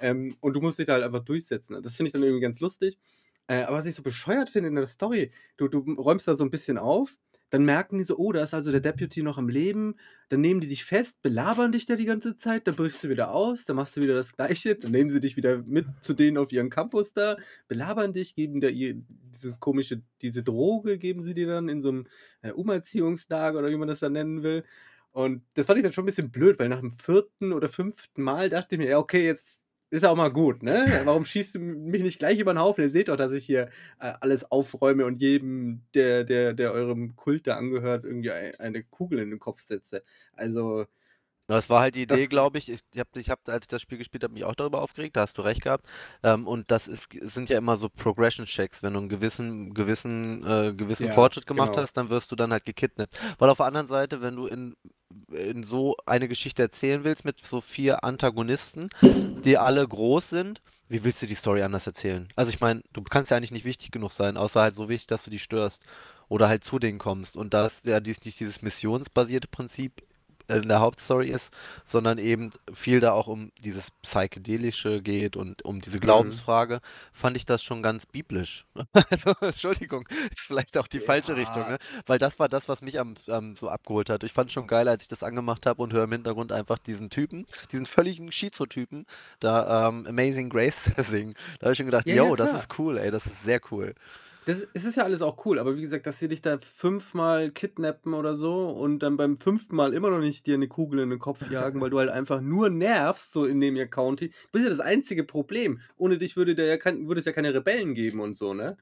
[0.00, 1.80] Ähm, und du musst dich da halt einfach durchsetzen.
[1.82, 2.98] Das finde ich dann irgendwie ganz lustig.
[3.46, 6.44] Äh, aber was ich so bescheuert finde in der Story, du, du räumst da so
[6.44, 7.16] ein bisschen auf,
[7.52, 9.96] dann merken die so, oh, da ist also der Deputy noch am Leben.
[10.30, 13.30] Dann nehmen die dich fest, belabern dich da die ganze Zeit, dann brichst du wieder
[13.30, 16.38] aus, dann machst du wieder das Gleiche, dann nehmen sie dich wieder mit zu denen
[16.38, 17.36] auf ihren Campus da,
[17.68, 18.94] belabern dich, geben dir ihr,
[19.34, 22.06] dieses komische, diese Droge geben sie dir dann in so einem
[22.40, 24.64] äh, Umerziehungslager oder wie man das dann nennen will.
[25.10, 28.22] Und das fand ich dann schon ein bisschen blöd, weil nach dem vierten oder fünften
[28.22, 29.61] Mal dachte ich mir, ja, okay, jetzt
[29.92, 31.02] ist auch mal gut, ne?
[31.04, 32.82] Warum schießt du mich nicht gleich über den Haufen?
[32.82, 33.68] Ihr seht doch, dass ich hier
[34.00, 39.18] äh, alles aufräume und jedem, der, der, der eurem Kult da angehört, irgendwie eine Kugel
[39.18, 40.02] in den Kopf setze.
[40.32, 40.86] Also.
[41.46, 42.70] Das war halt die Idee, glaube ich.
[42.70, 45.14] Ich habe, ich hab, als ich das Spiel gespielt habe, mich auch darüber aufgeregt.
[45.16, 45.84] Da hast du recht gehabt.
[46.22, 48.82] Ähm, und das ist, sind ja immer so Progression-Checks.
[48.82, 51.82] Wenn du einen gewissen, gewissen, äh, gewissen ja, Fortschritt gemacht genau.
[51.82, 53.18] hast, dann wirst du dann halt gekidnappt.
[53.38, 54.74] Weil auf der anderen Seite, wenn du in
[55.32, 61.04] in so eine Geschichte erzählen willst mit so vier Antagonisten, die alle groß sind, wie
[61.04, 62.28] willst du die Story anders erzählen?
[62.36, 65.06] Also ich meine, du kannst ja eigentlich nicht wichtig genug sein, außer halt so wichtig,
[65.06, 65.84] dass du die störst
[66.28, 67.36] oder halt zu denen kommst.
[67.36, 70.02] Und da ist ja nicht dieses missionsbasierte Prinzip
[70.48, 71.52] in der Hauptstory ist,
[71.84, 76.02] sondern eben viel da auch um dieses Psychedelische geht und um diese mhm.
[76.02, 76.80] Glaubensfrage, mhm.
[77.12, 78.66] fand ich das schon ganz biblisch.
[79.10, 81.04] also, Entschuldigung, ist vielleicht auch die ja.
[81.04, 81.78] falsche Richtung, ne?
[82.06, 84.24] Weil das war das, was mich am, am so abgeholt hat.
[84.24, 86.78] Ich fand es schon geil, als ich das angemacht habe und höre im Hintergrund einfach
[86.78, 89.06] diesen Typen, diesen völligen Schizotypen,
[89.40, 91.34] da ähm, Amazing Grace singen.
[91.58, 93.60] Da habe ich schon gedacht, ja, yo, ja, das ist cool, ey, das ist sehr
[93.70, 93.94] cool.
[94.44, 97.50] Das, es ist ja alles auch cool, aber wie gesagt, dass sie dich da fünfmal
[97.50, 101.10] kidnappen oder so und dann beim fünften Mal immer noch nicht dir eine Kugel in
[101.10, 104.28] den Kopf jagen, weil du halt einfach nur nervst, so in dem ihr County.
[104.28, 105.80] Du bist ja das einzige Problem.
[105.96, 108.76] Ohne dich würde, der ja kein, würde es ja keine Rebellen geben und so, ne?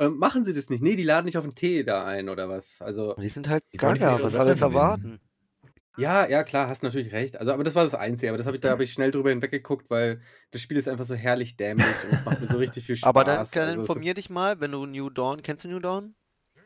[0.00, 0.82] Ähm, machen sie das nicht?
[0.82, 2.80] Nee, die laden nicht auf den Tee da ein oder was?
[2.80, 3.14] Also.
[3.14, 5.20] Die sind halt gaga, was soll jetzt erwarten?
[5.96, 7.36] Ja, ja, klar, hast natürlich recht.
[7.36, 8.30] Also, aber das war das Einzige.
[8.30, 11.04] Aber das habe ich, da habe ich schnell drüber hinweggeguckt, weil das Spiel ist einfach
[11.04, 13.08] so herrlich dämlich und es macht mir so richtig viel Spaß.
[13.08, 16.14] Aber dann, dann also, informier dich mal, wenn du New Dawn, kennst du New Dawn?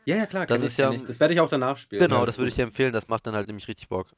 [0.05, 2.01] Ja, ja, klar, das ist ja, Das werde ich auch danach spielen.
[2.01, 2.93] Genau, ja, das würde ich dir empfehlen.
[2.93, 4.11] Das macht dann halt nämlich richtig Bock.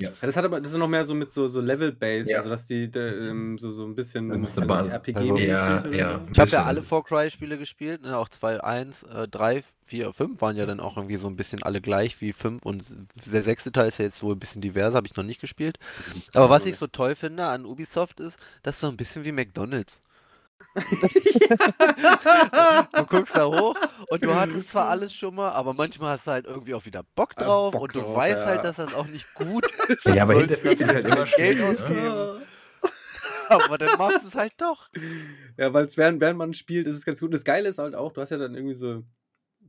[0.00, 0.10] Ja.
[0.10, 0.14] ja.
[0.20, 2.38] das hat aber, das ist noch mehr so mit so, so Level-Based, ja.
[2.38, 5.52] also dass die de, ähm, so, so ein bisschen RPG-mäßig.
[5.52, 6.20] Also, ja, ja.
[6.32, 10.40] Ich habe ja alle Far Cry-Spiele gespielt, ne, auch 2, 1, äh, 3, 4, 5
[10.40, 12.84] waren ja dann auch irgendwie so ein bisschen alle gleich wie 5 und
[13.26, 15.78] der sechste Teil ist ja jetzt wohl ein bisschen diverser, habe ich noch nicht gespielt.
[16.34, 19.32] Aber was ich so toll finde an Ubisoft ist, das ist so ein bisschen wie
[19.32, 20.02] McDonalds.
[22.92, 23.76] du guckst da hoch
[24.10, 27.02] und du hattest zwar alles schon mal, aber manchmal hast du halt irgendwie auch wieder
[27.14, 28.46] Bock drauf Bock und du drauf, weißt ja.
[28.46, 30.04] halt, dass das auch nicht gut ist.
[30.06, 32.42] Ja, aber hinterher halt immer Geld ausgeben.
[33.48, 34.88] aber dann machst du es halt doch.
[35.56, 37.32] Ja, weil es während, während man spielt, ist es ganz gut.
[37.32, 39.04] Das Geile ist halt auch, du hast ja dann irgendwie so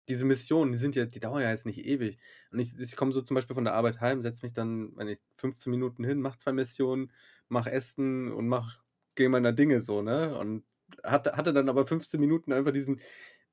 [0.10, 2.18] diese Missionen, die sind ja, die dauern ja jetzt nicht ewig.
[2.52, 5.08] Und ich, ich komme so zum Beispiel von der Arbeit heim, setze mich dann, wenn
[5.08, 7.12] ich 15 Minuten hin, mach zwei Missionen,
[7.48, 8.80] mach Essen und mach,
[9.16, 10.38] gehe meiner Dinge so, ne?
[10.38, 10.64] Und
[11.04, 13.00] hatte, hatte dann aber 15 Minuten einfach diesen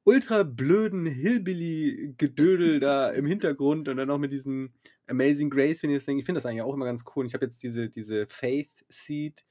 [0.04, 4.72] ultra blöden Hillbilly-Gedödel da im Hintergrund und dann auch mit diesem
[5.08, 6.20] Amazing Grace, wenn ich das denke.
[6.20, 7.26] Ich finde das eigentlich auch immer ganz cool.
[7.26, 9.44] ich habe jetzt diese, diese Faith Seed,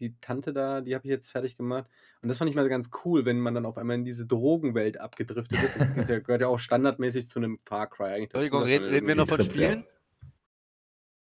[0.00, 1.88] die Tante da, die habe ich jetzt fertig gemacht.
[2.22, 4.98] Und das fand ich mal ganz cool, wenn man dann auf einmal in diese Drogenwelt
[4.98, 5.76] abgedriftet ist.
[5.96, 8.22] Das gehört ja auch standardmäßig zu einem Far Cry eigentlich.
[8.24, 9.84] Entschuldigung, reden, reden wir noch von Spielen?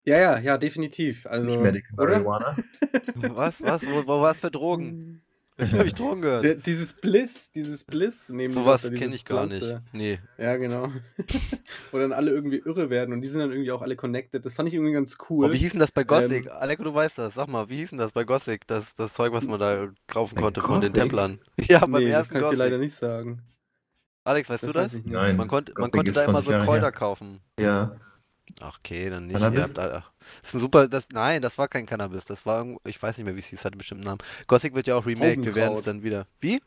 [0.04, 1.26] Ja, ja, ja, definitiv.
[1.26, 2.56] Also, Nicht Medical Marijuana.
[3.16, 5.22] was, was, wo, wo, was für Drogen?
[5.62, 6.44] Ich habe ich Drogen gehört.
[6.44, 9.62] Der, dieses Bliss, dieses Bliss nehmen Sowas kenne ich gar nicht.
[9.92, 10.20] Nee.
[10.38, 10.92] Ja, genau.
[11.90, 14.46] Wo dann alle irgendwie irre werden und die sind dann irgendwie auch alle connected.
[14.46, 15.46] Das fand ich irgendwie ganz cool.
[15.46, 16.46] Oh, wie hieß denn das bei Gothic?
[16.46, 17.34] Ähm, Aleko, du weißt das.
[17.34, 18.68] Sag mal, wie hieß denn das bei Gothic?
[18.68, 21.40] Das, das Zeug, was man da kaufen konnte von den Templern.
[21.68, 22.52] Ja, beim nee, ersten das kann Gothic.
[22.52, 23.42] ich dir leider nicht sagen.
[24.22, 24.96] Alex, weißt das du das?
[25.04, 25.36] Nein.
[25.36, 26.92] Man, konnt, man konnte da immer so Kräuter her.
[26.92, 27.40] kaufen.
[27.58, 27.96] Ja.
[28.60, 29.38] Ach, okay, dann nicht.
[29.38, 29.62] Cannabis?
[29.62, 30.04] Habt, das
[30.42, 33.34] ist ein super, das, nein, das war kein Cannabis, das war, ich weiß nicht mehr,
[33.34, 34.18] wie es hieß, hatte bestimmt einen Namen.
[34.46, 36.26] Gothic wird ja auch remake, wir werden es dann wieder.
[36.40, 36.60] Wie?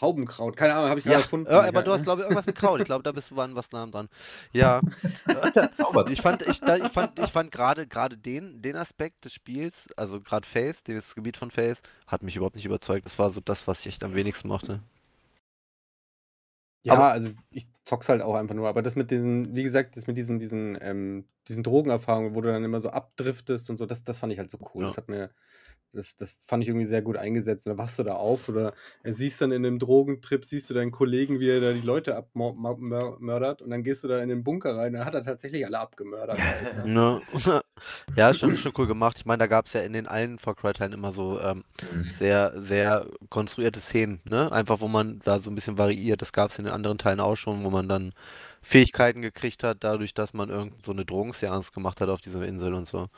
[0.00, 1.50] Haubenkraut, keine Ahnung, habe ich gerade erfunden.
[1.50, 2.78] Ja, aber du hast, glaube ich, irgendwas mit Kraut.
[2.78, 4.08] Ich glaube, da bist du waren was nah dran.
[4.52, 4.80] Ja.
[6.08, 9.88] ich fand, ich, da, ich fand, ich fand gerade, gerade den, den Aspekt des Spiels,
[9.96, 13.06] also gerade Face, das Gebiet von Face, hat mich überhaupt nicht überzeugt.
[13.06, 14.80] Das war so das, was ich echt am wenigsten mochte.
[16.84, 18.68] Ja, aber also ich zock's halt auch einfach nur.
[18.68, 22.50] Aber das mit diesen, wie gesagt, das mit diesen, diesen, ähm, diesen Drogenerfahrungen, wo du
[22.52, 24.82] dann immer so abdriftest und so, das, das fand ich halt so cool.
[24.82, 24.88] Ja.
[24.88, 25.30] Das hat mir,
[25.92, 27.66] das, das fand ich irgendwie sehr gut eingesetzt.
[27.66, 30.90] Dann wachst du da auf oder äh, siehst dann in einem Drogentrip, siehst du deinen
[30.90, 34.76] Kollegen, wie er da die Leute abmördert und dann gehst du da in den Bunker
[34.76, 36.38] rein, dann hat er tatsächlich alle abgemördert.
[36.84, 37.20] Ne?
[38.16, 39.16] ja, schon, schon cool gemacht.
[39.18, 42.02] Ich meine, da gab es ja in den allen Far Cry-Teilen immer so ähm, mhm.
[42.18, 44.50] sehr, sehr konstruierte Szenen, ne?
[44.52, 46.22] Einfach, wo man da so ein bisschen variiert.
[46.22, 48.12] Das gab es in den anderen Teilen auch schon, wo man dann
[48.62, 52.74] Fähigkeiten gekriegt hat, dadurch, dass man irgend so eine Drogenseance gemacht hat auf dieser Insel
[52.74, 53.08] und so.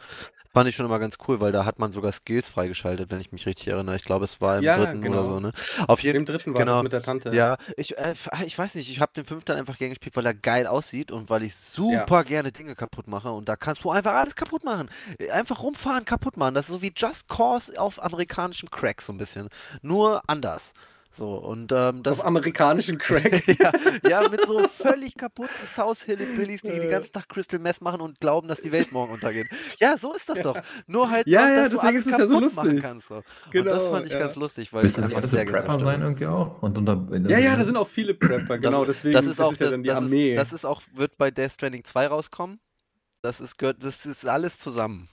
[0.51, 3.21] Das fand ich schon immer ganz cool, weil da hat man sogar Skills freigeschaltet, wenn
[3.21, 3.95] ich mich richtig erinnere.
[3.95, 5.41] Ich glaube, es war im Ja, dritten oder so, genau.
[5.41, 5.53] ne?
[5.87, 6.75] Auf jeden Im dritten war genau.
[6.75, 7.33] das mit der Tante.
[7.33, 10.27] Ja, ich, äh, f- ich weiß nicht, ich habe den fünften einfach gern gespielt, weil
[10.27, 13.91] er geil aussieht und weil ich super gerne Dinge kaputt mache und da kannst du
[13.93, 14.91] einfach alles kaputt machen.
[15.33, 16.55] Einfach rumfahren, kaputt machen.
[16.55, 19.49] Das ist so wie Just Cause auf amerikanischem Crack so ein bisschen.
[19.83, 20.73] Nur anders.
[21.13, 22.21] So, und ähm, das.
[22.21, 23.45] Auf amerikanischen Crack.
[23.59, 23.73] ja,
[24.09, 28.21] ja, mit so völlig kaputten South Hillbillies, die den ganzen Tag Crystal Meth machen und
[28.21, 29.49] glauben, dass die Welt morgen untergeht.
[29.81, 30.57] Ja, so ist das doch.
[30.87, 32.81] Nur halt, Ja, so, ja, dass du deswegen alles ist es ja so lustig.
[32.81, 33.09] kannst.
[33.09, 33.17] So.
[33.17, 34.19] und das Genau, fand ich ja.
[34.21, 36.63] ganz lustig, weil Willst es du nicht einfach auch so sehr Prepper sein irgendwie auch?
[36.63, 39.59] Und unter, Ja, ja, da sind auch viele Prepper, genau, deswegen das ist auch ja
[39.59, 40.35] das, dann die das Armee.
[40.35, 42.61] Ist, das ist auch, wird bei Death Stranding 2 rauskommen.
[43.23, 45.09] Das ist, das ist alles zusammen.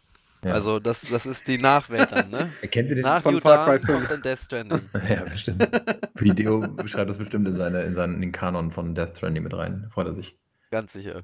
[0.47, 0.53] Ja.
[0.53, 2.49] Also das, das ist die Nachwelt dann, ne?
[2.71, 3.03] Kennt ihr den?
[3.03, 3.97] Nach von Far Cry Dawn 5.
[3.97, 4.81] kommt dann Death Stranding.
[5.09, 5.67] Ja, bestimmt.
[6.15, 9.53] Video beschreibt das bestimmt in, seine, in seinen in den Kanon von Death Stranding mit
[9.53, 9.89] rein.
[9.91, 10.39] Freut er sich.
[10.71, 11.23] Ganz sicher.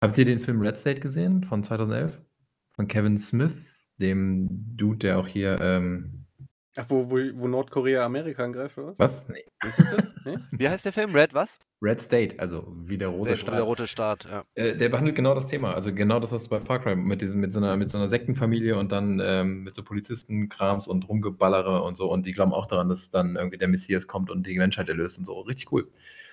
[0.00, 2.18] Habt ihr den Film Red State gesehen von 2011?
[2.72, 3.54] Von Kevin Smith,
[3.96, 5.58] dem Dude, der auch hier.
[5.60, 6.26] Ähm,
[6.76, 8.98] Ach, wo, wo, wo Nordkorea Amerika angreift, oder was?
[8.98, 9.28] was?
[9.28, 9.44] Nee.
[9.66, 10.14] Ist das?
[10.24, 10.36] Nee?
[10.52, 11.12] Wie heißt der Film?
[11.14, 11.58] Red was?
[11.80, 13.54] Red State, also wie der rote Der, Staat.
[13.54, 14.44] der rote Staat, ja.
[14.54, 15.74] Äh, der behandelt genau das Thema.
[15.74, 17.98] Also genau das, was du bei Far Cry mit, diesem, mit, so, einer, mit so
[17.98, 22.10] einer Sektenfamilie und dann ähm, mit so Polizistenkrams und Rumgeballere und so.
[22.10, 25.18] Und die glauben auch daran, dass dann irgendwie der Messias kommt und die Menschheit erlöst
[25.18, 25.38] und so.
[25.40, 25.88] Richtig cool.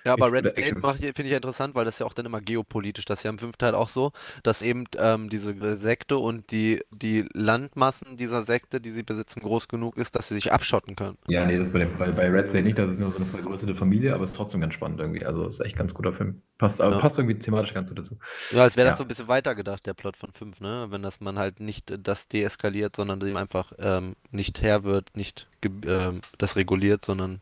[0.06, 3.04] Ja, aber Red State finde ich ja interessant, weil das ja auch dann immer geopolitisch.
[3.04, 4.12] Das ist ja im fünften Teil auch so,
[4.42, 9.68] dass eben ähm, diese Sekte und die, die Landmassen dieser Sekte, die sie besitzen, groß
[9.68, 11.18] genug ist, dass sie sich abschotten können.
[11.28, 12.78] Ja, nee, das bei, dem, bei, bei Red State nicht.
[12.78, 15.24] Das ist nur so eine vergrößerte Familie, aber es ist trotzdem ganz spannend irgendwie.
[15.24, 16.42] Also ist echt ein ganz guter Film.
[16.58, 17.00] Passt, aber Ja.
[17.02, 18.16] passt irgendwie thematisch ganz gut dazu.
[18.50, 18.96] Ja, als wäre das Ja.
[18.96, 20.86] so ein bisschen weitergedacht, der Plot von 5, ne?
[20.88, 25.14] Wenn das man halt nicht äh, das deeskaliert, sondern dem einfach ähm, nicht Herr wird,
[25.14, 25.48] nicht
[25.84, 27.40] ähm, das reguliert, sondern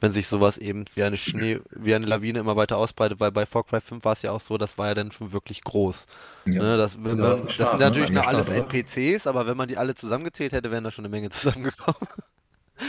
[0.00, 3.46] wenn sich sowas eben wie eine Schnee, wie eine Lawine immer weiter ausbreitet, weil bei
[3.46, 6.06] Far Cry 5 war es ja auch so, das war ja dann schon wirklich groß.
[6.46, 6.60] Ja.
[6.62, 6.76] Ne?
[6.76, 7.84] Das, wenn man, das ist das Staat, sind ne?
[7.86, 8.74] natürlich nur alles Staat?
[8.74, 12.08] NPCs, aber wenn man die alle zusammengezählt hätte, wären da schon eine Menge zusammengekommen.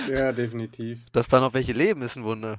[0.10, 1.00] Ja, definitiv.
[1.12, 2.58] Dass da noch welche leben, ist ein Wunder.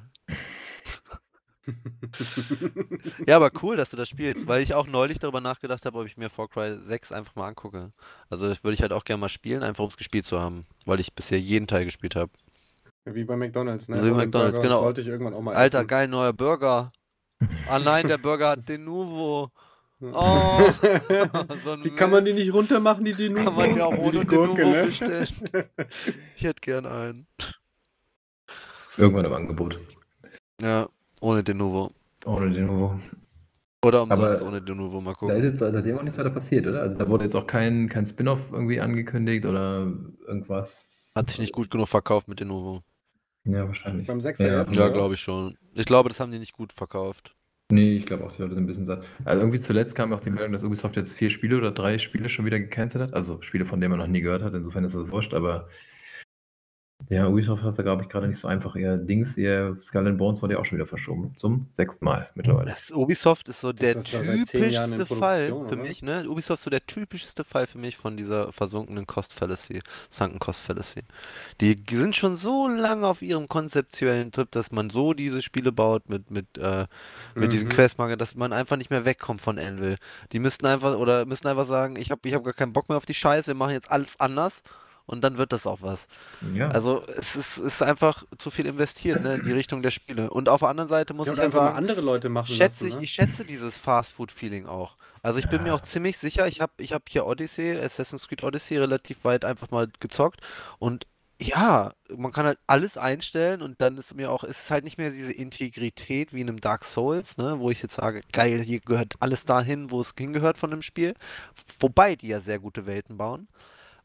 [3.27, 6.07] Ja, aber cool, dass du das spielst, weil ich auch neulich darüber nachgedacht habe, ob
[6.07, 7.93] ich mir Far Cry 6 einfach mal angucke.
[8.31, 10.67] Also das würde ich halt auch gerne mal spielen, einfach um es gespielt zu haben,
[10.87, 12.31] weil ich bisher jeden Teil gespielt habe.
[13.05, 13.97] Wie bei McDonalds, ne?
[13.97, 14.83] So wie den McDonald's, Burger genau.
[14.83, 15.89] Sollte ich irgendwann auch mal Alter, essen.
[15.89, 16.93] geil, neuer Burger.
[17.69, 19.51] Ah nein, der Burger hat den Nuvo.
[20.01, 20.61] Oh,
[21.65, 22.45] so die kann man die Mist.
[22.45, 24.85] nicht runter machen, die die Kann man ja auch Also ohne Gurke, ne?
[24.87, 25.29] bestellen.
[26.37, 27.27] Ich hätte gern einen.
[28.97, 29.81] Irgendwann im Angebot.
[30.61, 30.89] Ja,
[31.23, 31.93] ohne den Nuvo.
[32.25, 32.99] Ohne den Nuvo.
[33.85, 35.43] Oder umsonst Aber ohne den Nuvo, mal Da ist gucken.
[35.45, 36.83] jetzt seitdem auch nichts weiter passiert, oder?
[36.83, 39.93] Also da wurde jetzt auch kein, kein Spin-off irgendwie angekündigt oder
[40.27, 41.13] irgendwas.
[41.17, 42.83] Hat sich nicht gut genug verkauft mit den Nuvo.
[43.45, 44.07] Ja, wahrscheinlich.
[44.07, 45.57] Beim Sechser Ja, jetzt, Ja, glaube ich schon.
[45.75, 47.35] Ich glaube, das haben die nicht gut verkauft.
[47.71, 49.05] Nee, ich glaube auch, die Leute sind ein bisschen satt.
[49.25, 52.29] Also irgendwie zuletzt kam auch die Meldung, dass Ubisoft jetzt vier Spiele oder drei Spiele
[52.29, 53.15] schon wieder gecancelt hat.
[53.15, 54.55] Also Spiele, von denen man noch nie gehört hat.
[54.55, 55.69] Insofern ist das wurscht, aber
[57.09, 58.77] ja, Ubisoft hat es ja, glaube ich, gerade nicht so einfach.
[58.77, 61.33] Ihr Dings, ihr Skull and Bones wurde ja auch schon wieder verschoben.
[61.37, 62.71] Zum sechsten Mal mittlerweile.
[62.71, 65.77] Das Ubisoft ist so der ist typischste Fall für oder?
[65.77, 66.29] mich, ne?
[66.29, 69.81] Ubisoft ist so der typischste Fall für mich von dieser versunkenen Cost Fallacy,
[70.11, 71.03] sunken Cost Fallacy.
[71.61, 76.09] Die sind schon so lange auf ihrem konzeptuellen Trip, dass man so diese Spiele baut
[76.09, 76.87] mit, mit, äh,
[77.35, 77.73] mit diesen Mhm.
[77.73, 79.97] Questmarken, dass man einfach nicht mehr wegkommt von Anvil.
[80.33, 82.97] Die müssten einfach, oder müssten einfach sagen, ich habe ich hab gar keinen Bock mehr
[82.97, 84.63] auf die Scheiße, wir machen jetzt alles anders
[85.07, 86.07] und dann wird das auch was.
[86.55, 86.69] Ja.
[86.71, 90.31] Also es ist, ist einfach zu viel investiert, ne, in die Richtung der Spiele.
[90.31, 92.89] Und auf der anderen Seite muss Ja, ich ja sagen, andere Leute machen schätze lassen,
[92.89, 93.03] ich, ne?
[93.05, 94.97] ich schätze dieses Fast-Food-Feeling auch.
[95.23, 95.75] Also ich bin mir Ja.
[95.75, 99.71] auch ziemlich sicher, ich habe ich hab hier Odyssey, Assassin's Creed Odyssey relativ weit einfach
[99.71, 100.41] mal gezockt
[100.79, 101.07] und
[101.41, 104.97] ja, man kann halt alles einstellen und dann ist mir auch, ist es halt nicht
[104.97, 108.79] mehr diese Integrität wie in einem Dark Souls, ne, wo ich jetzt sage, geil, hier
[108.79, 111.15] gehört alles dahin, wo es hingehört von dem Spiel.
[111.81, 113.49] Wobei die ja sehr gute Welten bauen.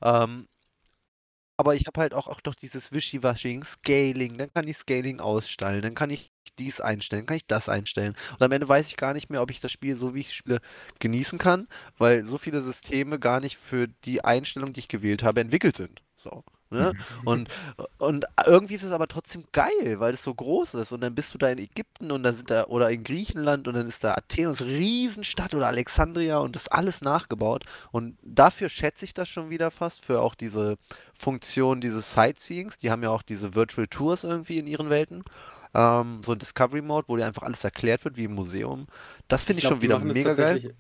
[0.02, 0.48] Ähm,
[1.58, 5.82] aber ich habe halt auch, auch noch dieses Wischiwashing, Scaling, dann kann ich Scaling ausstellen,
[5.82, 8.16] dann kann ich dies einstellen, kann ich das einstellen.
[8.34, 10.34] Und am Ende weiß ich gar nicht mehr, ob ich das Spiel so wie ich
[10.34, 10.60] spiele
[11.00, 11.68] genießen kann,
[11.98, 16.02] weil so viele Systeme gar nicht für die Einstellung, die ich gewählt habe, entwickelt sind.
[16.16, 16.44] So.
[16.70, 16.94] Ne?
[17.24, 17.50] Und,
[17.98, 20.92] und irgendwie ist es aber trotzdem geil, weil es so groß ist.
[20.92, 23.76] Und dann bist du da in Ägypten und dann sind da, oder in Griechenland und
[23.76, 27.64] dann ist da Athen, ist Riesenstadt oder Alexandria und das ist alles nachgebaut.
[27.92, 30.78] Und dafür schätze ich das schon wieder fast, für auch diese
[31.14, 32.78] Funktion dieses Sightseeings.
[32.78, 35.24] Die haben ja auch diese Virtual Tours irgendwie in ihren Welten.
[35.74, 38.88] Ähm, so ein Discovery Mode, wo dir einfach alles erklärt wird, wie im Museum.
[39.28, 40.76] Das finde ich, glaub, schon wieder mega geil.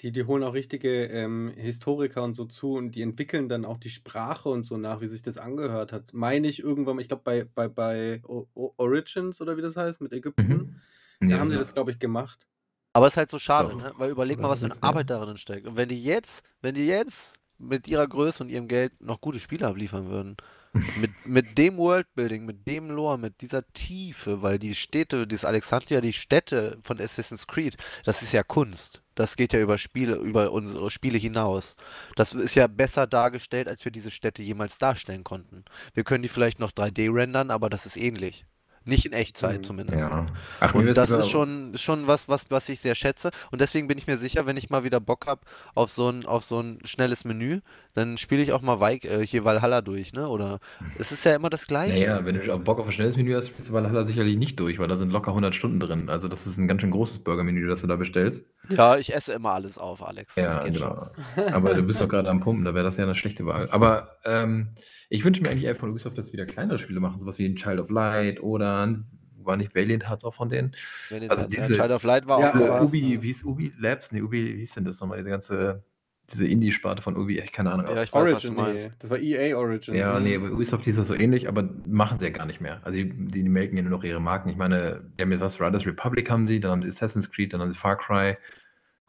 [0.00, 3.76] Die, die holen auch richtige ähm, Historiker und so zu und die entwickeln dann auch
[3.78, 6.14] die Sprache und so nach, wie sich das angehört hat.
[6.14, 10.00] Meine ich irgendwann, ich glaube bei, bei, bei O- O- Origins oder wie das heißt,
[10.00, 10.80] mit Ägypten,
[11.22, 11.28] Mhm.
[11.28, 12.46] Da haben sie das- das, glaube ich, gemacht.
[12.94, 13.76] Aber es ist halt so schade, So.
[13.76, 13.92] ne?
[13.98, 14.82] Weil überleg mal, was für eine ja.
[14.82, 15.66] Arbeit darin steckt.
[15.66, 19.38] Und wenn die jetzt, wenn die jetzt mit ihrer Größe und ihrem Geld noch gute
[19.38, 20.36] Spiele abliefern würden,
[20.72, 26.00] mit, mit dem Worldbuilding, mit dem Lore, mit dieser Tiefe, weil die Städte, dieses Alexandria,
[26.00, 29.02] die Städte von Assassin's Creed, das ist ja Kunst.
[29.16, 31.76] Das geht ja über Spiele, über unsere Spiele hinaus.
[32.16, 35.64] Das ist ja besser dargestellt, als wir diese Städte jemals darstellen konnten.
[35.92, 38.46] Wir können die vielleicht noch 3D rendern, aber das ist ähnlich.
[38.86, 39.62] Nicht in Echtzeit Mhm.
[39.64, 39.98] zumindest.
[39.98, 40.26] Ja.
[40.60, 43.30] Ach, Und das ist schon, schon was, was, was ich sehr schätze.
[43.50, 45.42] Und deswegen bin ich mir sicher, wenn ich mal wieder Bock habe
[45.74, 47.60] auf so ein, auf so ein schnelles Menü,
[47.94, 50.26] dann spiele ich auch mal Weik, äh, hier Valhalla durch, ne?
[50.28, 50.60] Oder
[50.98, 51.92] es ist ja immer das Gleiche.
[51.92, 54.58] Naja, wenn du auch Bock auf ein schnelles Menü hast, spielst du Valhalla sicherlich nicht
[54.58, 56.08] durch, weil da sind locker 100 Stunden drin.
[56.08, 58.46] Also das ist ein ganz schön großes Burgermenü, das du da bestellst.
[58.70, 60.34] Ja, ich esse immer alles auf, Alex.
[60.36, 60.88] Das Ja, geht schon.
[61.36, 61.54] genau.
[61.54, 63.68] Aber du bist doch gerade am Pumpen, da wäre das ja eine schlechte Wahl.
[63.72, 64.68] Aber ähm,
[65.10, 67.44] ich wünsche mir eigentlich eher von Ubisoft, dass sie wieder kleinere Spiele machen, sowas wie
[67.44, 69.04] ein Child of Light oder ein,
[69.42, 70.72] war nicht Valiant Hearts auch von denen?
[71.10, 73.22] Jetzt Also diese- Child of Light war Ja, auch sowas, Ubi, ne?
[73.22, 74.12] wie ist Ubi Labs?
[74.12, 75.18] Nee, Ubi, wie hieß denn das nochmal?
[75.18, 75.82] Diese ganze,
[76.30, 77.86] diese Indie-Sparte von Ubi, ich keine Ahnung.
[77.86, 78.86] Ja, ich weiß, was du Origin, meinst.
[78.86, 78.92] nee.
[79.00, 79.94] Das war EA Origin.
[79.96, 82.80] Ja, nee, bei Ubisoft hieß das so ähnlich, aber machen sie ja gar nicht mehr.
[82.84, 84.48] Also die, die, die melken ja nur noch ihre Marken.
[84.50, 87.52] Ich meine, die haben jetzt was, Riders Republic haben sie, dann haben sie Assassin's Creed,
[87.52, 88.36] dann haben sie Far Cry.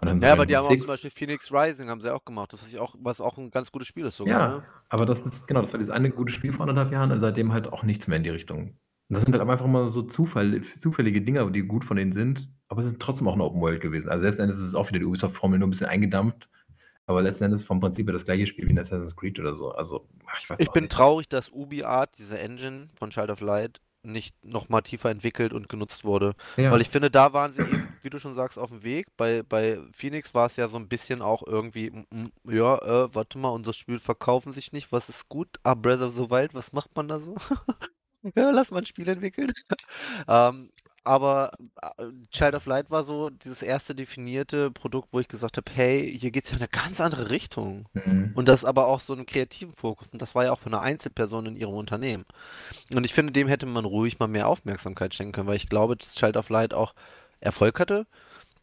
[0.02, 2.54] Und dann Ja, aber die haben auch zum Beispiel Phoenix Rising, haben sie auch gemacht.
[2.54, 4.66] Das was ich auch, was auch ein ganz gutes Spiel ist sogar, Ja, ne?
[4.90, 7.54] aber das ist, genau, das war dieses eine gute Spiel vor anderthalb Jahren und seitdem
[7.54, 8.60] halt auch nichts mehr in die Richtung.
[9.10, 12.50] Und das sind halt einfach mal so Zufall, zufällige Dinge, die gut von denen sind,
[12.68, 14.10] aber es sind trotzdem auch eine Open World gewesen.
[14.10, 16.50] Also letzten Endes ist es auch wieder die Ubisoft-Formel nur ein bisschen eingedampft,
[17.08, 19.72] aber letzten Endes vom Prinzip her das gleiche Spiel wie in Assassin's Creed oder so.
[19.72, 20.94] Also, ach, ich weiß Ich bin nicht.
[20.94, 25.70] traurig, dass Ubi Art, diese Engine von Child of Light, nicht nochmal tiefer entwickelt und
[25.70, 26.34] genutzt wurde.
[26.58, 26.72] Ja.
[26.72, 29.08] Weil ich finde, da waren sie eben, wie du schon sagst, auf dem Weg.
[29.18, 33.14] Bei, bei Phoenix war es ja so ein bisschen auch irgendwie, mm, mm, ja, äh,
[33.14, 35.48] warte mal, unsere Spiele verkaufen sich nicht, was ist gut?
[35.64, 37.36] Ah, Breath of the Wild, was macht man da so?
[38.36, 39.52] ja, lass mal ein Spiel entwickeln.
[40.28, 40.70] ähm,
[41.04, 41.52] aber
[41.82, 46.16] äh, Child of Light war so dieses erste definierte Produkt, wo ich gesagt habe, hey,
[46.20, 47.88] hier geht es ja in eine ganz andere Richtung.
[47.94, 48.32] Mhm.
[48.36, 50.12] Und das aber auch so einen kreativen Fokus.
[50.14, 52.26] Und das war ja auch für eine Einzelperson in ihrem Unternehmen.
[52.94, 55.98] Und ich finde, dem hätte man ruhig mal mehr Aufmerksamkeit schenken können, weil ich glaube,
[55.98, 56.94] dass Child of Light auch
[57.40, 58.06] Erfolg hatte.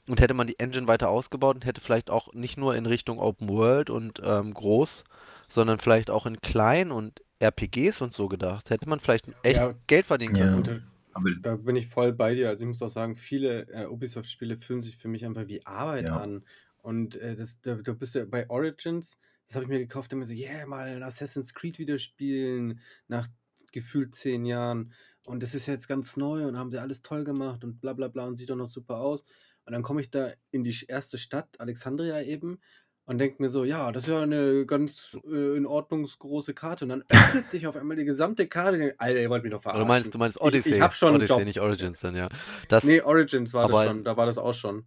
[0.09, 3.19] Und hätte man die Engine weiter ausgebaut und hätte vielleicht auch nicht nur in Richtung
[3.19, 5.05] Open World und ähm, groß,
[5.51, 9.75] sondern vielleicht auch in klein und RPGs und so gedacht, hätte man vielleicht echt Ja.
[9.87, 10.45] Geld verdienen Ja.
[10.47, 10.63] können.
[10.63, 10.77] Da,
[11.19, 12.49] Aber da bin ich voll bei dir.
[12.49, 16.11] Also ich muss auch sagen, viele äh, Ubisoft-Spiele fühlen sich für mich einfach wie Arbeit
[16.11, 16.15] Ja.
[16.15, 16.45] an.
[16.79, 20.27] Und äh, das, da, du bist ja bei Origins, das habe ich mir gekauft, immer
[20.27, 23.29] so, yeah, mal ein Assassin's Creed wieder spielen, nach
[23.73, 24.93] gefühlt zehn Jahren.
[25.25, 28.09] Und das ist jetzt ganz neu und haben sie alles toll gemacht und bla bla
[28.09, 29.25] bla und sieht doch noch super aus.
[29.65, 32.61] Und dann komme ich da in die erste Stadt, Alexandria eben,
[33.09, 36.85] und denke mir so, ja, das ist ja eine ganz äh, in Ordnung große Karte.
[36.85, 38.77] Und dann öffnet sich auf einmal die gesamte Karte.
[38.77, 39.87] Ich denk, Alter, ihr wollt mich doch Oder verarschen.
[39.87, 40.75] du meinst, du meinst Ich- Odyssey?
[40.77, 41.45] Ich, hab schon einen Odyssey, Job.
[41.47, 42.29] nicht Origins dann, ja.
[42.69, 44.05] Das, Nee, Origins war das schon.
[44.05, 44.85] Da war das auch schon.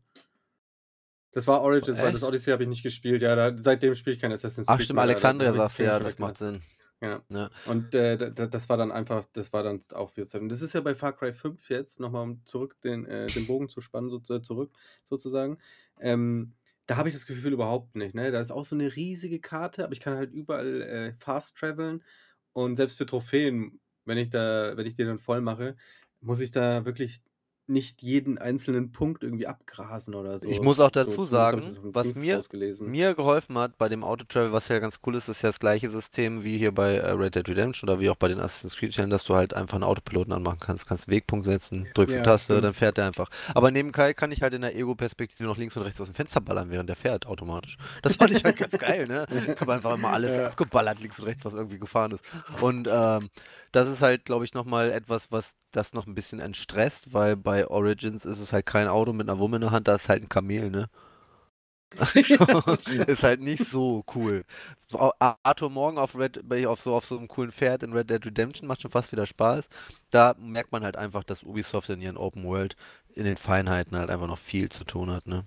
[1.33, 2.27] Das war Origins, weil das Echt?
[2.27, 3.21] Odyssey habe ich nicht gespielt.
[3.21, 5.57] Ja, da, seitdem spiele ich kein Assassin's ach Creed stimmt, mehr, da- da Alexandria ich
[5.57, 6.37] sagst du ja, das macht.
[6.37, 6.61] Sinn.
[7.01, 7.21] Ja.
[7.29, 7.49] Ja.
[7.65, 10.41] Und äh, da- da- das war dann einfach, das war dann auch viel Zeit.
[10.41, 13.47] Und das ist ja bei Far Cry 5 jetzt, nochmal um zurück den, äh, den
[13.47, 14.71] Bogen zu spannen, so, zu- zurück
[15.09, 15.57] sozusagen.
[15.99, 16.53] Ähm,
[16.91, 18.15] da habe ich das Gefühl überhaupt nicht.
[18.15, 18.31] Ne?
[18.31, 22.03] Da ist auch so eine riesige Karte, aber ich kann halt überall äh, fast traveln.
[22.51, 25.77] Und selbst für Trophäen, wenn ich da, wenn ich die dann voll mache,
[26.19, 27.21] muss ich da wirklich
[27.67, 30.49] nicht jeden einzelnen Punkt irgendwie abgrasen oder so.
[30.49, 32.39] Ich muss auch So- dazu ich sagen, was mir-
[32.81, 35.89] mir geholfen hat bei dem Auto-Travel, was ja ganz cool ist, ist ja das gleiche
[35.89, 39.09] System wie hier bei äh, Red Dead Redemption oder wie auch bei den Assassin's Creed-Teilen,
[39.09, 40.85] dass du halt einfach einen Autopiloten anmachen kannst.
[40.87, 42.65] Kannst einen Wegpunkt setzen, drückst Ja, die Taste, stimmt.
[42.65, 43.29] dann fährt er einfach.
[43.53, 46.15] Aber neben Kai kann ich halt in der Ego-Perspektive noch links und rechts aus dem
[46.15, 47.77] Fenster ballern, während der fährt automatisch.
[48.01, 49.25] Das fand ich halt ganz geil, ne?
[49.53, 50.47] Ich habe einfach immer alles Ja.
[50.47, 52.23] abgeballert, links und rechts, was irgendwie gefahren ist.
[52.59, 53.29] Und ähm,
[53.71, 57.50] das ist halt, glaube ich, nochmal etwas, was das noch ein bisschen entstresst, weil bei
[57.67, 60.23] Origins ist es halt kein Auto mit einer Wumme in der Hand, da ist halt
[60.23, 60.89] ein Kamel, ne?
[63.07, 64.45] ist halt nicht so cool.
[65.43, 68.25] Arthur Morgan auf Red, bei- auf so, auf so einem coolen Pferd in Red Dead
[68.25, 69.67] Redemption macht schon fast wieder Spaß.
[70.09, 72.75] Da merkt man halt einfach, dass Ubisoft in ihren Open World
[73.13, 75.45] in den Feinheiten halt einfach noch viel zu tun hat, ne?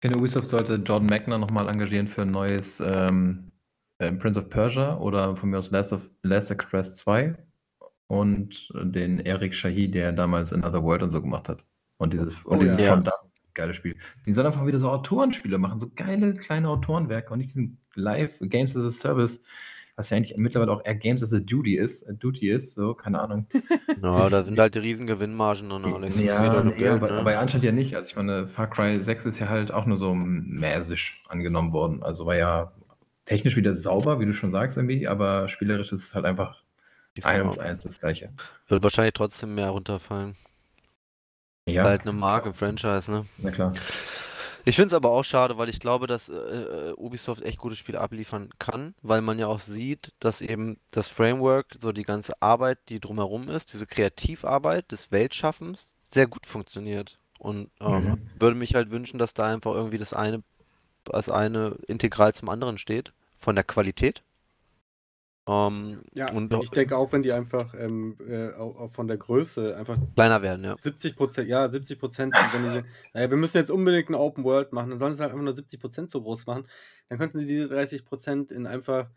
[0.00, 3.52] Ich finde, Ubisoft sollte Jordan Magner nochmal engagieren für ein neues ähm,
[3.98, 7.36] äh, Prince of Persia oder von mir aus Last, of, Last Express 2
[8.06, 11.64] und den Eric Shahi, der damals Another World und so gemacht hat.
[11.96, 12.92] Und dieses, und Oh, dieses ja.
[12.92, 13.96] From Dust, geile Spiel.
[14.26, 18.38] Die sollen einfach wieder so Autorenspiele machen, so geile kleine Autorenwerke und nicht diesen Live
[18.40, 19.46] Games as a Service,
[19.96, 22.94] was ja eigentlich mittlerweile auch eher Games as a Duty ist, äh, Duty ist, so,
[22.94, 23.46] keine Ahnung.
[24.02, 26.14] Ja, da sind halt die riesen Gewinnmargen und alles.
[26.14, 27.18] Das Ja, nee, Geld, aber, ne?
[27.20, 27.94] aber anscheinend ja nicht.
[27.94, 32.02] Also ich meine, Far Cry 6 ist ja halt auch nur so mäßig angenommen worden.
[32.02, 32.72] Also war ja
[33.24, 36.62] technisch wieder sauber, wie du schon sagst irgendwie, aber spielerisch ist es halt einfach
[37.16, 38.32] Die ein Frau ums eins das gleiche.
[38.68, 40.36] Wird wahrscheinlich trotzdem mehr runterfallen.
[41.68, 41.84] Ja.
[41.84, 43.26] Halt eine Marke, Franchise, ne?
[43.38, 43.74] Na klar.
[44.66, 47.76] Ich finde es aber auch schade, weil ich glaube, dass äh, äh, Ubisoft echt gute
[47.76, 52.40] Spiele abliefern kann, weil man ja auch sieht, dass eben das Framework, so die ganze
[52.40, 57.18] Arbeit, die drumherum ist, diese Kreativarbeit des Weltschaffens, sehr gut funktioniert.
[57.38, 58.30] Und ähm, mhm.
[58.38, 60.42] würde mich halt wünschen, dass da einfach irgendwie das eine,
[61.04, 64.22] das eine integral zum anderen steht, von der Qualität.
[65.46, 69.18] Ähm, ja, und ich denke auch, wenn die einfach ähm, äh, auch, auch, von der
[69.18, 70.76] Größe einfach kleiner werden, ja.
[70.80, 72.34] 70 Prozent, ja, 70 Prozent,
[73.12, 75.52] naja, wir müssen jetzt unbedingt eine Open World machen, dann sollen sie halt einfach nur
[75.52, 76.66] 70 Prozent so groß machen.
[77.10, 79.08] Dann könnten sie diese 30 Prozent in einfach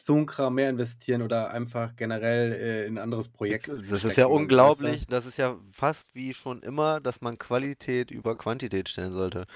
[0.00, 3.68] so ein Kram mehr investieren oder einfach generell äh, in ein anderes Projekt.
[3.68, 8.10] Das stecken, ist ja unglaublich, das ist ja fast wie schon immer, dass man Qualität
[8.12, 9.46] über Quantität stellen sollte.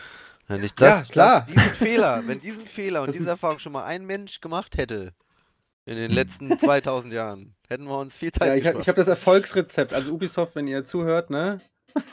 [0.48, 1.40] Wenn ich das, ja, klar.
[1.40, 5.12] Das, diesen Fehler, wenn diesen Fehler und diese Erfahrung schon mal ein Mensch gemacht hätte,
[5.86, 7.54] in den letzten 2000 Jahren.
[7.68, 9.94] Hätten wir uns viel Zeit Ja, ich habe hab das Erfolgsrezept.
[9.94, 11.60] Also Ubisoft, wenn ihr zuhört, ne?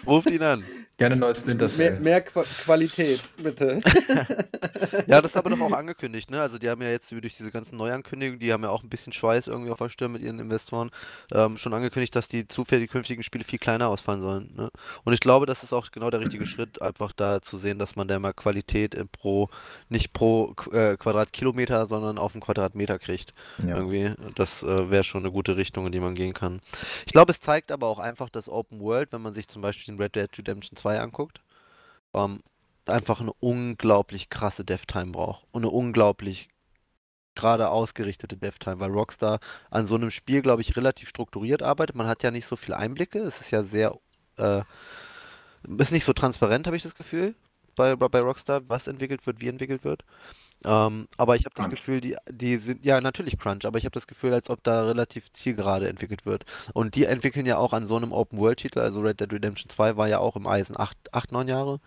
[0.08, 0.64] Ruft ihn an.
[0.98, 3.82] Gerne neues Splinter Mehr, mehr Qu Qualität, bitte.
[5.08, 6.40] ja, das haben wir doch auch angekündigt, ne?
[6.40, 9.12] Also die haben ja jetzt durch diese ganzen Neuankündigungen, die haben ja auch ein bisschen
[9.12, 10.92] Schweiß irgendwie auf der Stirn mit ihren Investoren,
[11.34, 14.54] ähm, schon angekündigt, dass die zufällig künftigen Spiele viel kleiner ausfallen sollen.
[14.56, 14.70] Ne?
[15.04, 17.96] Und ich glaube, das ist auch genau der richtige Schritt, einfach da zu sehen, dass
[17.96, 19.50] man da mal Qualität pro,
[19.90, 23.34] nicht pro äh, Quadratkilometer, sondern auf einen Quadratmeter kriegt.
[23.66, 23.78] Ja.
[23.78, 24.12] Irgendwie.
[24.36, 26.62] Das äh, wäre schon eine gute Richtung, in die man gehen kann.
[27.08, 29.96] Ich glaube, es zeigt aber auch einfach das Open World, wenn man sich zum Beispiel
[29.96, 31.42] den Red Dead Redemption 2 anguckt,
[32.14, 32.42] ähm,
[32.86, 35.46] einfach eine unglaublich krasse Dev-Time braucht.
[35.52, 36.50] Und eine unglaublich
[37.36, 39.40] gerade ausgerichtete Dev-Time, weil Rockstar
[39.72, 41.96] an so einem Spiel, glaube ich, relativ strukturiert arbeitet.
[41.96, 43.20] Man hat ja nicht so viele Einblicke.
[43.20, 43.98] Es ist ja sehr,
[44.38, 44.62] äh,
[45.78, 47.36] ist nicht so transparent, habe ich das Gefühl,
[47.76, 50.04] bei, bei Rockstar, was entwickelt wird, wie entwickelt wird.
[50.66, 53.94] Ähm, aber ich habe das Gefühl, die, die sind, ja natürlich Crunch, aber ich habe
[53.94, 56.46] das Gefühl, als ob da relativ zielgerade entwickelt wird.
[56.74, 60.08] Und die entwickeln ja auch an so einem Open-World-Titel, also Red Dead Redemption 2 war
[60.08, 61.80] ja auch im Eisen 8, 8 9 Jahre.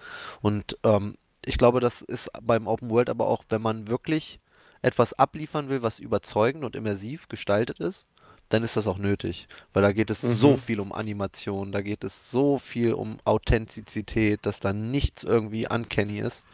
[0.43, 4.41] Und ähm, ich glaube, das ist beim Open World aber auch, wenn man wirklich
[4.83, 8.07] etwas abliefern will, was überzeugend und immersiv gestaltet ist,
[8.49, 9.49] dann ist das auch nötig.
[9.73, 10.35] Weil da geht es mhm.
[10.35, 15.67] so viel um Animation, da geht es so viel um Authentizität, dass da nichts irgendwie
[15.69, 16.45] uncanny ist.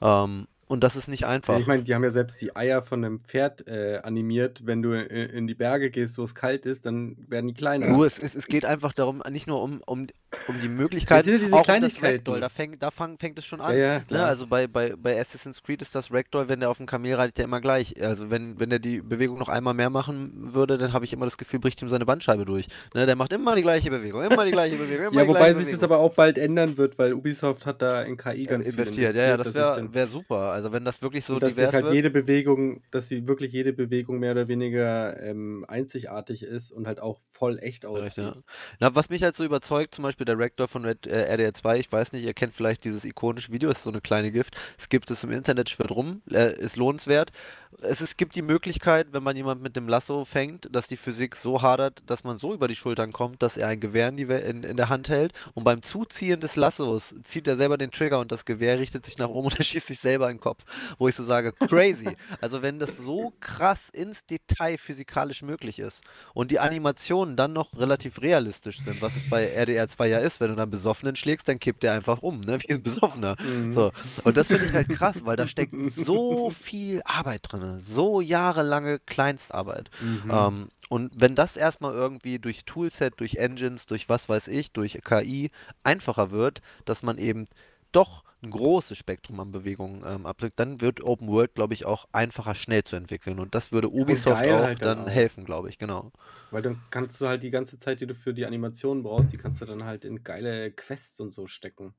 [0.00, 1.58] Ähm, und das ist nicht einfach.
[1.58, 4.66] Ich meine, die haben ja selbst die Eier von einem Pferd äh, animiert.
[4.66, 7.88] Wenn du in die Berge gehst, wo es kalt ist, dann werden die kleiner.
[7.88, 10.06] Nur es, es, es geht einfach darum, nicht nur um, um,
[10.46, 12.38] um die Möglichkeit, ja diese auch um das Ragdoll.
[12.38, 13.72] Da, fängt, da fang, fängt es schon an.
[13.72, 14.24] Ja, ja, ne?
[14.24, 17.38] Also bei, bei, bei Assassin's Creed ist das Ragdoll, wenn der auf dem Kamel reitet,
[17.38, 18.00] ja immer gleich.
[18.00, 21.24] Also wenn, wenn der die Bewegung noch einmal mehr machen würde, dann habe ich immer
[21.24, 22.68] das Gefühl, bricht ihm seine Bandscheibe durch.
[22.94, 23.06] Ne?
[23.06, 25.12] Der macht immer die gleiche Bewegung, immer die gleiche Bewegung.
[25.14, 28.44] ja, wobei sich das aber auch bald ändern wird, weil Ubisoft hat da in KI
[28.44, 28.68] ganz investiert.
[28.68, 29.14] viel investiert.
[29.16, 30.59] Ja, ja, das wäre wär super.
[30.60, 31.94] Also wenn das wirklich so und dass sich halt wird.
[31.94, 37.00] jede Bewegung, dass sie wirklich jede Bewegung mehr oder weniger ähm, einzigartig ist und halt
[37.00, 38.24] auch voll echt aussieht.
[38.24, 38.36] Ja.
[38.80, 41.78] Na, was mich halt so überzeugt, zum Beispiel der Rector von Red, äh, RDR 2,
[41.78, 44.56] ich weiß nicht, ihr kennt vielleicht dieses ikonische Video, ist so eine kleine Gift.
[44.78, 47.32] Es gibt es im Internet schwer drum, äh, ist lohnenswert.
[47.80, 51.34] Es, es gibt die Möglichkeit, wenn man jemand mit dem Lasso fängt, dass die Physik
[51.36, 54.24] so hadert, dass man so über die Schultern kommt, dass er ein Gewehr in, die,
[54.24, 58.20] in, in der Hand hält und beim Zuziehen des Lassos zieht er selber den Trigger
[58.20, 60.49] und das Gewehr richtet sich nach oben und er schießt sich selber in den Kopf.
[60.98, 62.16] Wo ich so sage, crazy.
[62.40, 66.02] Also wenn das so krass ins Detail physikalisch möglich ist
[66.34, 70.40] und die Animationen dann noch relativ realistisch sind, was es bei RDR 2 ja ist,
[70.40, 72.58] wenn du dann Besoffenen schlägst, dann kippt der einfach um, ne?
[72.62, 73.36] Wie ein Besoffener.
[73.42, 73.72] Mhm.
[73.72, 73.92] So.
[74.24, 78.98] Und das finde ich halt krass, weil da steckt so viel Arbeit drin, so jahrelange
[79.00, 79.90] Kleinstarbeit.
[80.00, 80.30] Mhm.
[80.30, 84.98] Ähm, und wenn das erstmal irgendwie durch Toolset, durch Engines, durch was weiß ich, durch
[85.04, 85.52] KI
[85.84, 87.46] einfacher wird, dass man eben
[87.92, 92.06] doch ein großes Spektrum an Bewegungen ähm, abdrückt, dann wird Open World, glaube ich, auch
[92.12, 93.38] einfacher schnell zu entwickeln.
[93.38, 95.10] Und das würde Ubisoft auch halt dann, dann auch.
[95.10, 96.12] helfen, glaube ich, genau.
[96.50, 99.36] Weil dann kannst du halt die ganze Zeit, die du für die Animationen brauchst, die
[99.36, 101.94] kannst du dann halt in geile Quests und so stecken.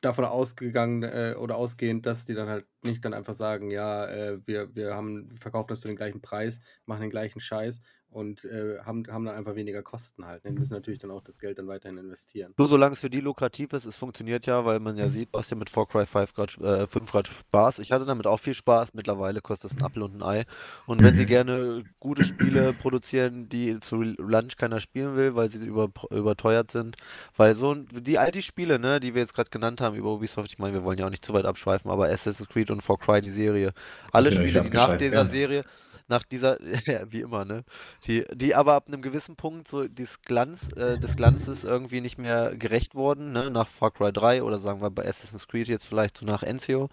[0.00, 4.46] Davon ausgegangen äh, oder ausgehend, dass die dann halt nicht dann einfach sagen, ja, äh,
[4.46, 7.80] wir, wir haben, wir verkaufen das für den gleichen Preis, machen den gleichen Scheiß
[8.10, 10.44] und äh, haben, haben dann einfach weniger Kosten halt.
[10.44, 12.54] Die müssen natürlich dann auch das Geld dann weiterhin investieren.
[12.56, 15.50] Nur solange es für die lukrativ ist, es funktioniert ja, weil man ja sieht, was
[15.50, 17.80] ja mit Far Cry 5 Grad, äh, 5 Grad Spaß.
[17.80, 18.94] Ich hatte damit auch viel Spaß.
[18.94, 20.44] Mittlerweile kostet es ein Apfel und ein Ei.
[20.86, 21.28] Und wenn sie mhm.
[21.28, 26.96] gerne gute Spiele produzieren, die zu Lunch keiner spielen will, weil sie über, überteuert sind,
[27.36, 30.50] weil so die all die Spiele, ne, die wir jetzt gerade genannt haben über Ubisoft,
[30.50, 32.96] ich meine, wir wollen ja auch nicht zu weit abschweifen, aber Assassin's Creed und Far
[32.96, 33.72] Cry die Serie,
[34.12, 35.24] alle Spiele, die nach dieser ja.
[35.26, 35.64] Serie
[36.08, 36.58] nach dieser,
[37.10, 37.64] wie immer, ne?
[38.04, 42.18] Die, die aber ab einem gewissen Punkt so des Glanz, äh, des Glanzes irgendwie nicht
[42.18, 43.50] mehr gerecht wurden, ne?
[43.50, 46.88] Nach Far Cry 3 oder sagen wir bei Assassin's Creed jetzt vielleicht so nach Ezio,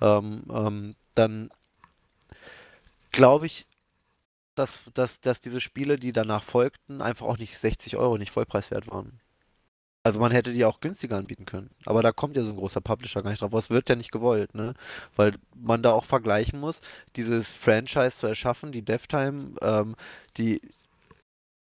[0.00, 1.50] ähm, ähm, dann
[3.12, 3.66] glaube ich,
[4.54, 8.88] dass, dass, dass diese Spiele, die danach folgten, einfach auch nicht 60 Euro, nicht Vollpreiswert
[8.88, 9.20] waren.
[10.02, 11.70] Also man hätte die auch günstiger anbieten können.
[11.84, 13.52] Aber da kommt ja so ein großer Publisher gar nicht drauf.
[13.52, 14.74] Was wird ja nicht gewollt, ne?
[15.14, 16.80] Weil man da auch vergleichen muss,
[17.16, 19.96] dieses Franchise zu erschaffen, die Dev-Time, ähm,
[20.38, 20.62] die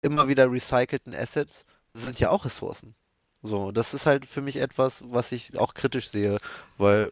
[0.02, 1.64] immer wieder recycelten Assets,
[1.94, 2.94] sind ja auch Ressourcen.
[3.42, 6.38] So, das ist halt für mich etwas, was ich auch kritisch sehe,
[6.78, 7.10] weil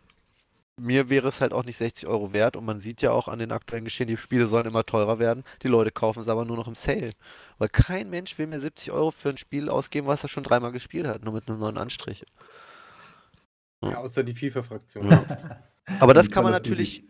[0.79, 3.39] mir wäre es halt auch nicht 60 Euro wert und man sieht ja auch an
[3.39, 5.45] den aktuellen Geschehen, die Spiele sollen immer teurer werden.
[5.63, 7.13] Die Leute kaufen es aber nur noch im Sale.
[7.59, 10.73] Weil kein Mensch will mir 70 Euro für ein Spiel ausgeben, was er schon dreimal
[10.73, 12.25] gespielt hat, nur mit einem neuen Anstrich.
[13.83, 15.11] Ja, außer die FIFA-Fraktion.
[15.11, 15.25] Ja.
[16.01, 17.09] Aber das kann man natürlich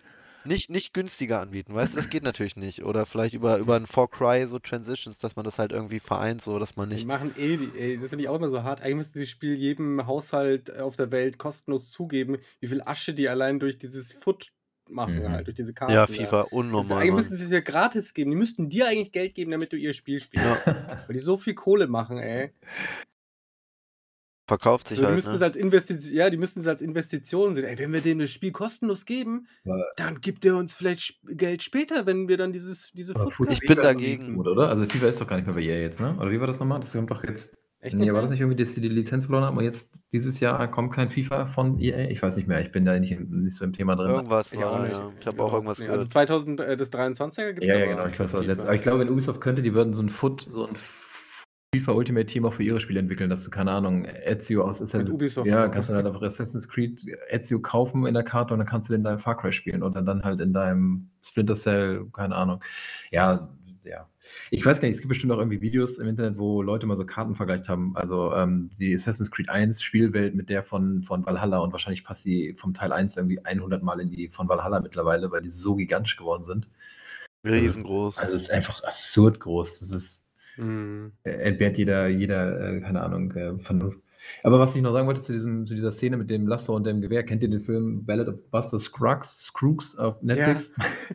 [0.48, 2.82] nicht, nicht günstiger anbieten, weißt du, das geht natürlich nicht.
[2.84, 6.42] Oder vielleicht über, über ein For Cry so Transitions, dass man das halt irgendwie vereint,
[6.42, 7.06] so dass man Die nicht.
[7.06, 8.80] machen eh, die- ey, das finde ich auch immer so hart.
[8.80, 13.28] Eigentlich müsste das Spiel jedem Haushalt auf der Welt kostenlos zugeben, wie viel Asche die
[13.28, 14.52] allein durch dieses Foot
[14.90, 15.28] machen, Mhm.
[15.28, 15.92] halt, durch diese Karten.
[15.92, 16.12] Ja, da.
[16.12, 16.98] FIFA, Das, unnormal.
[17.02, 18.30] eigentlich müssten sie es ja gratis geben.
[18.30, 20.46] Die müssten dir eigentlich Geld geben, damit du ihr Spiel spielst.
[20.46, 20.58] Ja,
[21.06, 22.52] Weil die so viel Kohle machen, ey.
[24.48, 25.46] Verkauft sich Also, die halt, müssten es ne?
[25.46, 27.64] als Investition, ja, die müssten es als Investition sehen.
[27.64, 29.76] Ey, wenn wir dem das Spiel kostenlos geben, Ja.
[29.96, 33.60] dann gibt er uns vielleicht Geld später, wenn wir dann dieses, diese Aber Footcard- Ich
[33.68, 34.34] bin dagegen.
[34.34, 34.68] Gut, oder?
[34.68, 36.16] Also FIFA ist doch gar nicht mehr bei EA jetzt, ne?
[36.18, 36.80] Oder wie war das nochmal?
[36.80, 37.56] Das kommt doch jetzt.
[37.80, 38.22] Echt nee, nicht war mehr?
[38.22, 41.10] das nicht irgendwie, dass sie die Lizenz verloren haben und jetzt dieses Jahr kommt kein
[41.10, 42.10] FIFA von EA?
[42.10, 44.10] Ich weiß nicht mehr, ich bin da nicht, nicht so im Thema drin.
[44.10, 44.92] Irgendwas Ich auch war, nicht.
[44.92, 45.12] ja.
[45.20, 45.98] Ich habe auch irgendwas Nee, gehört.
[46.00, 48.06] Also 2000, äh, das 23er gibt es Ja, ja, genau.
[48.06, 48.64] Ich, weiß das letzte.
[48.64, 50.74] Aber ich glaube, wenn Ubisoft könnte, die würden so ein Foot, so ein
[51.80, 55.12] FIFA Ultimate Team auch für ihre Spiele entwickeln, dass du, keine Ahnung, Ezio aus Assassin's
[55.12, 58.66] Ubisoft Ja, kannst du dann einfach Assassin's Creed Ezio kaufen in der Karte und dann
[58.66, 62.06] kannst du den in deinem Far Cry spielen oder dann halt in deinem Splinter Cell,
[62.12, 62.62] keine Ahnung.
[63.10, 63.48] Ja,
[63.84, 64.08] ja.
[64.50, 66.96] Ich weiß gar nicht, es gibt bestimmt auch irgendwie Videos im Internet, wo Leute mal
[66.96, 67.96] so Karten vergleicht haben.
[67.96, 72.24] Also ähm, die Assassin's Creed 1 Spielwelt mit der von, von Valhalla und wahrscheinlich passt
[72.24, 75.76] die vom Teil 1 irgendwie 100 Mal in die von Valhalla mittlerweile, weil die so
[75.76, 76.68] gigantisch geworden sind.
[77.44, 78.18] Riesengroß.
[78.18, 79.80] Also es ist einfach absurd groß.
[79.80, 80.27] Das ist
[80.58, 81.12] Mhm.
[81.24, 83.98] äh, entbehrt jeder, jeder, äh, keine Ahnung, äh, Vernunft.
[84.42, 86.84] Aber was ich noch sagen wollte zu, diesem, zu dieser Szene mit dem Lasso und
[86.84, 90.72] dem Gewehr, kennt ihr den Film Ballad of Buster Scruggs, Scruggs auf Netflix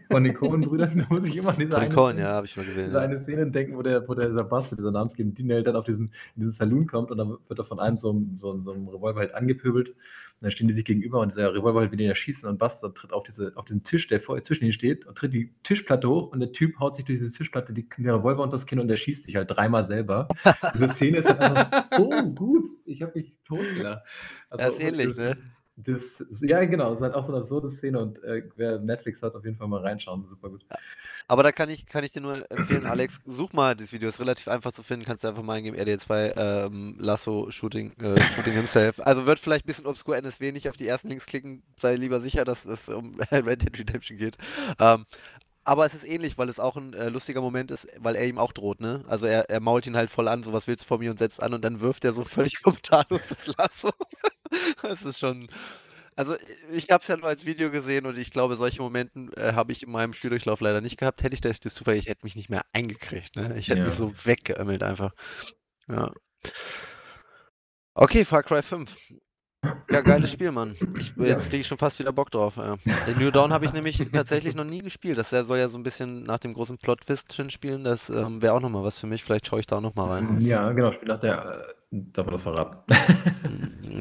[0.09, 1.05] von den Coen-Brüdern?
[1.09, 2.85] Da muss ich immer an diese eine, Cohen, Szene, ja, habe ich mal gesehen.
[2.85, 3.03] diese Ja.
[3.03, 6.05] eine Szene denken, wo der, wo der dieser Buster, dieser namensgebende Diener, dann auf diesen,
[6.35, 9.19] in diesen Saloon kommt und dann wird er von einem so, so, so einem Revolver
[9.19, 9.93] halt angepöbelt.
[10.39, 12.93] Und dann stehen die sich gegenüber und dieser Revolver halt will den erschießen und Buster
[12.93, 16.09] tritt auf, diese, auf diesen Tisch, der vor, zwischen ihnen steht und tritt die Tischplatte
[16.09, 18.79] hoch und der Typ haut sich durch diese Tischplatte die, den Revolver unter das Kinn
[18.79, 20.27] und der schießt sich halt dreimal selber.
[20.73, 22.67] Diese Szene ist einfach so gut.
[22.85, 24.03] Ich habe mich totgelacht.
[24.49, 25.37] Also, Ja, ist ähnlich, ne?
[25.75, 29.23] Das, ja, genau, es ist halt auch so eine absurde Szene und äh, wer Netflix
[29.23, 30.63] hat, auf jeden Fall mal reinschauen, super gut.
[31.27, 34.19] Aber da kann ich, kann ich dir nur empfehlen, Alex, such mal das Video, ist
[34.19, 38.53] relativ einfach zu finden, kannst du einfach mal eingeben, RD2 ähm, Lasso Shooting, äh, Shooting
[38.53, 38.99] himself.
[38.99, 42.21] Also wird vielleicht ein bisschen obskur NSW, nicht auf die ersten Links klicken, sei lieber
[42.21, 44.37] sicher, dass es um Red Dead Redemption geht.
[44.79, 45.05] Ähm,
[45.65, 48.37] aber es ist ähnlich, weil es auch ein äh, lustiger Moment ist, weil er ihm
[48.37, 49.03] auch droht, ne?
[49.07, 51.19] Also er, er mault ihn halt voll an, so was willst du von mir und
[51.19, 53.91] setzt an und dann wirft er so völlig kommentarlos das Lasso.
[54.81, 55.47] das ist schon.
[56.15, 56.35] Also
[56.71, 59.71] ich habe es ja nur als Video gesehen und ich glaube, solche Momenten äh, habe
[59.71, 61.23] ich in meinem Spieldurchlauf leider nicht gehabt.
[61.23, 63.57] Hätte ich das, das zufällig, ich hätte mich nicht mehr eingekriegt, ne?
[63.57, 63.85] Ich hätte Ja.
[63.87, 65.13] mich so weggeömmelt einfach.
[65.87, 66.11] Ja.
[67.95, 68.95] Okay, Far Cry 5.
[69.89, 70.75] Ja, geiles Spiel, Mann.
[70.99, 71.23] Ich, Ja.
[71.25, 72.57] jetzt kriege ich schon fast wieder Bock drauf.
[72.57, 72.75] Ja.
[73.07, 75.17] Den New Dawn habe ich nämlich tatsächlich noch nie gespielt.
[75.17, 77.83] Das soll ja so ein bisschen nach dem großen Plot-Twist spielen.
[77.83, 79.23] Das ähm, wäre auch nochmal was für mich.
[79.23, 80.41] Vielleicht schaue ich da auch nochmal rein.
[80.41, 82.77] Ja, genau, Spiel nach der, äh, darf man das verraten?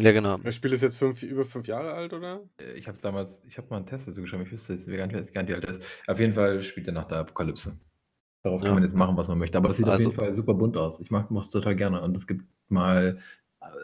[0.00, 0.38] Ja, genau.
[0.38, 2.40] Das Spiel ist jetzt fünf, über fünf Jahre alt, oder?
[2.58, 4.86] Äh, ich habe es damals, ich habe mal einen Test dazu geschrieben, ich wüsste jetzt
[4.86, 5.82] gar nicht, gar nicht, wie alt er ist.
[6.06, 7.78] Auf jeden Fall spielt er nach der Apokalypse.
[8.42, 8.68] Daraus Ja.
[8.68, 9.58] kann man jetzt machen, was man möchte.
[9.58, 10.98] Aber das sieht auf Also- jeden Fall super bunt aus.
[11.00, 12.00] Ich mag es total gerne.
[12.00, 13.18] Und es gibt mal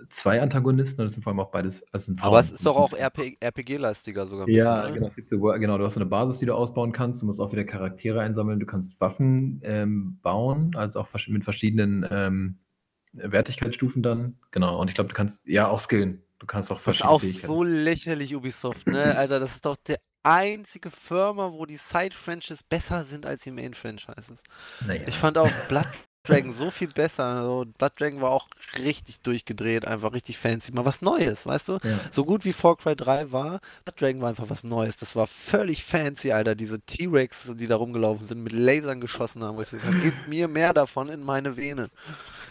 [0.08, 1.92] zwei Antagonisten und das sind vor allem auch beides.
[1.92, 2.40] Also sind Aber Frauen.
[2.40, 4.48] es ist doch auch RPG-lastiger sogar.
[4.48, 4.92] ein Ja, bisschen, ne?
[4.92, 5.06] genau.
[5.08, 7.22] Es gibt so, genau, du hast eine Basis, die du ausbauen kannst.
[7.22, 8.60] Du musst auch wieder Charaktere einsammeln.
[8.60, 12.58] Du kannst Waffen ähm, bauen, also auch mit verschiedenen ähm,
[13.12, 14.38] Wertigkeitsstufen dann.
[14.50, 14.80] Genau.
[14.80, 16.22] Und ich glaube, du kannst ja auch skillen.
[16.38, 19.14] Du kannst auch Das ist verschiedene auch so lächerlich, Ubisoft, ne?
[19.16, 24.42] Alter, das ist doch der einzige Firma, wo die Side-Franchises besser sind als die Main-Franchises.
[24.80, 25.02] Naja.
[25.06, 25.86] Ich fand auch Blood
[26.28, 27.24] Dragon so viel besser.
[27.24, 28.48] Also Blood Dragon war auch
[28.78, 30.72] richtig durchgedreht, einfach richtig fancy.
[30.72, 31.78] Mal was Neues, weißt du?
[31.82, 31.98] ja.
[32.10, 34.96] So gut wie Far Cry 3 war, Blood Dragon war einfach was Neues.
[34.96, 36.54] Das war völlig fancy, Alter.
[36.54, 39.56] Diese T-Rex, die da rumgelaufen sind, mit Lasern geschossen haben.
[39.56, 41.90] Wo ich so, gesagt, Gib mir mehr davon in meine Vene.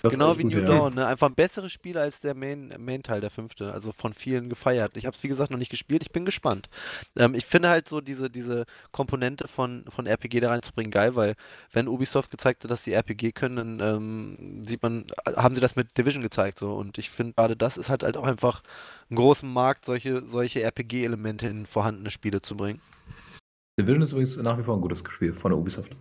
[0.10, 0.66] Das Genau wie New ja.
[0.66, 1.06] Dawn, ne?
[1.06, 3.74] Einfach ein besseres Spiel als der Main, Main-Teil, der fünfte.
[3.74, 4.98] Also von vielen gefeiert.
[4.98, 6.02] Ich habe es, wie gesagt, noch nicht gespielt.
[6.04, 6.70] Ich bin gespannt.
[7.18, 11.36] Ähm, ich finde halt so diese, diese Komponente von, von RPG da reinzubringen geil, weil
[11.72, 15.06] wenn Ubisoft gezeigt hat, dass sie RPG können, dann ähm, sieht man,
[15.36, 16.74] haben sie das mit Division gezeigt so.
[16.74, 18.62] Und ich finde gerade das ist halt, halt auch einfach
[19.10, 22.82] einen großen Markt, solche, solche RPG-Elemente in vorhandene Spiele zu bringen.
[23.80, 25.96] Division ist übrigens nach wie vor ein gutes Spiel von der Ubisoft.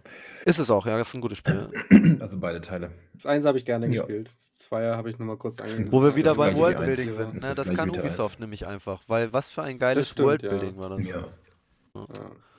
[0.47, 1.69] Ist es auch, ja, das ist ein gutes Spiel.
[2.21, 2.91] Also beide Teile.
[3.13, 4.03] Das Eins habe ich gerne Ja.
[4.03, 4.31] gespielt.
[4.35, 5.93] Das Zweier habe ich nur mal kurz angeguckt.
[5.93, 7.37] Wo wir Das wieder beim Worldbuilding sind.
[7.37, 7.55] Das Ne?
[7.55, 10.81] Das gleich kann Ubisoft nämlich einfach, weil was für ein geiles stimmt, Worldbuilding ja.
[10.81, 11.07] war das.
[11.07, 11.25] Ja.
[11.95, 12.07] Ja,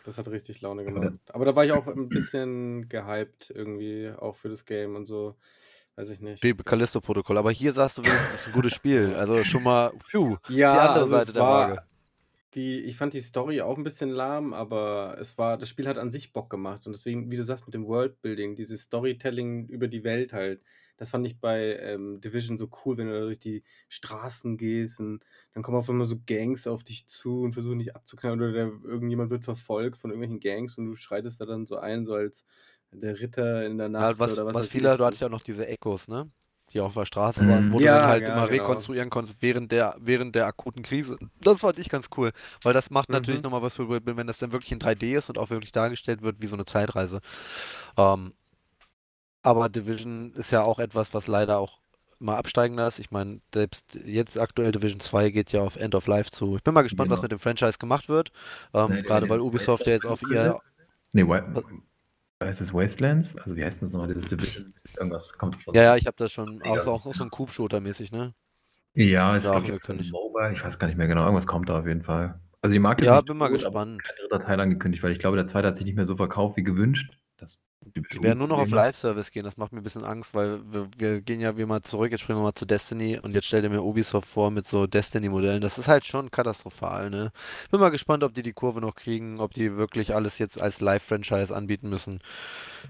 [0.06, 1.14] das hat richtig Laune gemacht.
[1.34, 5.36] Aber da war ich auch ein bisschen gehypt irgendwie, auch für das Game und so.
[5.96, 6.44] Weiß ich nicht.
[6.44, 7.40] Wie Callisto-Protokoll.
[7.40, 8.08] Aber hier sagst du es
[8.40, 9.16] ist ein gutes Spiel.
[9.16, 11.82] Also schon mal, phew, Ja, die andere also es Seite der war- Waage.
[12.58, 15.98] Die, ich fand die Story auch ein bisschen lahm, aber es war, das Spiel hat
[16.00, 16.88] an sich Bock gemacht.
[16.88, 20.64] Und deswegen, wie du sagst, mit dem Worldbuilding, dieses Storytelling über die Welt halt,
[20.98, 25.00] das fand ich bei ähm, Division so cool, wenn du da durch die Straßen gehst
[25.00, 25.24] und
[25.54, 28.66] dann kommen auf einmal so Gangs auf dich zu und versuchen dich abzuknallen oder der,
[28.84, 32.46] irgendjemand wird verfolgt von irgendwelchen Gangs und du schreitest da dann so ein, so als
[32.92, 35.32] der Ritter in der Nacht Ja, was, oder was was viele, du hattest ja auch
[35.32, 36.32] noch diese Echos, ne?
[36.78, 37.50] Die auf der Straße Mhm.
[37.50, 38.64] waren, wo du Ja, dann halt ja, immer genau.
[38.64, 41.18] rekonstruieren konntest während der, während der akuten Krise.
[41.42, 42.32] Das fand ich ganz cool,
[42.62, 43.46] weil das macht natürlich Mhm.
[43.46, 46.36] nochmal was für wenn das dann wirklich in 3D ist und auch wirklich dargestellt wird
[46.40, 47.20] wie so eine Zeitreise.
[47.98, 48.34] Ähm,
[49.42, 51.80] aber Division ist ja auch etwas, was leider auch
[52.20, 53.00] mal absteigender ist.
[53.00, 56.58] Ich meine, selbst jetzt aktuell Division 2 geht ja auf End of Life zu.
[56.58, 57.24] Ich bin mal gespannt, was Genau.
[57.24, 58.32] mit dem Franchise gemacht wird.
[58.74, 59.44] Ähm, Nee, gerade nee, weil nee.
[59.46, 60.60] Ubisoft ja jetzt auf ihr
[61.14, 61.64] Nee, Wa-
[62.44, 63.38] heißt es Wastelands?
[63.38, 64.74] Also wie heißt das nochmal, dieses Division?
[64.96, 65.74] Irgendwas kommt schon.
[65.74, 68.34] Ja, ja, ich habe das schon, auch, auch so ein Cube-Shooter-mäßig, ne?
[68.94, 70.12] Ja, ist glaube ich.
[70.12, 72.40] Mobile, ich weiß gar nicht mehr genau, irgendwas kommt da auf jeden Fall.
[72.62, 74.04] Also die Marke Ja, nicht bin mal gut, gespannt.
[74.04, 76.58] kein dritter Teil angekündigt, weil ich glaube, der zweite hat sich nicht mehr so verkauft
[76.58, 77.12] wie gewünscht.
[77.38, 80.62] Das Die werden nur noch auf Live-Service gehen, das macht mir ein bisschen Angst, weil
[80.72, 83.46] wir, wir gehen ja wie mal zurück, jetzt springen wir mal zu Destiny und jetzt
[83.48, 85.62] stellt ihr mir Ubisoft vor mit so Destiny-Modellen.
[85.62, 87.32] Das ist halt schon katastrophal, ne?
[87.72, 90.80] Bin mal gespannt, ob die die Kurve noch kriegen, ob die wirklich alles jetzt als
[90.82, 92.20] Live-Franchise anbieten müssen.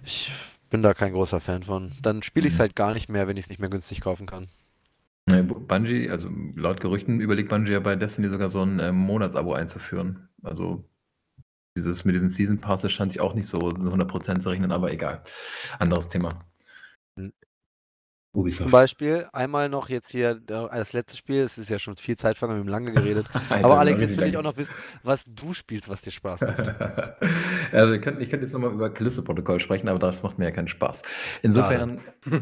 [0.04, 0.34] Ich
[0.70, 1.94] bin da kein großer Fan von.
[2.02, 2.60] Dann spiele ich es Mhm.
[2.60, 4.48] halt gar nicht mehr, wenn ich es nicht mehr günstig kaufen kann.
[5.28, 10.30] Bungie, also laut Gerüchten überlegt Bungie ja bei Destiny sogar so ein ähm, Monatsabo einzuführen.
[10.42, 10.90] Also
[11.78, 15.22] dieses mit diesen Season Passes scheint sich auch nicht so 100% zu rechnen, aber egal.
[15.80, 16.30] Anderes Thema.
[17.16, 17.32] Zum
[18.34, 18.70] Ubisoft.
[18.70, 22.60] Beispiel, einmal noch jetzt hier als letztes Spiel, es ist ja schon viel Zeit vergangen,
[22.60, 23.28] wir haben lange geredet.
[23.50, 26.82] Aber Alex, jetzt will ich auch noch wissen, was du spielst, was dir Spaß macht.
[27.72, 30.52] also ich könnte ich könnte jetzt nochmal über Callisto-Protokoll sprechen, aber das macht mir ja
[30.52, 31.02] keinen Spaß.
[31.42, 32.00] Insofern,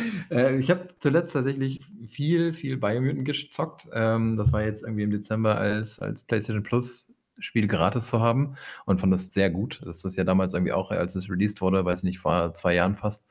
[0.30, 3.88] äh, ich habe zuletzt tatsächlich viel, viel Biomutant gezockt.
[3.92, 8.56] Ähm, das war jetzt irgendwie im Dezember als, als PlayStation Plus Spiel gratis zu haben
[8.84, 9.80] und fand das sehr gut.
[9.84, 12.74] Das ist ja damals irgendwie auch, als es released wurde, weiß ich nicht, vor zwei
[12.74, 13.26] Jahren fast,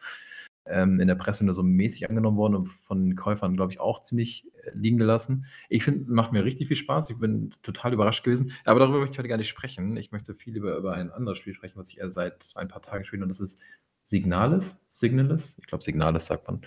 [0.65, 4.01] ähm, in der Presse nur so mäßig angenommen worden und von Käufern, glaube ich, auch
[4.01, 5.45] ziemlich äh, liegen gelassen.
[5.69, 7.09] Ich finde, es macht mir richtig viel Spaß.
[7.09, 8.53] Ich bin total überrascht gewesen.
[8.65, 9.97] Aber darüber möchte ich heute gar nicht sprechen.
[9.97, 13.05] Ich möchte viel lieber über ein anderes Spiel sprechen, was ich seit ein paar Tagen
[13.05, 13.23] spiele.
[13.23, 13.61] Und das ist
[14.01, 14.85] Signalis.
[14.89, 15.57] Signalis?
[15.59, 16.61] Ich glaube, Signalis sagt man.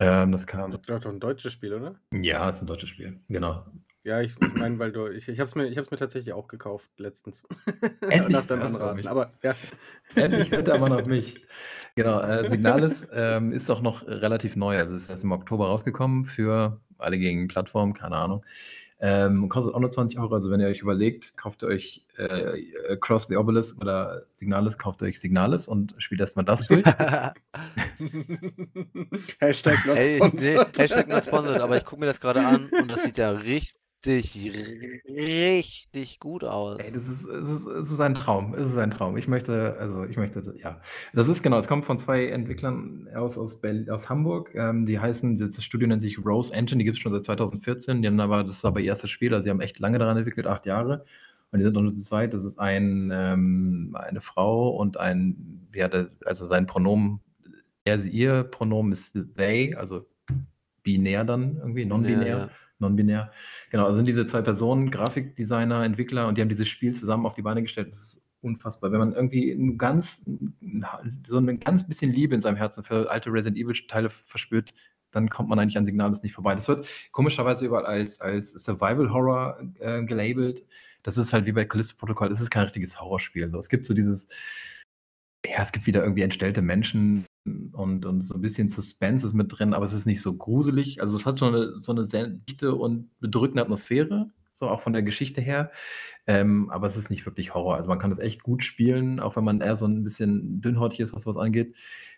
[0.00, 0.70] Ähm, das kam.
[0.70, 1.94] Das war doch ein deutsches Spiel, oder?
[2.12, 3.20] Ja, ist ein deutsches Spiel.
[3.28, 3.64] Genau.
[4.02, 6.34] Ja, ich, ich meine, weil du, ich, ich habe es mir, ich hab's mir tatsächlich
[6.34, 7.42] auch gekauft letztens.
[8.02, 9.06] Endlich Nach deinem Anraten.
[9.06, 9.54] Aber ja.
[10.14, 11.46] Endlich hört der Mann auf mich.
[11.96, 14.76] Genau, äh, Signalis ähm, ist auch noch relativ neu.
[14.76, 18.44] Also es ist erst im Oktober rausgekommen für alle gegen Plattformen, keine Ahnung.
[19.06, 20.34] Ähm, kostet auch nur 20 Euro.
[20.34, 25.02] Also wenn ihr euch überlegt, kauft ihr euch äh, Cross the Obelisk oder Signalis, kauft
[25.02, 26.86] ihr euch Signalis und spielt erstmal das durch.
[29.40, 30.40] Hashtag not sponsored.
[30.40, 33.30] nee, Hashtag not sponsored, aber ich gucke mir das gerade an und das sieht ja
[33.30, 33.76] richtig,
[34.06, 35.02] richtig
[36.20, 36.78] gut aus.
[36.78, 38.54] Ey, das ist, es, ist, es ist ein Traum.
[38.54, 39.16] Es ist ein Traum.
[39.16, 40.80] Ich möchte, also ich möchte, ja.
[41.12, 44.54] Das ist genau, es kommt von zwei Entwicklern aus, aus, Berlin, aus Hamburg.
[44.54, 48.02] Ähm, die heißen, das Studio nennt sich Rose Engine, die gibt es schon seit 2014.
[48.02, 50.16] Die haben aber, das ist aber ihr erstes Spiel, also sie haben echt lange daran
[50.16, 51.04] entwickelt, acht Jahre.
[51.50, 52.34] Und die sind noch nur zu zweit.
[52.34, 57.20] Das ist ein, ähm, eine Frau und ein, ja, der, also sein Pronomen,
[57.84, 60.06] er, sie, ihr Pronomen ist they, also
[60.82, 62.50] binär dann irgendwie, non-binär Ja, ja.
[62.84, 63.30] Non-binär.
[63.70, 67.34] Genau, also sind diese zwei Personen, Grafikdesigner, Entwickler, und die haben dieses Spiel zusammen auf
[67.34, 67.92] die Beine gestellt.
[67.92, 68.92] Das ist unfassbar.
[68.92, 70.24] Wenn man irgendwie ganz,
[71.26, 74.74] so ein ganz bisschen Liebe in seinem Herzen für alte Resident Evil-Teile verspürt,
[75.10, 76.54] dann kommt man eigentlich an Signalis nicht vorbei.
[76.54, 80.64] Das wird komischerweise überall als, als Survival Horror äh, gelabelt.
[81.02, 83.50] Das ist halt wie bei Callisto Protocol, es ist kein richtiges Horrorspiel.
[83.50, 84.28] So, es gibt so dieses,
[85.46, 89.48] ja, es gibt wieder irgendwie entstellte Menschen und, und so ein bisschen Suspense ist mit
[89.50, 91.00] drin, aber es ist nicht so gruselig.
[91.00, 94.92] Also es hat schon eine, so eine sehr dichte und bedrückende Atmosphäre, so auch von
[94.92, 95.70] der Geschichte her.
[96.26, 97.76] Ähm, aber es ist nicht wirklich Horror.
[97.76, 101.00] Also man kann das echt gut spielen, auch wenn man eher so ein bisschen dünnhäutig
[101.00, 101.74] ist, was was angeht.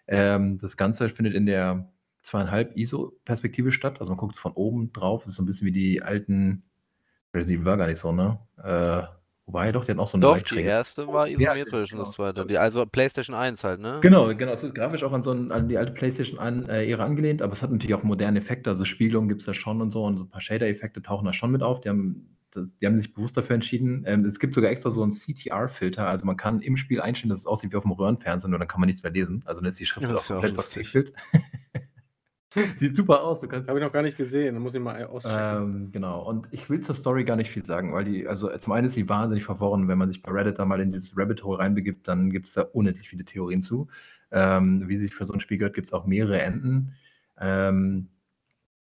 [0.06, 1.92] Ähm, das Ganze findet in der
[2.22, 4.00] zweieinhalb ISO-Perspektive statt.
[4.00, 5.22] Also man guckt es von oben drauf.
[5.22, 6.64] Das ist so ein bisschen wie die alten
[7.34, 8.38] Resident Evil war gar nicht so, ne?
[8.62, 9.02] Äh,
[9.46, 12.04] wobei doch, die hatten auch so eine Doch, die erste war Ja, isometrisch und genau.
[12.04, 12.46] das zweite.
[12.46, 13.98] Die, also PlayStation 1 halt, ne?
[14.02, 14.52] Genau, genau.
[14.52, 17.42] Es ist grafisch auch an so ein, an die alte PlayStation an, äh, Ära angelehnt,
[17.42, 18.70] aber es hat natürlich auch moderne Effekte.
[18.70, 21.32] Also Spiegelung gibt es da schon und so und so ein paar Shader-Effekte tauchen da
[21.32, 21.80] schon mit auf.
[21.80, 24.04] Die haben das, die haben sich bewusst dafür entschieden.
[24.06, 27.40] Ähm, es gibt sogar extra so einen CTR-Filter, also man kann im Spiel einstellen, dass
[27.40, 29.42] es aussieht wie auf dem Röhrenfernsehen und dann kann man nichts mehr lesen.
[29.44, 31.12] Also dann ist die Schrift Ja, auch das ist ja auch komplett verpixelt.
[32.78, 33.40] Sieht super aus.
[33.40, 35.62] Du kannst Habe ich noch gar nicht gesehen, dann muss ich mal auschecken.
[35.62, 36.22] ähm, genau.
[36.22, 38.94] Und ich will zur Story gar nicht viel sagen, weil die, also zum einen ist
[38.94, 39.88] sie wahnsinnig verworren.
[39.88, 42.54] Wenn man sich bei Reddit da mal in dieses Rabbit Hole reinbegibt, dann gibt es
[42.54, 43.88] da unendlich viele Theorien zu.
[44.30, 46.94] Ähm, wie sich für so ein Spiel gehört, gibt es auch mehrere Enden.
[47.38, 48.08] Ähm,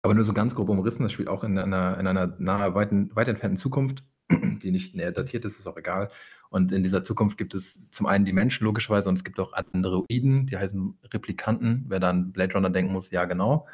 [0.01, 3.09] aber nur so ganz grob umrissen, das spielt auch in einer, in einer nahe, weiten,
[3.15, 6.09] weit entfernten Zukunft, die nicht näher datiert ist, ist auch egal.
[6.49, 9.53] Und in dieser Zukunft gibt es zum einen die Menschen logischerweise und es gibt auch
[9.53, 11.85] Androiden, die heißen Replikanten.
[11.87, 13.67] Wer dann Blade Runner denken muss, ja genau.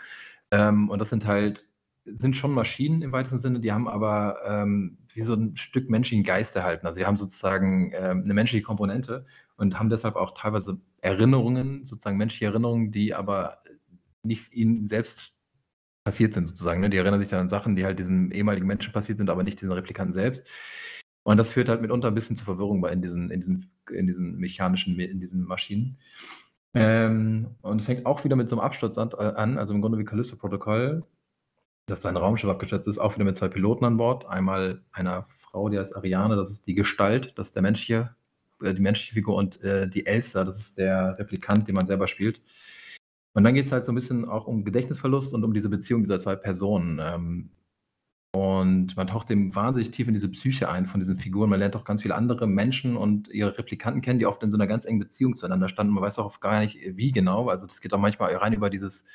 [0.52, 1.68] Ähm, und das sind halt,
[2.06, 6.24] sind schon Maschinen im weitesten Sinne, die haben aber ähm, wie so ein Stück menschlichen
[6.24, 6.88] Geist erhalten.
[6.88, 9.26] Also die haben sozusagen ähm, eine menschliche Komponente
[9.58, 13.62] und haben deshalb auch teilweise Erinnerungen, sozusagen menschliche Erinnerungen, die aber
[14.24, 15.36] nicht ihnen selbst
[16.04, 16.82] passiert sind, sozusagen.
[16.82, 16.90] Ne?
[16.90, 19.62] Die erinnern sich dann an Sachen, die halt diesem ehemaligen Menschen passiert sind, aber nicht
[19.62, 20.48] diesen Replikanten selbst.
[21.24, 24.08] Und das führt halt mitunter ein bisschen zur Verwirrung bei in diesen, in diesen, in
[24.08, 25.98] diesen mechanischen, in diesen Maschinen.
[26.74, 29.82] Ähm, und es fängt auch wieder mit so einem Absturz an, äh, an also im
[29.82, 31.04] Grunde wie Callisto-Protokoll,
[31.86, 34.26] dass sein Raumschiff abgestürzt ist, auch wieder mit zwei Piloten an Bord.
[34.26, 38.16] Einmal einer Frau, die heißt Ariane, das ist die Gestalt, das ist der menschliche,
[38.64, 42.08] äh, die menschliche Figur und äh, die Elsa, das ist der Replikant, den man selber
[42.08, 42.42] spielt.
[43.34, 46.02] Und dann geht es halt so ein bisschen auch um Gedächtnisverlust und um diese Beziehung
[46.04, 47.00] dieser zwei Personen.
[47.02, 47.50] Ähm,
[48.34, 51.50] und man taucht dem wahnsinnig tief in diese Psyche ein von diesen Figuren.
[51.50, 54.58] Man lernt auch ganz viele andere Menschen und ihre Replikanten kennen, die oft in so
[54.58, 55.94] einer ganz engen Beziehung zueinander standen.
[55.94, 57.50] Man weiß auch oft gar nicht, wie genau.
[57.50, 59.06] Also das geht auch manchmal rein über dieses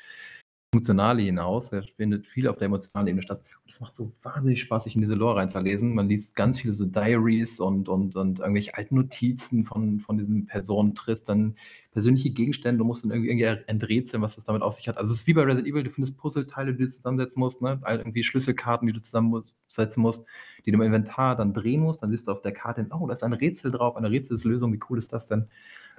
[0.73, 1.69] Funktionale hinaus.
[1.69, 3.41] Da findet viel auf der emotionalen Ebene statt.
[3.63, 5.95] Und es macht so wahnsinnig Spaß, sich in diese Lore reinzulesen.
[5.95, 10.45] Man liest ganz viele so Diaries und, und, und irgendwelche alten Notizen von, von diesen
[10.45, 11.55] Personen, trifft dann
[11.91, 12.79] persönliche Gegenstände.
[12.79, 14.97] Du musst dann irgendwie, irgendwie enträtseln, was das damit auf sich hat.
[14.97, 17.79] Also es ist wie bei Resident Evil, du findest Puzzleteile, die du zusammensetzen musst, ne?
[17.83, 20.25] All irgendwie Schlüsselkarten, die du zusammensetzen musst,
[20.65, 22.03] die du im Inventar dann drehen musst.
[22.03, 24.81] Dann siehst du auf der Karte, oh, da ist ein Rätsel drauf, eine Rätselslösung, wie
[24.89, 25.47] cool ist das denn?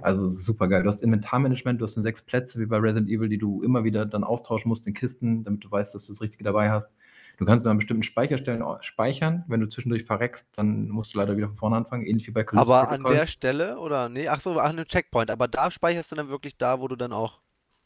[0.01, 0.83] Also super geil.
[0.83, 3.85] Du hast Inventarmanagement, du hast dann sechs Plätze wie bei Resident Evil, die du immer
[3.85, 6.91] wieder dann austauschen musst in Kisten, damit du weißt, dass du das Richtige dabei hast.
[7.39, 9.45] Du kannst an bestimmten Speicherstellen speichern.
[9.47, 12.43] Wenn du zwischendurch verreckst, dann musst du leider wieder von vorne anfangen, ähnlich wie bei
[12.43, 14.09] Callisto Aber an der Stelle, oder?
[14.09, 15.31] Nee, ach so, an einem Checkpoint.
[15.31, 17.41] Aber da speicherst du dann wirklich da, wo du dann auch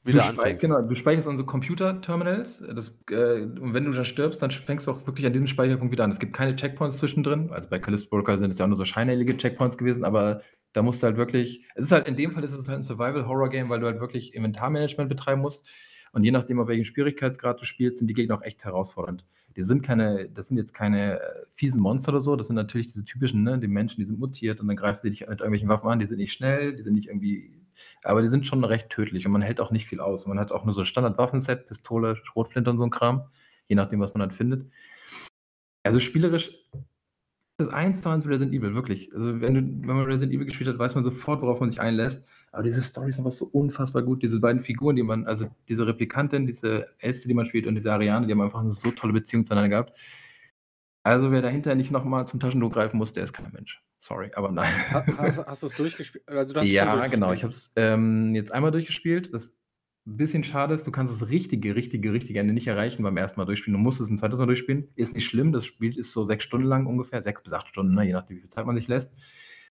[0.05, 0.63] wieder du anfängst.
[0.63, 2.63] Genau, du speicherst an so Computer-Terminals.
[2.63, 6.05] äh, und wenn du da stirbst, dann fängst du auch wirklich an diesem Speicherpunkt wieder
[6.05, 6.11] an.
[6.11, 7.51] Es gibt keine Checkpoints zwischendrin.
[7.51, 10.41] Also bei Callisto Broker sind es ja auch nur so scheinheilige Checkpoints gewesen, aber
[10.73, 12.83] da musst du halt wirklich, es ist halt, in dem Fall ist es halt ein
[12.83, 15.69] Survival-Horror-Game, weil du halt wirklich Inventarmanagement betreiben musst.
[16.13, 19.25] Und je nachdem, auf welchem Schwierigkeitsgrad du spielst, sind die Gegner auch echt herausfordernd.
[19.57, 22.89] Die sind keine, das sind jetzt keine äh, fiesen Monster oder so, das sind natürlich
[22.89, 25.69] diese typischen, ne, die Menschen, die sind mutiert und dann greifen sie dich mit irgendwelchen
[25.69, 27.53] Waffen an, die sind nicht schnell, die sind nicht irgendwie,
[28.03, 30.27] aber die sind schon recht tödlich und man hält auch nicht viel aus.
[30.27, 33.29] Man hat auch nur so ein Standard-Waffenset, Pistole, Schrotflinte und so ein Kram,
[33.69, 34.71] je nachdem, was man dann findet.
[35.83, 36.55] Also spielerisch
[37.59, 39.13] das ist eins zu eins Resident Evil, wirklich.
[39.15, 41.81] Also wenn, du, wenn man Resident Evil gespielt hat, weiß man sofort, worauf man sich
[41.81, 42.27] einlässt.
[42.51, 44.23] Aber diese Story ist einfach so unfassbar gut.
[44.23, 47.93] Diese beiden Figuren, die man, also diese Replikantin, diese Elste, die man spielt und diese
[47.93, 49.99] Ariane, die haben einfach eine so tolle Beziehung zueinander gehabt.
[51.03, 53.83] Also wer dahinter nicht nochmal zum Taschentuch greifen muss, der ist kein Mensch.
[53.99, 54.73] Sorry, aber nein.
[54.91, 56.29] Hast, hast, hast du es durchgespielt?
[56.29, 57.33] Also, ja, genau.
[57.33, 59.33] Ich habe es ähm, jetzt einmal durchgespielt.
[59.33, 59.55] Das
[60.05, 63.45] bisschen schade ist, du kannst das richtige, richtige, richtige Ende nicht erreichen beim ersten Mal
[63.47, 63.79] durchspielen.
[63.79, 64.89] Du musst es ein zweites Mal durchspielen.
[64.97, 67.95] Ist nicht schlimm, das Spiel ist so sechs Stunden lang ungefähr, sechs bis acht Stunden,
[67.95, 69.13] ne, je nachdem, wie viel Zeit man sich lässt.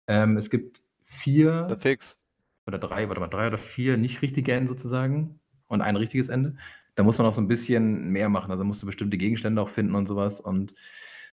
[0.07, 2.19] Ähm, es gibt vier fix.
[2.67, 6.57] oder drei, warte mal, drei oder vier nicht richtige Enden sozusagen und ein richtiges Ende.
[6.95, 8.51] Da muss man auch so ein bisschen mehr machen.
[8.51, 10.41] Also musst du bestimmte Gegenstände auch finden und sowas.
[10.41, 10.73] Und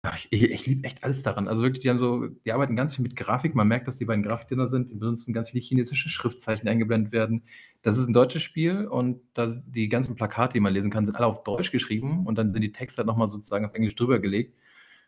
[0.03, 1.49] ach, ich, ich liebe echt alles daran.
[1.49, 3.55] Also wirklich, die haben so, die arbeiten ganz viel mit Grafik.
[3.55, 4.91] Man merkt, dass die beiden Grafikdesigner sind.
[4.91, 7.43] Die benutzen ganz viele chinesische Schriftzeichen, die eingeblendet werden.
[7.83, 11.17] Das ist ein deutsches Spiel und da die ganzen Plakate, die man lesen kann, sind
[11.17, 14.19] alle auf Deutsch geschrieben und dann sind die Texte halt nochmal sozusagen auf Englisch drüber
[14.19, 14.57] gelegt.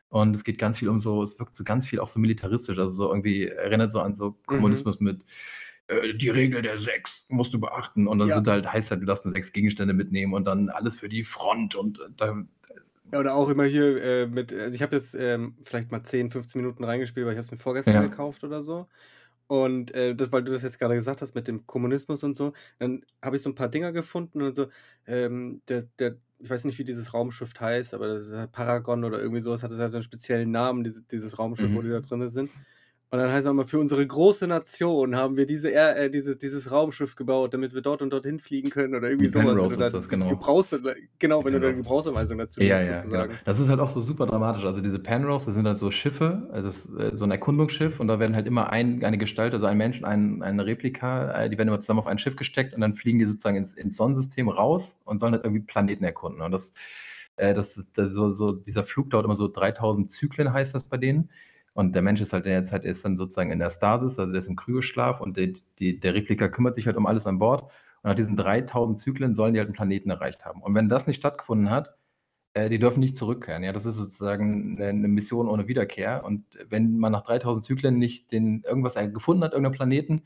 [0.09, 2.77] Und es geht ganz viel um so, es wirkt so ganz viel auch so militaristisch,
[2.79, 5.07] also so irgendwie erinnert so an so Kommunismus mhm.
[5.07, 5.25] mit
[5.87, 8.09] äh, die Regel der sechs musst du beachten.
[8.09, 8.35] Und dann ja.
[8.37, 11.23] sind halt, heißt halt, du darfst nur sechs Gegenstände mitnehmen und dann alles für die
[11.23, 12.45] Front und äh, da.
[13.13, 16.61] Oder auch immer hier äh, mit, also ich habe jetzt ähm, vielleicht mal 10, 15
[16.61, 18.03] Minuten reingespielt, weil ich habe es mir vorgestern ja.
[18.03, 18.87] gekauft oder so.
[19.51, 22.53] Und äh, das, weil du das jetzt gerade gesagt hast mit dem Kommunismus und so,
[22.79, 24.69] dann habe ich so ein paar Dinger gefunden und so,
[25.09, 29.41] ähm, der, der, ich weiß nicht, wie dieses Raumschiff heißt, aber das Paragon oder irgendwie
[29.41, 31.75] sowas hat, das hat einen speziellen Namen, dieses, dieses Raumschiff, mhm.
[31.75, 32.51] wo die da drin sind.
[33.13, 36.71] Und dann heißt es mal, für unsere große Nation haben wir diese, äh, diese, dieses
[36.71, 39.59] Raumschiff gebaut, damit wir dort und dorthin fliegen können oder irgendwie sowas.
[39.59, 40.29] Rose ist das, genau.
[40.29, 40.73] Gebrauchs,
[41.19, 43.27] genau, wenn du dann Gebrauchsanweisung dazu ja, ja, genau.
[43.45, 44.65] Das ist halt auch so super dramatisch.
[44.65, 46.69] Also diese Penrose, das sind halt so Schiffe, also
[46.99, 50.05] äh, so ein Erkundungsschiff und da werden halt immer ein, eine Gestalt, also ein Mensch,
[50.05, 53.19] ein, eine Replika, äh, die werden immer zusammen auf ein Schiff gesteckt und dann fliegen
[53.19, 56.43] die sozusagen ins, ins Sonnensystem raus und sollen halt irgendwie Planeten erkunden.
[56.43, 56.75] Und das
[57.41, 60.97] Äh, das das so, so, dieser Flug dauert immer so 3000 Zyklen, heißt das bei
[60.99, 61.31] denen.
[61.75, 64.33] Und der Mensch ist halt in der Zeit, ist dann sozusagen in der Stasis, also
[64.33, 67.39] der ist im Kryoschlaf und die, die, der Replika kümmert sich halt um alles an
[67.39, 67.63] Bord.
[68.03, 70.63] Und nach diesen 3000 Zyklen sollen die halt einen Planeten erreicht haben.
[70.63, 71.95] Und wenn das nicht stattgefunden hat,
[72.55, 73.63] äh, die dürfen nicht zurückkehren.
[73.63, 76.25] Ja, das ist sozusagen eine, eine, Mission ohne Wiederkehr.
[76.25, 80.23] Und wenn man nach 3000 Zyklen nicht den, irgendwas gefunden hat, irgendeinen Planeten,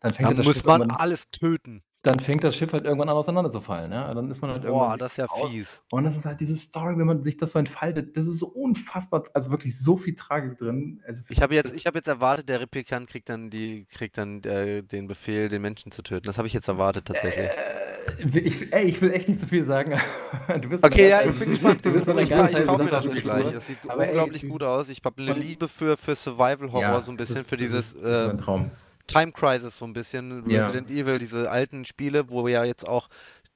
[0.00, 1.82] dann fängt dann das muss Schiff man alles töten.
[2.04, 3.92] Dann fängt das Schiff halt irgendwann an auseinanderzufallen.
[3.92, 4.12] Ja?
[4.12, 5.50] Dann ist man halt Boah, irgendwann das ist ja raus.
[5.52, 5.82] fies.
[5.92, 8.46] Und das ist halt diese Story, wenn man sich das so entfaltet, das ist so
[8.46, 11.00] unfassbar, also wirklich so viel Tragik drin.
[11.06, 14.42] Also Ich habe jetzt, ich habe jetzt erwartet, der Replikant kriegt dann die, kriegt dann
[14.42, 16.26] äh, den Befehl, den Menschen zu töten.
[16.26, 17.48] Das habe ich jetzt erwartet tatsächlich.
[17.48, 19.92] Äh, ich, ey, ich will echt nicht so viel sagen.
[20.60, 21.80] Du bist Okay, ja, ich bin gespannt.
[21.84, 22.30] Du bist ich ich
[22.66, 23.52] kaufe mir das Spiel gleich.
[23.52, 24.88] Das sieht Aber ey, unglaublich die- gut aus.
[24.88, 28.02] Ich habe eine Liebe für, für Survival Horror, so ein bisschen, das- für dieses das
[28.02, 28.70] ist äh, ein Traum.
[29.06, 30.62] Time Crisis, so ein bisschen, Ja.
[30.66, 33.08] Resident Evil, diese alten Spiele, wo ja jetzt auch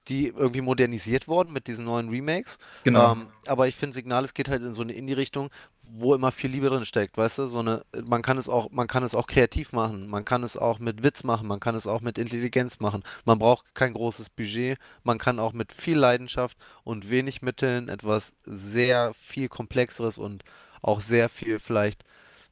[0.08, 2.58] die irgendwie modernisiert wurden mit diesen neuen Remakes.
[2.84, 3.12] Genau.
[3.12, 5.50] Ähm, aber ich finde, Signal, es geht halt in so eine Indie-Richtung,
[5.90, 7.46] wo immer viel Liebe drin steckt, weißt du?
[7.46, 10.56] So eine, man kann es auch, man kann es auch kreativ machen, man kann es
[10.56, 13.02] auch mit Witz machen, man kann es auch mit Intelligenz machen.
[13.24, 18.32] Man braucht kein großes Budget, man kann auch mit viel Leidenschaft und wenig Mitteln etwas
[18.44, 20.44] sehr viel komplexeres und
[20.82, 22.04] auch sehr viel vielleicht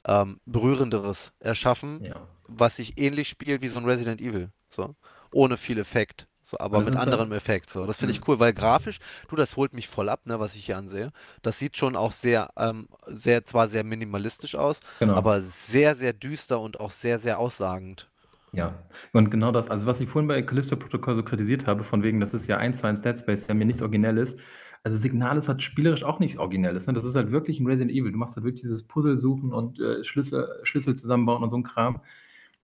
[0.06, 2.26] ähm, berührenderes erschaffen, ja.
[2.46, 4.94] Was sich ähnlich spielt wie so ein Resident Evil, so
[5.32, 6.26] ohne viel Effekt.
[6.46, 7.70] So, aber Das mit ist halt- anderem Effekt.
[7.70, 7.86] So.
[7.86, 8.98] Das finde ich cool, weil grafisch,
[9.28, 11.10] du, das holt mich voll ab, ne, was ich hier ansehe.
[11.42, 15.14] Das sieht schon auch sehr, ähm, sehr, zwar sehr minimalistisch aus, Genau.
[15.14, 18.10] aber sehr, sehr düster und auch sehr, sehr aussagend.
[18.52, 18.74] Ja,
[19.12, 22.20] und genau das, also was ich vorhin bei Callisto Protocol so kritisiert habe, von wegen,
[22.20, 24.36] das ist ja eins zu eins Dead Space, der mir nichts Originelles.
[24.84, 26.86] Also Signalis hat spielerisch auch nichts Originelles.
[26.86, 26.92] Ne?
[26.92, 28.12] Das ist halt wirklich ein Resident Evil.
[28.12, 31.62] Du machst halt wirklich dieses Puzzle suchen und äh, Schlüssel, Schlüssel zusammenbauen und so ein
[31.62, 32.00] Kram.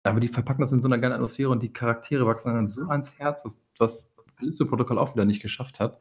[0.02, 2.82] Aber die verpacken das in so einer geilen Atmosphäre und die Charaktere wachsen dann so
[2.88, 6.00] ans Herz, was, was Callisto Protocol auch wieder nicht geschafft hat.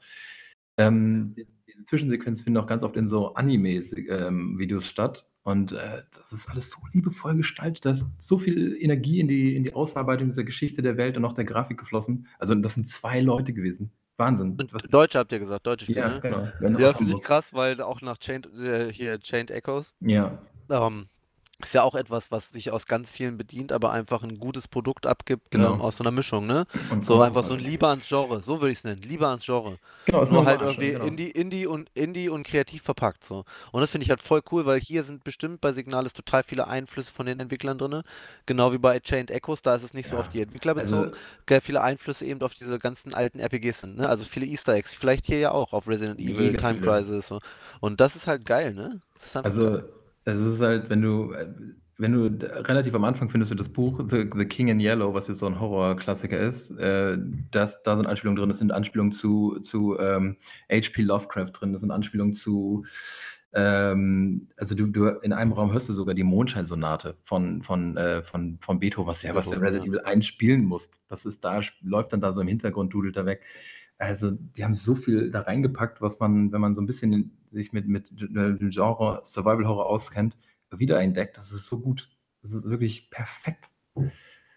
[0.78, 5.26] Ähm, die- diese Zwischensequenz finden auch ganz oft in so Anime-Videos statt.
[5.44, 7.86] Und äh, das ist alles so liebevoll gestaltet.
[7.86, 11.26] Da ist so viel Energie in die, in die Ausarbeitung dieser Geschichte der Welt und
[11.26, 12.28] auch der Grafik geflossen.
[12.38, 13.92] Also, das sind zwei Leute gewesen.
[14.18, 14.58] Wahnsinn.
[14.72, 16.48] Was, Deutsche habt ihr gesagt, deutsche Spiele, ja, genau.
[16.78, 20.38] Ja, aus finde ich krass, weil auch nach Chained, äh, hier Chained Echoes, Ja,
[20.70, 21.08] ähm,
[21.62, 25.06] ist ja auch etwas, was sich aus ganz vielen bedient, aber einfach ein gutes Produkt
[25.06, 25.74] abgibt, Genau.
[25.74, 26.66] ähm, aus so einer Mischung, ne?
[26.90, 29.46] und So einfach so ein Liebe ans Genre, so würde ich es nennen, Liebe ans
[29.46, 29.78] Genre.
[30.06, 31.06] Genau, ist Nur halt irgendwie genau.
[31.06, 33.44] Indie, Indie und Indie und kreativ verpackt so.
[33.74, 36.68] Und das finde ich halt voll cool, weil hier sind bestimmt bei Signalis total viele
[36.68, 38.04] Einflüsse von den Entwicklern drin.
[38.46, 40.96] Genau wie bei Chained Echoes, da ist es nicht so Ja, auf die Entwickler also-
[41.02, 41.18] bezogen.
[41.46, 44.08] Geil, viele Einflüsse eben auf diese ganzen alten RPGs sind, ne?
[44.08, 44.94] Also viele Easter Eggs.
[44.94, 46.80] Vielleicht hier ja auch auf Resident Evil, Time.
[46.80, 47.28] Crisis.
[47.28, 47.40] So.
[47.82, 49.02] Und das ist halt geil, ne?
[49.16, 49.90] Das ist einfach Also, geil.
[50.36, 51.48] Es ist halt, wenn du, äh,
[51.98, 55.28] wenn du relativ am Anfang findest du das Buch The, The King in Yellow, was
[55.28, 57.18] jetzt so ein Horrorklassiker ist, äh,
[57.52, 60.38] das, da sind Anspielungen drin, es sind Anspielungen zu, zu ähm,
[60.72, 61.02] H.P.
[61.02, 62.86] Lovecraft drin, das sind Anspielungen zu,
[63.52, 68.22] ähm, also du, du, in einem Raum hörst du sogar die Mondscheinsonate von, von, äh,
[68.22, 69.96] von, von Beethoven, was ja, was der Beethoven, Resident.
[69.96, 70.92] Evil einspielen muss.
[71.08, 73.42] Das ist da, läuft dann da so im Hintergrund, dudelt da weg.
[73.98, 77.74] Also, die haben so viel da reingepackt, was man, wenn man so ein bisschen sich
[77.74, 80.36] mit, mit dem Genre Survival Horror auskennt,
[80.72, 81.38] wiederentdeckt.
[81.38, 82.10] Das ist so gut.
[82.42, 83.70] Das ist wirklich perfekt.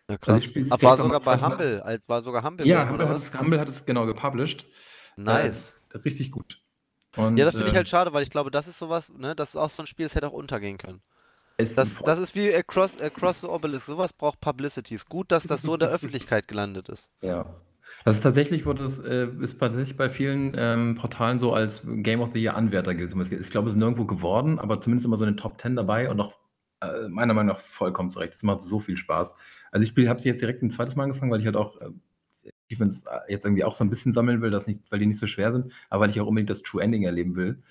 [0.08, 0.38] Ja, Also krass.
[0.38, 1.50] ich spiel's Ach, direkt war sogar bei Mal.
[1.52, 4.66] Humble, als war sogar Humble Ja, Humble hat, es, Humble hat es genau gepublished.
[5.16, 5.74] Nice.
[5.92, 6.60] Äh, richtig gut.
[7.16, 9.34] Und, Ja, das finde ich äh, halt schade, weil ich glaube, das ist sowas, ne,
[9.34, 11.02] das ist auch so ein Spiel, das hätte auch untergehen können.
[11.58, 14.94] es Das, das ist wie Across, Across the Obelisk, sowas braucht Publicity.
[14.94, 17.10] Ist gut, dass das so in der Öffentlichkeit gelandet ist.
[17.22, 17.46] Ja.
[18.04, 22.20] Das ist tatsächlich wurde es, äh, ist tatsächlich bei vielen ähm, Portalen so als Game
[22.20, 23.14] of the Year Anwärter gilt.
[23.14, 26.10] Ich glaube, es ist nirgendwo geworden, aber zumindest immer so in den Top 10 dabei
[26.10, 26.34] und auch
[26.80, 28.34] äh, meiner Meinung nach vollkommen zurecht.
[28.34, 29.34] Es macht so viel Spaß.
[29.70, 31.90] Also ich habe sie jetzt direkt ein zweites Mal angefangen, weil ich halt auch äh,
[32.66, 35.18] Achievements äh, jetzt irgendwie auch so ein bisschen sammeln will, das nicht, weil die nicht
[35.18, 37.62] so schwer sind, aber weil ich auch unbedingt das True Ending erleben will.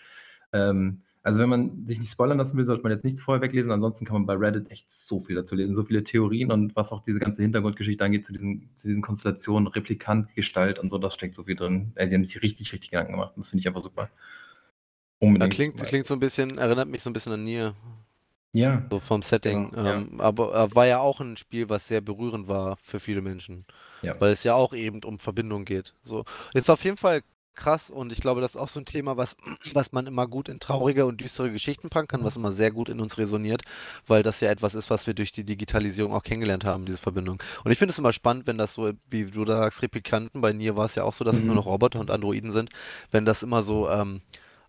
[0.54, 3.72] Ähm, also wenn man sich nicht spoilern lassen will, sollte man jetzt nichts vorher weglesen.
[3.72, 6.92] Ansonsten kann man bei Reddit echt so viel dazu lesen, so viele Theorien und was
[6.92, 11.14] auch diese ganze Hintergrundgeschichte angeht zu diesen, zu diesen Konstellationen, Replikant, Gestalt und so, das
[11.14, 11.94] steckt so viel drin.
[11.96, 13.34] Die haben sich richtig, richtig Gedanken gemacht.
[13.38, 14.10] Das finde ich einfach super.
[15.40, 15.54] Ja, Unbedingt.
[15.54, 17.76] klingt, klingt so ein bisschen, erinnert mich so ein bisschen an Nier,
[18.54, 19.72] Ja, so vom Setting.
[19.72, 19.96] Genau, ja.
[19.98, 23.66] ähm, aber äh, war ja auch ein Spiel, was sehr berührend war für viele Menschen.
[24.02, 24.20] Ja.
[24.20, 25.94] Weil es ja auch eben um Verbindung geht.
[26.04, 26.26] So.
[26.54, 27.22] Ist auf jeden Fall
[27.56, 29.36] krass und ich glaube, das ist auch so ein Thema, was,
[29.74, 32.90] was man immer gut in traurige und düstere Geschichten packen kann, was immer sehr gut
[32.90, 33.64] in uns resoniert,
[34.08, 37.42] weil das ja etwas ist, was wir durch die Digitalisierung auch kennengelernt haben, diese Verbindung.
[37.64, 40.54] Und ich finde es immer spannend, wenn das so, wie du da sagst, Replikanten, bei
[40.54, 41.48] Nier war es ja auch so, dass es Mhm.
[41.48, 42.70] nur noch Roboter und Androiden sind,
[43.12, 44.22] wenn das immer so ähm,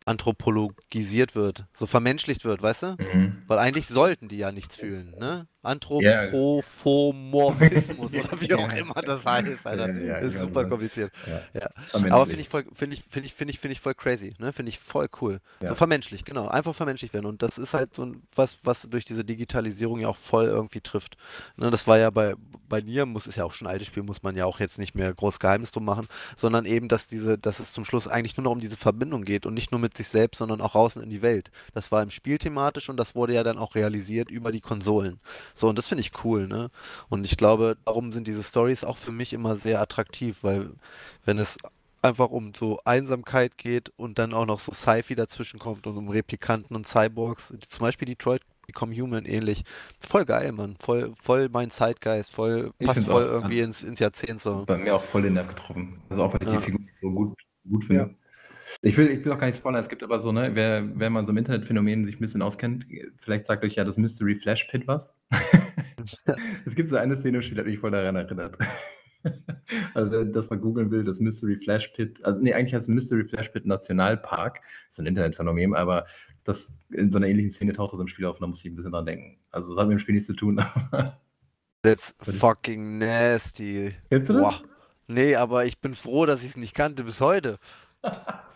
[0.04, 2.86] anthropologisiert wird, so vermenschlicht wird, weißt du?
[2.98, 3.42] mhm.
[3.46, 5.46] Weil eigentlich sollten die ja nichts fühlen, ne?
[5.62, 9.94] Anthropomorphismus oder wie auch immer das heißt, Alter.
[9.94, 10.68] Ja, das ist weiß super es.
[10.68, 11.12] kompliziert.
[11.54, 11.70] Ja.
[12.10, 14.52] Aber finde ich voll, finde ich, finde ich, finde ich, finde ich voll crazy, ne?
[14.52, 15.40] Finde ich voll cool.
[15.60, 16.48] So vermenschlicht, genau.
[16.48, 17.26] Einfach vermenschlicht werden.
[17.26, 20.80] Und das ist halt so ein, was, was durch diese Digitalisierung ja auch voll irgendwie
[20.80, 21.16] trifft.
[21.56, 21.70] Ne?
[21.70, 22.34] Das war ja bei,
[22.68, 24.78] bei Nier, muss, ist ja auch schon ein altes Spiel, muss man ja auch jetzt
[24.78, 28.36] nicht mehr groß Geheimnis drum machen, sondern eben, dass diese, dass es zum Schluss eigentlich
[28.36, 31.02] nur noch um diese Verbindung geht und nicht nur mit sich selbst, sondern auch draußen
[31.02, 31.50] in die Welt.
[31.74, 35.20] Das war im Spiel thematisch und das wurde ja dann auch realisiert über die Konsolen.
[35.54, 36.70] So, und das finde ich cool, ne?
[37.08, 40.70] Und ich glaube, darum sind diese Stories auch für mich immer sehr attraktiv, weil
[41.24, 41.56] wenn es
[42.02, 46.08] einfach um so Einsamkeit geht und dann auch noch so Sci-Fi dazwischen kommt und um
[46.08, 49.64] Replikanten und Cyborgs, zum Beispiel Detroit Become Human ähnlich.
[50.00, 50.76] Voll geil, Mann.
[50.80, 53.64] Voll, voll mein Zeitgeist, voll, Ich passt voll auch, irgendwie ja.
[53.64, 54.66] ins, ins Jahrzehnt so.
[54.66, 56.00] bei mir auch voll den Nerv getroffen.
[56.08, 56.58] Also auch weil ich Ja.
[56.58, 57.38] die Figur so gut,
[57.68, 58.16] gut finde.
[58.80, 61.10] Ich will, ich will auch gar nicht spoilern, es gibt aber so, ne, wer, wer
[61.10, 62.86] mal so im Internetphänomen sich ein bisschen auskennt,
[63.18, 65.14] vielleicht sagt euch ja das Mystery Flash Pit was.
[66.66, 68.56] es gibt so eine Szene, die hat mich voll daran erinnert.
[69.94, 72.94] Also, wer das mal googeln will, das Mystery Flash Pit, also nee, eigentlich heißt es
[72.94, 76.06] Mystery Flash Pit Nationalpark, so ein Internetphänomen, aber
[76.42, 78.72] das in so einer ähnlichen Szene taucht das im Spiel auf und da muss ich
[78.72, 79.38] ein bisschen dran denken.
[79.52, 80.58] Also, das hat mit dem Spiel nichts zu tun.
[80.90, 81.20] aber-
[81.82, 83.94] That's fucking nasty.
[84.08, 84.42] Kennst du das?
[84.42, 84.62] Boah.
[85.08, 87.58] Nee, aber ich bin froh, dass ich es nicht kannte bis heute.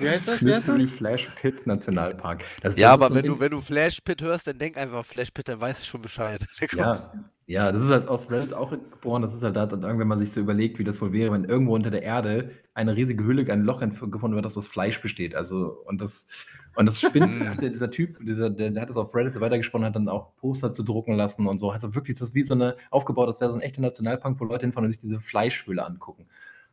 [0.00, 0.44] Wie heißt das?
[0.44, 0.90] Wie heißt das?
[0.90, 2.44] Flash Pit Nationalpark.
[2.62, 5.04] Das, Ja, das aber so wenn du, wenn du Flash Pit hörst, dann denk einfach
[5.04, 6.44] Flash Pit, dann weißt du schon Bescheid.
[6.76, 7.12] Ja,
[7.48, 9.22] ja, das ist halt aus Reddit auch geboren.
[9.22, 11.44] Das ist halt da, hat irgendwann man sich so überlegt, wie das wohl wäre, wenn
[11.44, 15.36] irgendwo unter der Erde eine riesige Hülle, ein Loch gefunden wird, das aus Fleisch besteht.
[15.36, 16.28] Also, und das,
[16.74, 19.40] und das spinnt, hat der, dieser Typ, dieser, der, der hat das auf Reddit so
[19.40, 21.70] weitergesponnen, hat dann auch Poster zu drucken lassen und so.
[21.70, 24.62] Also wirklich, das wie so eine aufgebaut, das wäre so ein echter Nationalpark, wo Leute
[24.62, 26.26] hinfahren und sich diese Fleischhöhle angucken.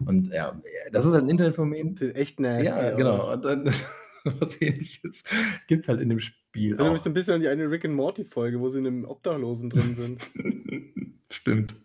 [0.07, 0.53] Und ja,
[0.91, 1.97] das ist halt ein Internetphänomen.
[2.15, 2.97] Echt nasty Ja, aus.
[2.97, 3.33] genau.
[3.33, 3.65] Und dann
[4.39, 5.23] was ähnliches
[5.67, 6.73] gibt es halt in dem Spiel.
[6.73, 7.03] Erinnert mich Auch.
[7.03, 9.69] so ein bisschen an die eine Rick and Morty Folge, wo sie in einem Obdachlosen
[9.69, 10.21] drin sind.
[11.29, 11.75] Stimmt.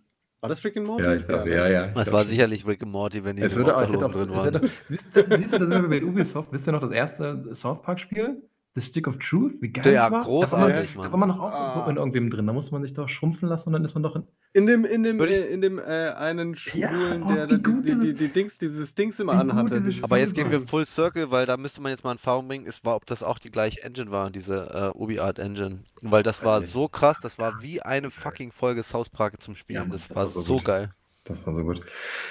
[0.41, 1.03] War das Rick and Morty?
[1.03, 1.57] Ja, ich glaube, ne?
[1.57, 1.87] ja, ja.
[1.89, 4.35] ich glaub war sicherlich Rick and Morty, wenn die Es würde auch, es auch, Obdachlosen
[4.35, 5.39] es drin waren.
[5.39, 6.53] siehst du, da sind wir bei Ubisoft.
[6.53, 8.41] Wisst ihr noch das erste South Park Spiel?
[8.79, 9.55] The Stick of Truth?
[9.61, 10.23] Wie geil Ja, das war?
[10.25, 11.05] großartig, da war man.
[11.07, 11.85] Da war man noch auch Ah.
[11.85, 12.47] so in irgendwem drin.
[12.47, 14.25] Da muss man sich doch schrumpfen lassen und dann ist man doch in.
[14.55, 18.15] In dem, in dem, äh, in dem äh, einen Schwulen, oh, der die, die, die,
[18.15, 19.83] die Dings, dieses Dings immer anhatte.
[20.03, 20.67] Aber jetzt gehen wir.
[20.67, 23.23] Full Circle, weil da müsste man jetzt mal in Erfahrung bringen, ist, war, ob das
[23.23, 25.81] auch die gleiche Engine war, diese äh, UbiArt Engine.
[26.01, 29.81] Weil das war so krass, das war wie eine fucking Folge South Park zum Spielen.
[29.81, 30.93] Mann, das, das war so so geil.
[31.25, 31.83] Das war so gut.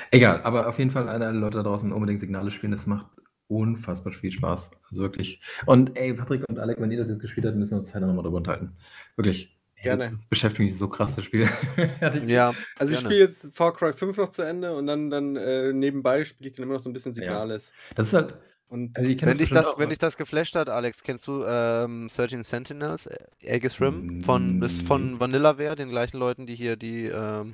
[0.09, 2.71] Egal, aber auf jeden Fall alle Leute da draußen unbedingt Signale spielen.
[2.71, 3.05] Das macht
[3.47, 4.71] unfassbar viel Spaß.
[4.89, 5.41] Also wirklich.
[5.65, 8.01] Und ey, Patrick und Alec, wenn ihr das jetzt gespielt habt, müssen wir uns Zeit
[8.01, 8.71] nochmal drüber unterhalten.
[9.15, 9.53] Wirklich.
[9.83, 10.05] Gerne.
[10.05, 11.47] Das beschäftigt mich so krass, das Spiel.
[12.01, 15.35] Ich- Ja, Also ich spiele jetzt Far Cry 5 noch zu Ende und dann, dann
[15.35, 17.71] äh, nebenbei spiele ich dann immer noch so ein bisschen Signales.
[17.95, 18.33] Das ist halt.
[18.69, 21.41] Und Also, kennt Wenn dich, das, auch, wenn dich das geflasht hat, Alex, kennst du
[21.47, 23.07] ähm, 13 Sentinels,
[23.41, 24.85] Aegis Rim, von, ist Mm.
[24.87, 27.53] von Vanillaware, den gleichen Leuten, die hier die, ähm,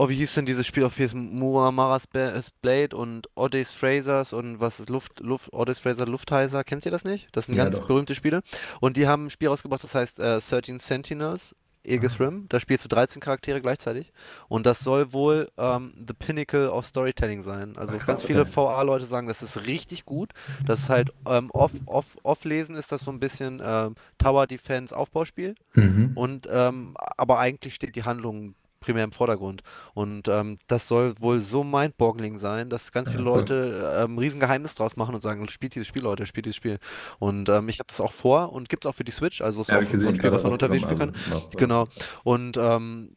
[0.00, 2.32] oh, wie hieß denn dieses Spiel auf PS Muammara's Ba-
[2.62, 7.04] Blade und Odyssey Frasers und was ist Luft, Luft, Odyssey Fraser Luftheiser, kennt ihr das
[7.04, 7.28] nicht?
[7.32, 7.86] Das sind Ja, ganz doch.
[7.86, 8.40] berühmte Spiele.
[8.80, 11.54] Und die haben ein Spiel rausgebracht, das heißt äh, 13 Sentinels,
[11.86, 12.24] Aegis Ah.
[12.24, 14.12] Rim, da spielst du 13 Charaktere gleichzeitig
[14.48, 17.74] und das soll wohl ähm, the pinnacle of Storytelling sein.
[17.78, 18.44] Also Ach, ganz viele.
[18.46, 20.32] VA-Leute sagen, das ist richtig gut.
[20.66, 24.46] Das ist halt ähm, off, off, off lesen ist das so ein bisschen ähm, Tower
[24.46, 26.12] Defense Aufbauspiel Mhm.
[26.16, 29.62] und ähm, aber eigentlich steht die Handlung primär im Vordergrund
[29.94, 33.22] und ähm, das soll wohl so mindboggling sein, dass ganz viele.
[33.22, 36.78] Leute ähm, ein Riesengeheimnis draus machen und sagen, spielt dieses Spiel, Leute, spielt dieses Spiel.
[37.18, 39.60] Und ähm, ich habe das auch vor und gibt es auch für die Switch, also
[39.60, 41.14] ist Ja, auch ich so ein Spiel, was man unterwegs spielen kann.
[41.30, 41.86] noch, Genau.
[42.24, 43.14] Und ähm,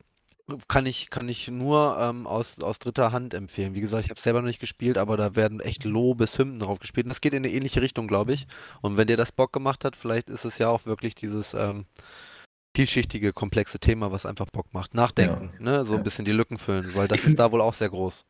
[0.67, 3.75] kann ich, kann ich nur ähm, aus, aus dritter Hand empfehlen.
[3.75, 6.79] Wie gesagt, ich habe es selber noch nicht gespielt, aber da werden echt Lobeshymnen drauf
[6.79, 7.05] gespielt.
[7.05, 8.45] Und das geht in eine ähnliche Richtung, glaube ich.
[8.81, 11.85] Und wenn dir das Bock gemacht hat, vielleicht ist es ja auch wirklich dieses ähm,
[12.75, 14.93] vielschichtige, komplexe Thema, was einfach Bock macht.
[14.93, 15.85] Nachdenken, ne?
[15.85, 16.03] So ein Ja.
[16.03, 18.25] bisschen die Lücken füllen, weil das ist da wohl auch sehr groß.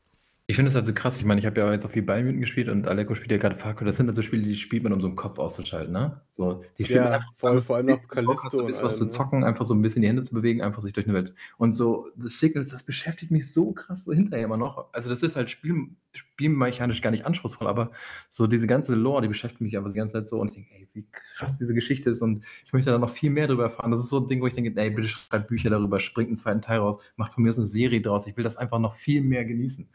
[0.45, 1.17] Ich finde das halt so krass.
[1.17, 3.37] Ich meine, ich habe ja jetzt auch viel Bayern München gespielt und Aleko spielt ja
[3.37, 3.85] gerade Far Cry.
[3.85, 6.19] Das sind halt so Spiele, die spielt man, um so einen Kopf auszuschalten, ne?
[6.33, 8.97] So, die spielt man ja, einfach, voll, vor allem noch Callisto so ein bisschen was
[8.97, 9.09] zu ne?
[9.09, 11.33] zocken, einfach so ein bisschen die Hände zu bewegen, einfach sich durch eine Welt.
[11.57, 14.89] Und so, The Signals, das beschäftigt mich so krass so hinterher immer noch.
[14.91, 17.91] Also, das ist halt Spiel, spielmechanisch gar nicht anspruchsvoll, aber
[18.27, 20.73] so diese ganze Lore, die beschäftigt mich einfach die ganze Zeit so und ich denke,
[20.73, 23.91] ey, wie krass diese Geschichte ist und ich möchte da noch viel mehr darüber erfahren.
[23.91, 26.35] Das ist so ein Ding, wo ich denke, ey, bitte schreibt Bücher darüber, springt einen
[26.35, 28.27] zweiten Teil raus, macht von mir aus eine Serie draus.
[28.27, 29.87] Ich will das einfach noch viel mehr genießen.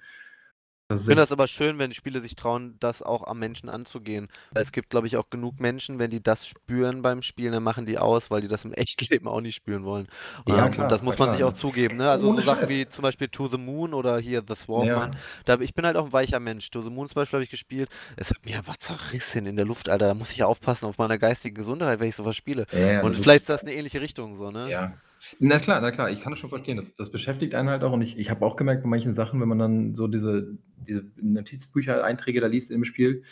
[0.91, 4.29] Ich finde das aber schön, wenn Spiele sich trauen, das auch am Menschen anzugehen.
[4.53, 7.63] Weil es gibt, glaube ich, auch genug Menschen, wenn die das spüren beim Spielen, dann
[7.63, 10.09] machen die aus, weil die das im Echtleben auch nicht spüren wollen.
[10.47, 11.51] Ja, Ähm, klar, und das muss klar, man sich klar.
[11.51, 11.99] auch zugeben.
[11.99, 12.11] Ne?
[12.11, 12.69] Also Ohne so Sachen Scheiß.
[12.71, 15.13] wie zum Beispiel To the Moon oder hier The Swarfman.
[15.13, 15.19] Ja.
[15.45, 16.71] Da, ich bin halt auch ein weicher Mensch.
[16.71, 17.91] To the Moon zum Beispiel habe ich gespielt.
[18.17, 20.07] Es hat mir einfach zerrissen in der Luft, Alter.
[20.07, 22.67] Da muss ich ja aufpassen auf meiner geistigen Gesundheit, wenn ich sowas spiele.
[22.73, 24.71] Ja, und vielleicht ist- ist das eine ähnliche Richtung so, ne?
[24.71, 24.95] Ja.
[25.41, 26.77] Na klar, na klar, ich kann das schon verstehen.
[26.77, 27.93] Das, das beschäftigt einen halt auch.
[27.93, 31.05] Und ich, ich habe auch gemerkt bei manchen Sachen, wenn man dann so diese, diese
[31.21, 33.23] Notizbücher, Einträge da liest im Spiel,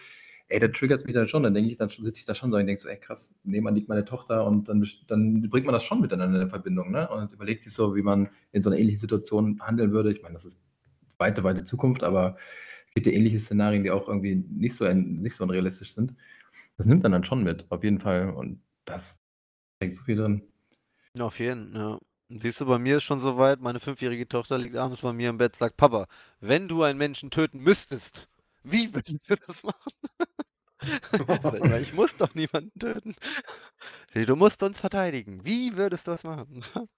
[0.49, 1.43] ey, da triggert es mich dann schon.
[1.43, 3.75] Dann denke ich, dann sitze ich da schon so und denke so, ey, krass, nebenan
[3.75, 7.09] liegt meine Tochter und dann, dann bringt man das schon miteinander in Verbindung, ne?
[7.09, 10.13] Und überlegt sich so, wie man in so einer ähnlichen Situation handeln würde.
[10.13, 10.67] Ich meine, das ist
[11.19, 12.37] weite, weite Zukunft, aber
[12.89, 16.15] es gibt ja ähnliche Szenarien, die auch irgendwie nicht so, nicht so unrealistisch sind.
[16.77, 18.31] Das nimmt dann dann schon mit, auf jeden Fall.
[18.31, 19.19] Und das
[19.79, 20.43] steckt so viel drin.
[21.17, 21.99] Ja, auf jeden, ja.
[22.29, 25.39] Siehst du, bei mir ist schon soweit, meine fünfjährige Tochter liegt abends bei mir im
[25.39, 26.07] Bett, sagt, Papa,
[26.41, 28.29] wenn du einen Menschen töten müsstest,
[28.65, 29.93] wie würdest du das machen?
[31.81, 33.15] ich muss doch niemanden töten.
[34.13, 35.45] Du musst uns verteidigen.
[35.45, 36.65] Wie würdest du das machen?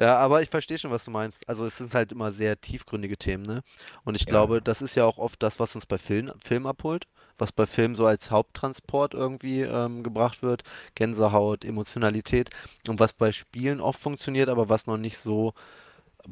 [0.00, 1.46] ja, aber ich verstehe schon, was du meinst.
[1.48, 3.62] Also es sind halt immer sehr tiefgründige Themen, ne?
[4.04, 4.28] Und ich ja.
[4.28, 7.06] glaube, das ist ja auch oft das, was uns bei Film, Film abholt,
[7.38, 10.62] was bei Film so als Haupttransport irgendwie ähm, gebracht wird.
[10.94, 12.50] Gänsehaut, Emotionalität.
[12.86, 15.54] Und was bei Spielen oft funktioniert, aber was noch nicht so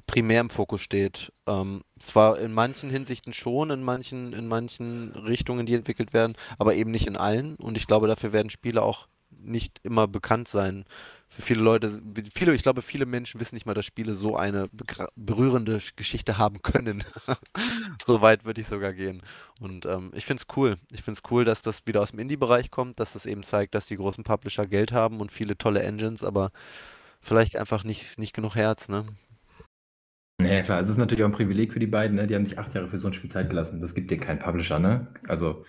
[0.07, 1.33] primär im Fokus steht.
[1.47, 6.75] Ähm, zwar in manchen Hinsichten schon, in manchen, in manchen Richtungen, die entwickelt werden, aber
[6.75, 7.57] eben nicht in allen.
[7.57, 10.85] Und ich glaube, dafür werden Spiele auch nicht immer bekannt sein.
[11.29, 12.01] Für viele Leute,
[12.33, 14.69] viele, ich glaube, viele Menschen wissen nicht mal, dass Spiele so eine
[15.17, 17.05] berührende Geschichte haben können.
[18.07, 19.23] so weit würde ich sogar gehen.
[19.61, 20.79] Und ähm, ich finde es cool.
[20.93, 23.75] Ich finde es cool, dass das wieder aus dem Indie-Bereich kommt, dass das eben zeigt,
[23.75, 26.53] dass die großen Publisher Geld haben und viele tolle Engines, aber
[27.21, 29.05] vielleicht einfach nicht, nicht genug Herz, ne?
[30.41, 32.27] Ja, klar, es ist natürlich auch ein Privileg für die beiden, ne?
[32.27, 33.81] Die haben sich acht Jahre für so ein Spiel Zeit gelassen.
[33.81, 35.09] Das gibt dir kein Publisher, ne?
[35.27, 35.65] Also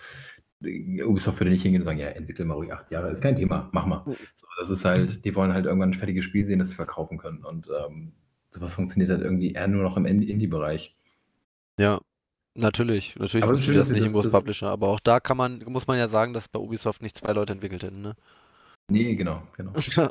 [0.60, 3.68] Ubisoft würde nicht hingehen und sagen, ja, entwickel mal ruhig acht Jahre, ist kein Thema,
[3.72, 4.02] mach mal.
[4.34, 7.18] So, das ist halt, die wollen halt irgendwann ein fertiges Spiel sehen, das sie verkaufen
[7.18, 7.44] können.
[7.44, 8.12] Und ähm,
[8.50, 10.96] sowas funktioniert halt irgendwie eher nur noch im Indie-Bereich.
[11.78, 12.00] Ja,
[12.54, 13.14] natürlich.
[13.16, 14.68] Natürlich Aber funktioniert das das nicht im das, Großpublisher.
[14.68, 17.52] Aber auch da kann man, muss man ja sagen, dass bei Ubisoft nicht zwei Leute
[17.52, 18.14] entwickelt hätten, ne?
[18.90, 19.72] Nee, genau, genau.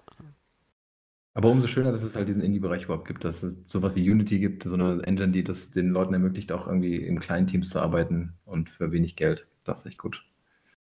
[1.33, 4.39] Aber umso schöner, dass es halt diesen Indie-Bereich überhaupt gibt, dass es sowas wie Unity
[4.39, 7.79] gibt, so eine Engine, die das den Leuten ermöglicht, auch irgendwie in kleinen Teams zu
[7.79, 9.45] arbeiten und für wenig Geld.
[9.63, 10.26] Das ist echt gut.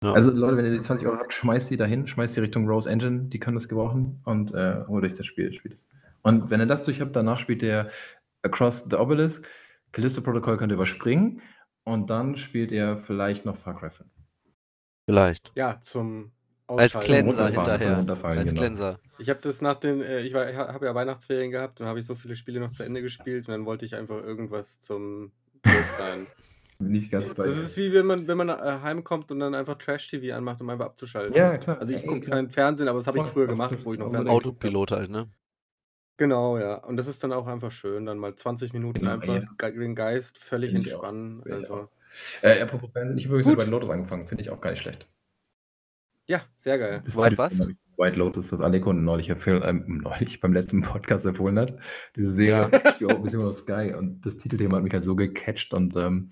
[0.03, 0.13] Ja.
[0.13, 2.89] Also Leute, wenn ihr die 20 Euro habt, schmeißt die dahin, schmeißt die Richtung Rose
[2.89, 5.91] Engine, die können das gebrauchen und äh, holt euch das Spiel, spielt es.
[6.23, 7.89] Und wenn ihr das durch habt, danach spielt ihr
[8.43, 9.47] Across the Obelisk,
[9.93, 11.43] Callisto Protocol könnt ihr überspringen
[11.85, 14.09] und dann spielt ihr vielleicht noch Far Cry 5.
[15.07, 15.53] Vielleicht.
[15.55, 16.33] Ja, zum
[16.79, 17.97] als Cleanser hinterher.
[17.97, 18.61] Als genau.
[18.61, 19.01] Cleanser.
[19.19, 22.07] Ich habe das nach den, äh, ich, ich habe ja Weihnachtsferien gehabt und habe ich
[22.07, 25.33] so viele Spiele noch zu Ende gespielt und dann wollte ich einfach irgendwas zum
[25.63, 26.27] Bild sein.
[26.81, 30.35] Nicht ganz Das ist wie wenn man, wenn man äh, heimkommt und dann einfach Trash-TV
[30.35, 31.35] anmacht, um einfach abzuschalten.
[31.37, 31.79] Ja, klar.
[31.79, 34.33] Also ich gucke keinen Fernsehen, aber das habe ich früher gemacht, wo ich noch Fernsehen
[34.33, 35.29] Autopilot halt, ne?
[36.17, 36.75] Genau, ja.
[36.75, 39.71] Und das ist dann auch einfach schön, dann mal 20 Minuten Genau, einfach ja.
[39.71, 41.03] den Geist völlig ich auch.
[41.05, 41.43] entspannen.
[41.47, 41.89] Ich Also,
[42.43, 45.07] Äh, apropos Fernsehen, ich habe übrigens White Lotus angefangen, finde ich auch gar nicht schlecht.
[46.27, 47.03] ja, sehr geil.
[47.05, 47.59] Das White was?
[48.01, 51.79] White Lotus, was Aleko neulich, ähm, neulich beim letzten Podcast empfohlen hat.
[52.17, 53.53] Diese Serie HBO bzw.
[53.53, 56.31] Sky und das Titelthema hat mich halt so gecatcht und ähm,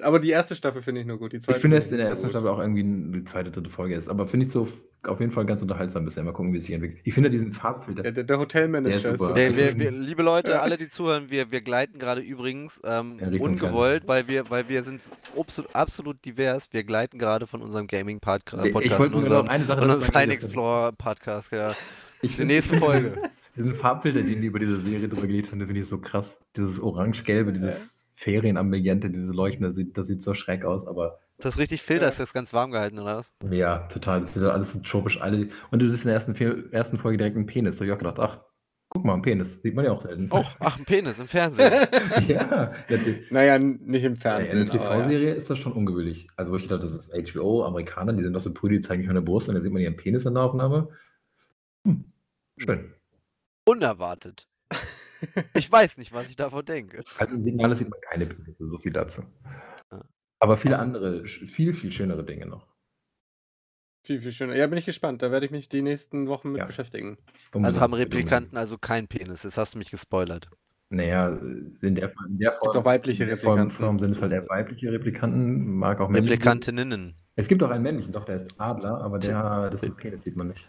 [0.00, 1.32] Aber die erste Staffel finde ich nur gut.
[1.32, 2.32] Die zweite ich finde, dass ich in der ersten gut.
[2.32, 4.08] Staffel auch irgendwie eine zweite, dritte Folge ist.
[4.08, 4.68] Aber finde ich so
[5.04, 6.22] auf jeden Fall ganz unterhaltsam bisher.
[6.24, 7.00] Mal gucken, wie es sich entwickelt.
[7.04, 8.04] Ich finde diesen Farbfilter.
[8.04, 9.34] Ja, der, der Hotelmanager Der.
[9.34, 14.06] Nee, wir, wir, liebe Leute, alle, die zuhören, wir, wir gleiten gerade übrigens ähm, ungewollt,
[14.06, 15.02] weil wir, weil wir sind
[15.36, 16.68] absolut, absolut divers.
[16.72, 20.00] Wir gleiten gerade von unserem Gaming-Podcast Ich Podcast wollte nur noch eine Sache dazu unserem
[20.02, 21.52] sagen, Sign Explorer Podcast.
[21.52, 21.74] Ja.
[22.22, 23.22] Ich Die nächste Folge.
[23.56, 26.40] diesen Farbfilter, den die über diese Serie drüber gelegt haben, finde ich so krass.
[26.56, 31.44] Dieses orange-gelbe, dieses Ferienambiente, diese Leuchten, das sieht, das sieht so schräg aus, aber Ist
[31.44, 32.08] das richtig Filter?
[32.08, 33.32] Ist das ganz warm gehalten, oder was?
[33.48, 34.20] ja, total.
[34.20, 35.20] Das sieht doch alles so tropisch.
[35.20, 37.76] Alle, und du siehst in der ersten, ersten Folge direkt einen Penis.
[37.76, 38.40] Da habe ich auch gedacht, ach,
[38.88, 39.62] guck mal, ein Penis.
[39.62, 40.26] Sieht man ja auch selten.
[40.32, 41.72] Oh, ach, ein Penis im Fernsehen.
[42.26, 42.72] ja,
[43.30, 44.62] Naja, nicht im Fernsehen.
[44.62, 44.96] in der aber ja.
[44.96, 46.26] TV-Serie ist das schon ungewöhnlich.
[46.36, 49.02] Also, wo ich dachte, das ist HBO, Amerikaner, die sind doch so prüde, die zeigen
[49.02, 50.88] nicht meine Brust und dann sieht man ihren Penis in der Aufnahme.
[51.84, 52.04] Hm,
[52.56, 52.92] schön.
[53.64, 54.48] Unerwartet.
[55.54, 57.02] Ich weiß nicht, was ich davon denke.
[57.18, 59.22] Also, im Signal sieht man keine Penisse, so viel dazu.
[60.40, 62.66] Aber viele andere, viel, viel schönere Dinge noch.
[64.04, 64.54] Viel, viel schöner.
[64.54, 65.20] Ja, bin ich gespannt.
[65.20, 66.64] Da werde ich mich die nächsten Wochen mit Ja.
[66.66, 67.18] beschäftigen.
[67.52, 67.92] Also haben.
[67.92, 69.42] Replikanten also keinen Penis.
[69.42, 70.48] Jetzt hast du mich gespoilert.
[70.90, 73.70] Naja, in der, in der Form, auch weibliche in der Form.
[73.70, 76.34] Form sind es halt eher weibliche Replikanten, mag auch männliche.
[76.34, 77.14] Replikantinnen.
[77.36, 80.48] Es gibt auch einen männlichen, doch, der ist Adler, aber der, das Penis sieht man
[80.48, 80.66] nicht.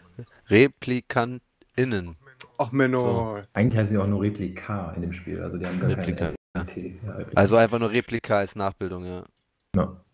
[0.50, 2.16] Replikantinnen.
[2.58, 3.00] Ach, Menno.
[3.00, 3.42] So.
[3.52, 6.96] Eigentlich heißen sie auch nur Replika in dem Spiel, also die haben gar Replika, keine.
[7.04, 7.40] Ja, Replika.
[7.40, 9.24] Also einfach nur Replika als Nachbildung, ja.
[9.76, 10.04] Ja.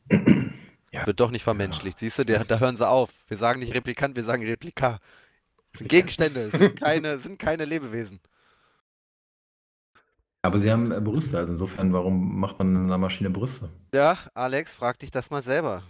[0.93, 1.07] Ja.
[1.07, 1.99] Wird doch nicht vermenschlicht.
[1.99, 3.13] Siehst du, der, da hören sie auf.
[3.29, 4.99] Wir sagen nicht Replikant, wir sagen Replika.
[5.77, 8.21] Sind Gegenstände, es sind keine, sind keine Lebewesen.
[10.43, 13.69] Aber sie haben äh, Brüste, also insofern, warum macht man in einer Maschine Brüste?
[13.93, 15.83] Ja, Alex, frag dich das mal selber.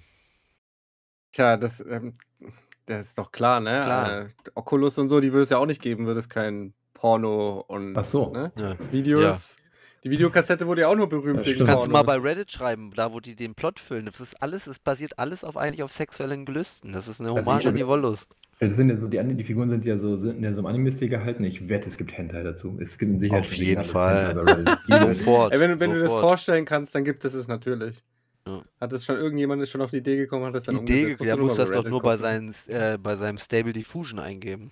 [1.32, 2.14] Tja, das, ähm,
[2.86, 3.82] das ist doch klar, ne?
[3.84, 4.20] Klar.
[4.22, 7.64] Äh, Oculus und so, die würde es ja auch nicht geben, würde es kein Porno
[7.68, 8.32] und Ach so.
[8.32, 8.52] ne?
[8.56, 8.76] Ja.
[8.90, 9.56] Videos.
[10.04, 11.66] Die Videokassette wurde ja auch nur berühmt Ja, wegen.
[11.66, 12.16] Kannst du mal bei.
[12.16, 14.06] Reddit schreiben, da wo die den Plot füllen.
[14.06, 16.92] Das ist alles, es basiert alles auf eigentlich auf sexuellen Gelüsten.
[16.92, 18.28] Das ist eine Also Hommage ich- an die Wollust.
[18.60, 21.10] Das sind ja so, die, die Figuren sind ja so, sind ja so im Anime-Stil
[21.10, 21.44] gehalten.
[21.44, 22.78] Ich wette, es gibt Hentai dazu.
[22.80, 24.28] Es gibt in Sicherheit Auf jeden Fall.
[24.28, 24.76] Hentai
[25.14, 25.52] Sofort.
[25.52, 26.22] Ey, wenn, du- wenn du das sofort.
[26.30, 28.02] vorstellen kannst, dann gibt es es natürlich.
[28.46, 28.62] Ja.
[28.80, 31.36] Hat es schon irgendjemand ist schon auf die Idee gekommen, hat das dann Idee, er
[31.36, 34.70] nur muss das doch nur bei, seinen, äh, bei seinem Stable Diffusion eingeben.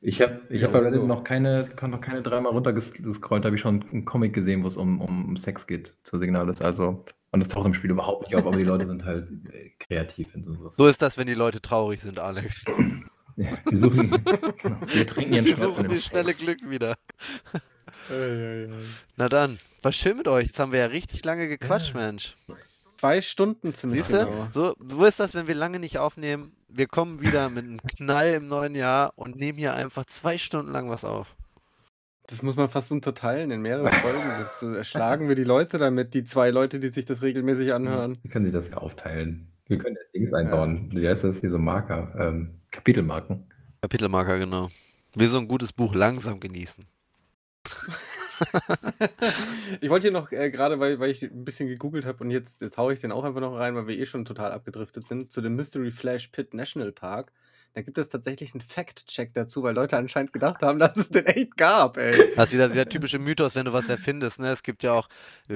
[0.00, 1.06] Ich habe ich Ja, hab bei Reddit sowieso.
[1.06, 5.00] noch keine, noch keine dreimal runtergescrollt, habe ich schon einen Comic gesehen, wo es um,
[5.00, 6.60] um Sex geht, zu Signalis.
[6.60, 9.70] Also, und das taucht im Spiel überhaupt nicht auf, aber die Leute sind halt äh,
[9.78, 10.76] kreativ in sowas.
[10.76, 12.64] So ist das, wenn die Leute traurig sind, Alex.
[13.36, 14.10] Ja, die suchen,
[14.62, 16.34] genau, die trinken ihren Die Schmerz suchen das schnelle.
[16.34, 16.96] Glück wieder.
[19.16, 20.46] Na dann, war schön mit euch.
[20.48, 22.36] Jetzt haben wir ja richtig lange gequatscht, Mensch.
[23.02, 24.26] Zwei Stunden ziemlich Siehst du?
[24.26, 24.46] genau.
[24.54, 26.52] So, so ist das, wenn wir lange nicht aufnehmen.
[26.68, 30.70] Wir kommen wieder mit einem Knall im neuen Jahr und nehmen hier einfach zwei Stunden
[30.70, 31.34] lang was auf.
[32.28, 34.20] Das muss man fast unterteilen in mehrere Folgen.
[34.38, 38.18] Jetzt äh, erschlagen wir die Leute damit, die zwei Leute, die sich das regelmäßig anhören.
[38.22, 39.48] Wir können sie das ja aufteilen.
[39.66, 40.88] Wir können ja Dings einbauen.
[40.92, 42.14] Wie heißt das hier so Marker?
[42.16, 43.50] Ähm, Kapitelmarken.
[43.80, 44.68] Kapitelmarker, genau.
[45.16, 46.86] Wie so ein gutes Buch langsam genießen.
[49.80, 52.60] Ich wollte hier noch, äh, gerade weil, weil ich ein bisschen gegoogelt habe und jetzt,
[52.60, 55.32] jetzt haue ich den auch einfach noch rein, weil wir eh schon total abgedriftet sind,
[55.32, 57.32] zu dem Mystery Flash Pit National Park.
[57.74, 61.24] Da gibt es tatsächlich einen Fact-Check dazu, weil Leute anscheinend gedacht haben, dass es den
[61.24, 62.12] echt gab, ey.
[62.36, 64.38] Das ist wieder dieser typische Mythos, wenn du was erfindest.
[64.40, 64.50] Ne?
[64.50, 65.08] Es gibt ja auch,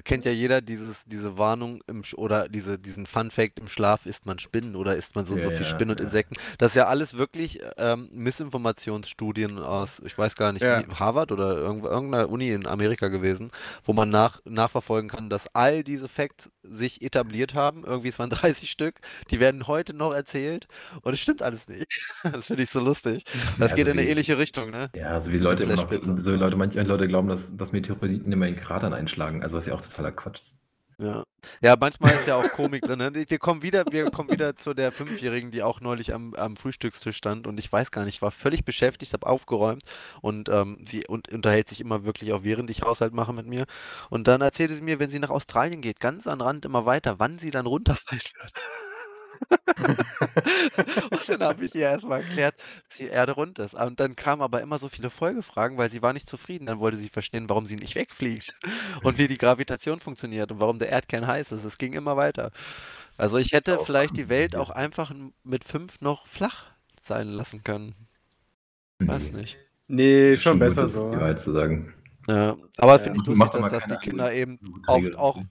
[0.05, 4.39] kennt ja jeder dieses, diese Warnung im, oder diese, diesen Fun-Fact, im Schlaf isst man
[4.39, 6.07] Spinnen oder isst man so, und so Ja, viel ja, Spinnen und ja.
[6.07, 6.37] Insekten.
[6.57, 10.81] Das ist ja alles wirklich ähm, Missinformationsstudien aus, ich weiß gar nicht, Ja.
[10.89, 13.51] wie- Harvard oder irgend, irgendeiner Uni in Amerika gewesen,
[13.85, 17.85] wo man nach, nachverfolgen kann, dass all diese Facts sich etabliert haben.
[17.85, 20.67] Irgendwie, es waren 30 Stück, die werden heute noch erzählt
[21.03, 21.87] und es stimmt alles nicht.
[22.33, 23.25] Das finde ich so lustig.
[23.59, 24.91] Das Ja, geht also in eine wie- ähnliche Richtung, ne?
[24.95, 28.33] Ja, so wie Leute immer noch, so wie Leute, manche Leute glauben, dass, dass Meteoriten
[28.33, 29.43] immer in Kratern einschlagen.
[29.43, 30.59] Also was ja auch totaler Quatsch ist.
[30.99, 31.25] Ja.
[31.61, 32.99] ja, manchmal ist ja auch Komik drin.
[32.99, 33.13] Ne?
[33.29, 37.19] Wir kommen wieder, wir kommen wieder zu der Fünfjährigen, die auch neulich am, am Frühstückstisch
[37.19, 39.83] stand und ich weiß gar nicht, war völlig beschäftigt, habe aufgeräumt
[40.23, 43.67] und ähm, sie und, unterhält sich immer wirklich auch während ich Haushalt mache mit mir.
[44.09, 47.19] Und dann erzählte sie mir, wenn sie nach Australien geht, ganz an Rand immer weiter,
[47.19, 48.53] wann sie dann runterfallen wird.
[51.11, 52.55] und dann habe ich ihr erstmal erklärt,
[52.89, 53.75] dass die Erde rund ist.
[53.75, 56.67] Und dann kamen aber immer so viele Folgefragen, weil sie war nicht zufrieden.
[56.67, 58.55] Dann wollte sie verstehen, warum sie nicht wegfliegt
[59.03, 61.65] und wie die Gravitation funktioniert und warum der Erdkern heiß ist.
[61.65, 62.51] Es ging immer weiter.
[63.17, 66.67] Also ich hätte vielleicht die Welt auch einfach mit fünf noch flach
[67.03, 67.95] sein lassen können.
[68.99, 69.57] Weiß nicht.
[69.89, 71.11] Nee, schon gut, besser das so.
[71.11, 71.95] die Wahrheit zu sagen.
[72.29, 72.99] Ja, aber Ja.
[72.99, 75.43] finde ich lustig, dass, dass die Kinder eben auch, auch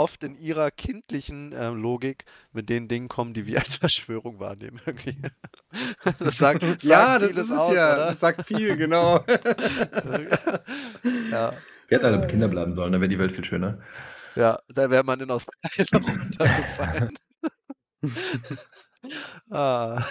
[0.00, 4.80] oft in ihrer kindlichen äh, Logik mit den Dingen kommen, die wir als Verschwörung wahrnehmen.
[4.86, 5.16] Irgendwie.
[6.18, 7.94] Das sagt, sagt Ja, das ist aus, ja.
[7.94, 8.06] oder?
[8.06, 9.18] Das sagt viel, genau.
[11.30, 11.52] ja.
[11.88, 13.78] Wir hätten alle Kinder bleiben sollen, dann wäre die Welt viel schöner.
[14.34, 17.14] Ja, da wäre man in Australien noch runtergefallen.
[19.50, 20.02] ah.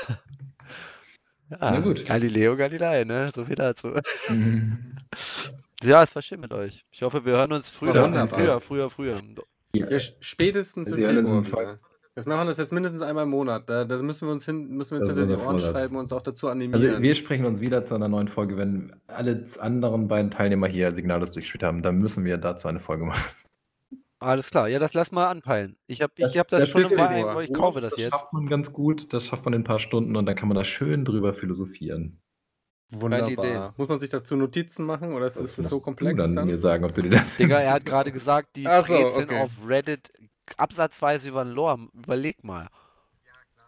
[1.49, 2.05] Ja, Na gut.
[2.05, 3.31] Galileo Galilei, ne?
[3.35, 3.95] So viel dazu.
[4.29, 4.95] Mhm.
[5.81, 6.85] Ja, es war schön mit euch.
[6.91, 8.03] Ich hoffe, wir hören uns früher.
[8.03, 8.27] wunderbar.
[8.27, 9.21] früher, früher, früher.
[9.75, 11.79] Ja, Ja, spätestens im Wir hören uns Februar.
[12.15, 13.69] Das machen wir das jetzt mindestens einmal im Monat.
[13.69, 15.71] Da, da müssen wir uns hin, müssen wir uns Das hinter die Ohren Vorsatz.
[15.71, 16.83] schreiben und uns auch dazu animieren.
[16.89, 20.93] Also wir sprechen uns wieder zu einer neuen Folge, wenn alle anderen beiden Teilnehmer hier
[20.93, 23.23] Signales durchgespielt haben, dann müssen wir dazu eine Folge machen.
[24.21, 25.77] Alles klar, ja, das lass mal anpeilen.
[25.87, 28.11] Ich habe ich hab das, Das schon im aber ich kaufe das jetzt.
[28.11, 30.55] schafft man ganz gut, das schafft man in ein paar Stunden und dann kann man
[30.57, 32.19] da schön drüber philosophieren.
[32.91, 33.01] Idee.
[33.01, 33.73] Wunderbar.
[33.77, 36.47] Muss man sich dazu Notizen machen oder ist das, musst so du komplex dann, dann?
[36.47, 37.35] mir sagen, ob du dir das...
[37.37, 39.39] Digga, er hat gerade gesagt, die Ach so, okay.
[39.41, 40.11] auf Reddit
[40.57, 41.87] absatzweise über den Lore.
[41.93, 42.67] Überleg mal.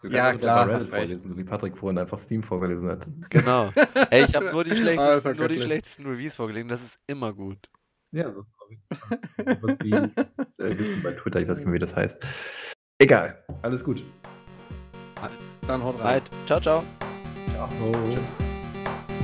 [0.02, 3.06] Du Ja, kannst klar, Reddit vorlesen, so wie Patrick vorhin einfach Steam vorgelesen hat.
[3.30, 3.70] Genau.
[4.10, 6.70] Ey, ich habe nur die Ah, schlechtesten, war nur die schlechtesten Reviews vorgelegt.
[6.70, 7.68] Das ist immer gut.
[8.10, 8.44] Ja, so
[9.60, 12.24] was wie äh, Wissen bei Twitter, ich weiß nicht mehr, wie das heißt.
[12.98, 14.02] Egal, alles gut.
[15.66, 16.06] Dann haut rein.
[16.06, 16.22] Right.
[16.46, 16.82] Ciao, ciao.
[17.54, 17.68] Ciao.
[18.84, 19.21] Bye.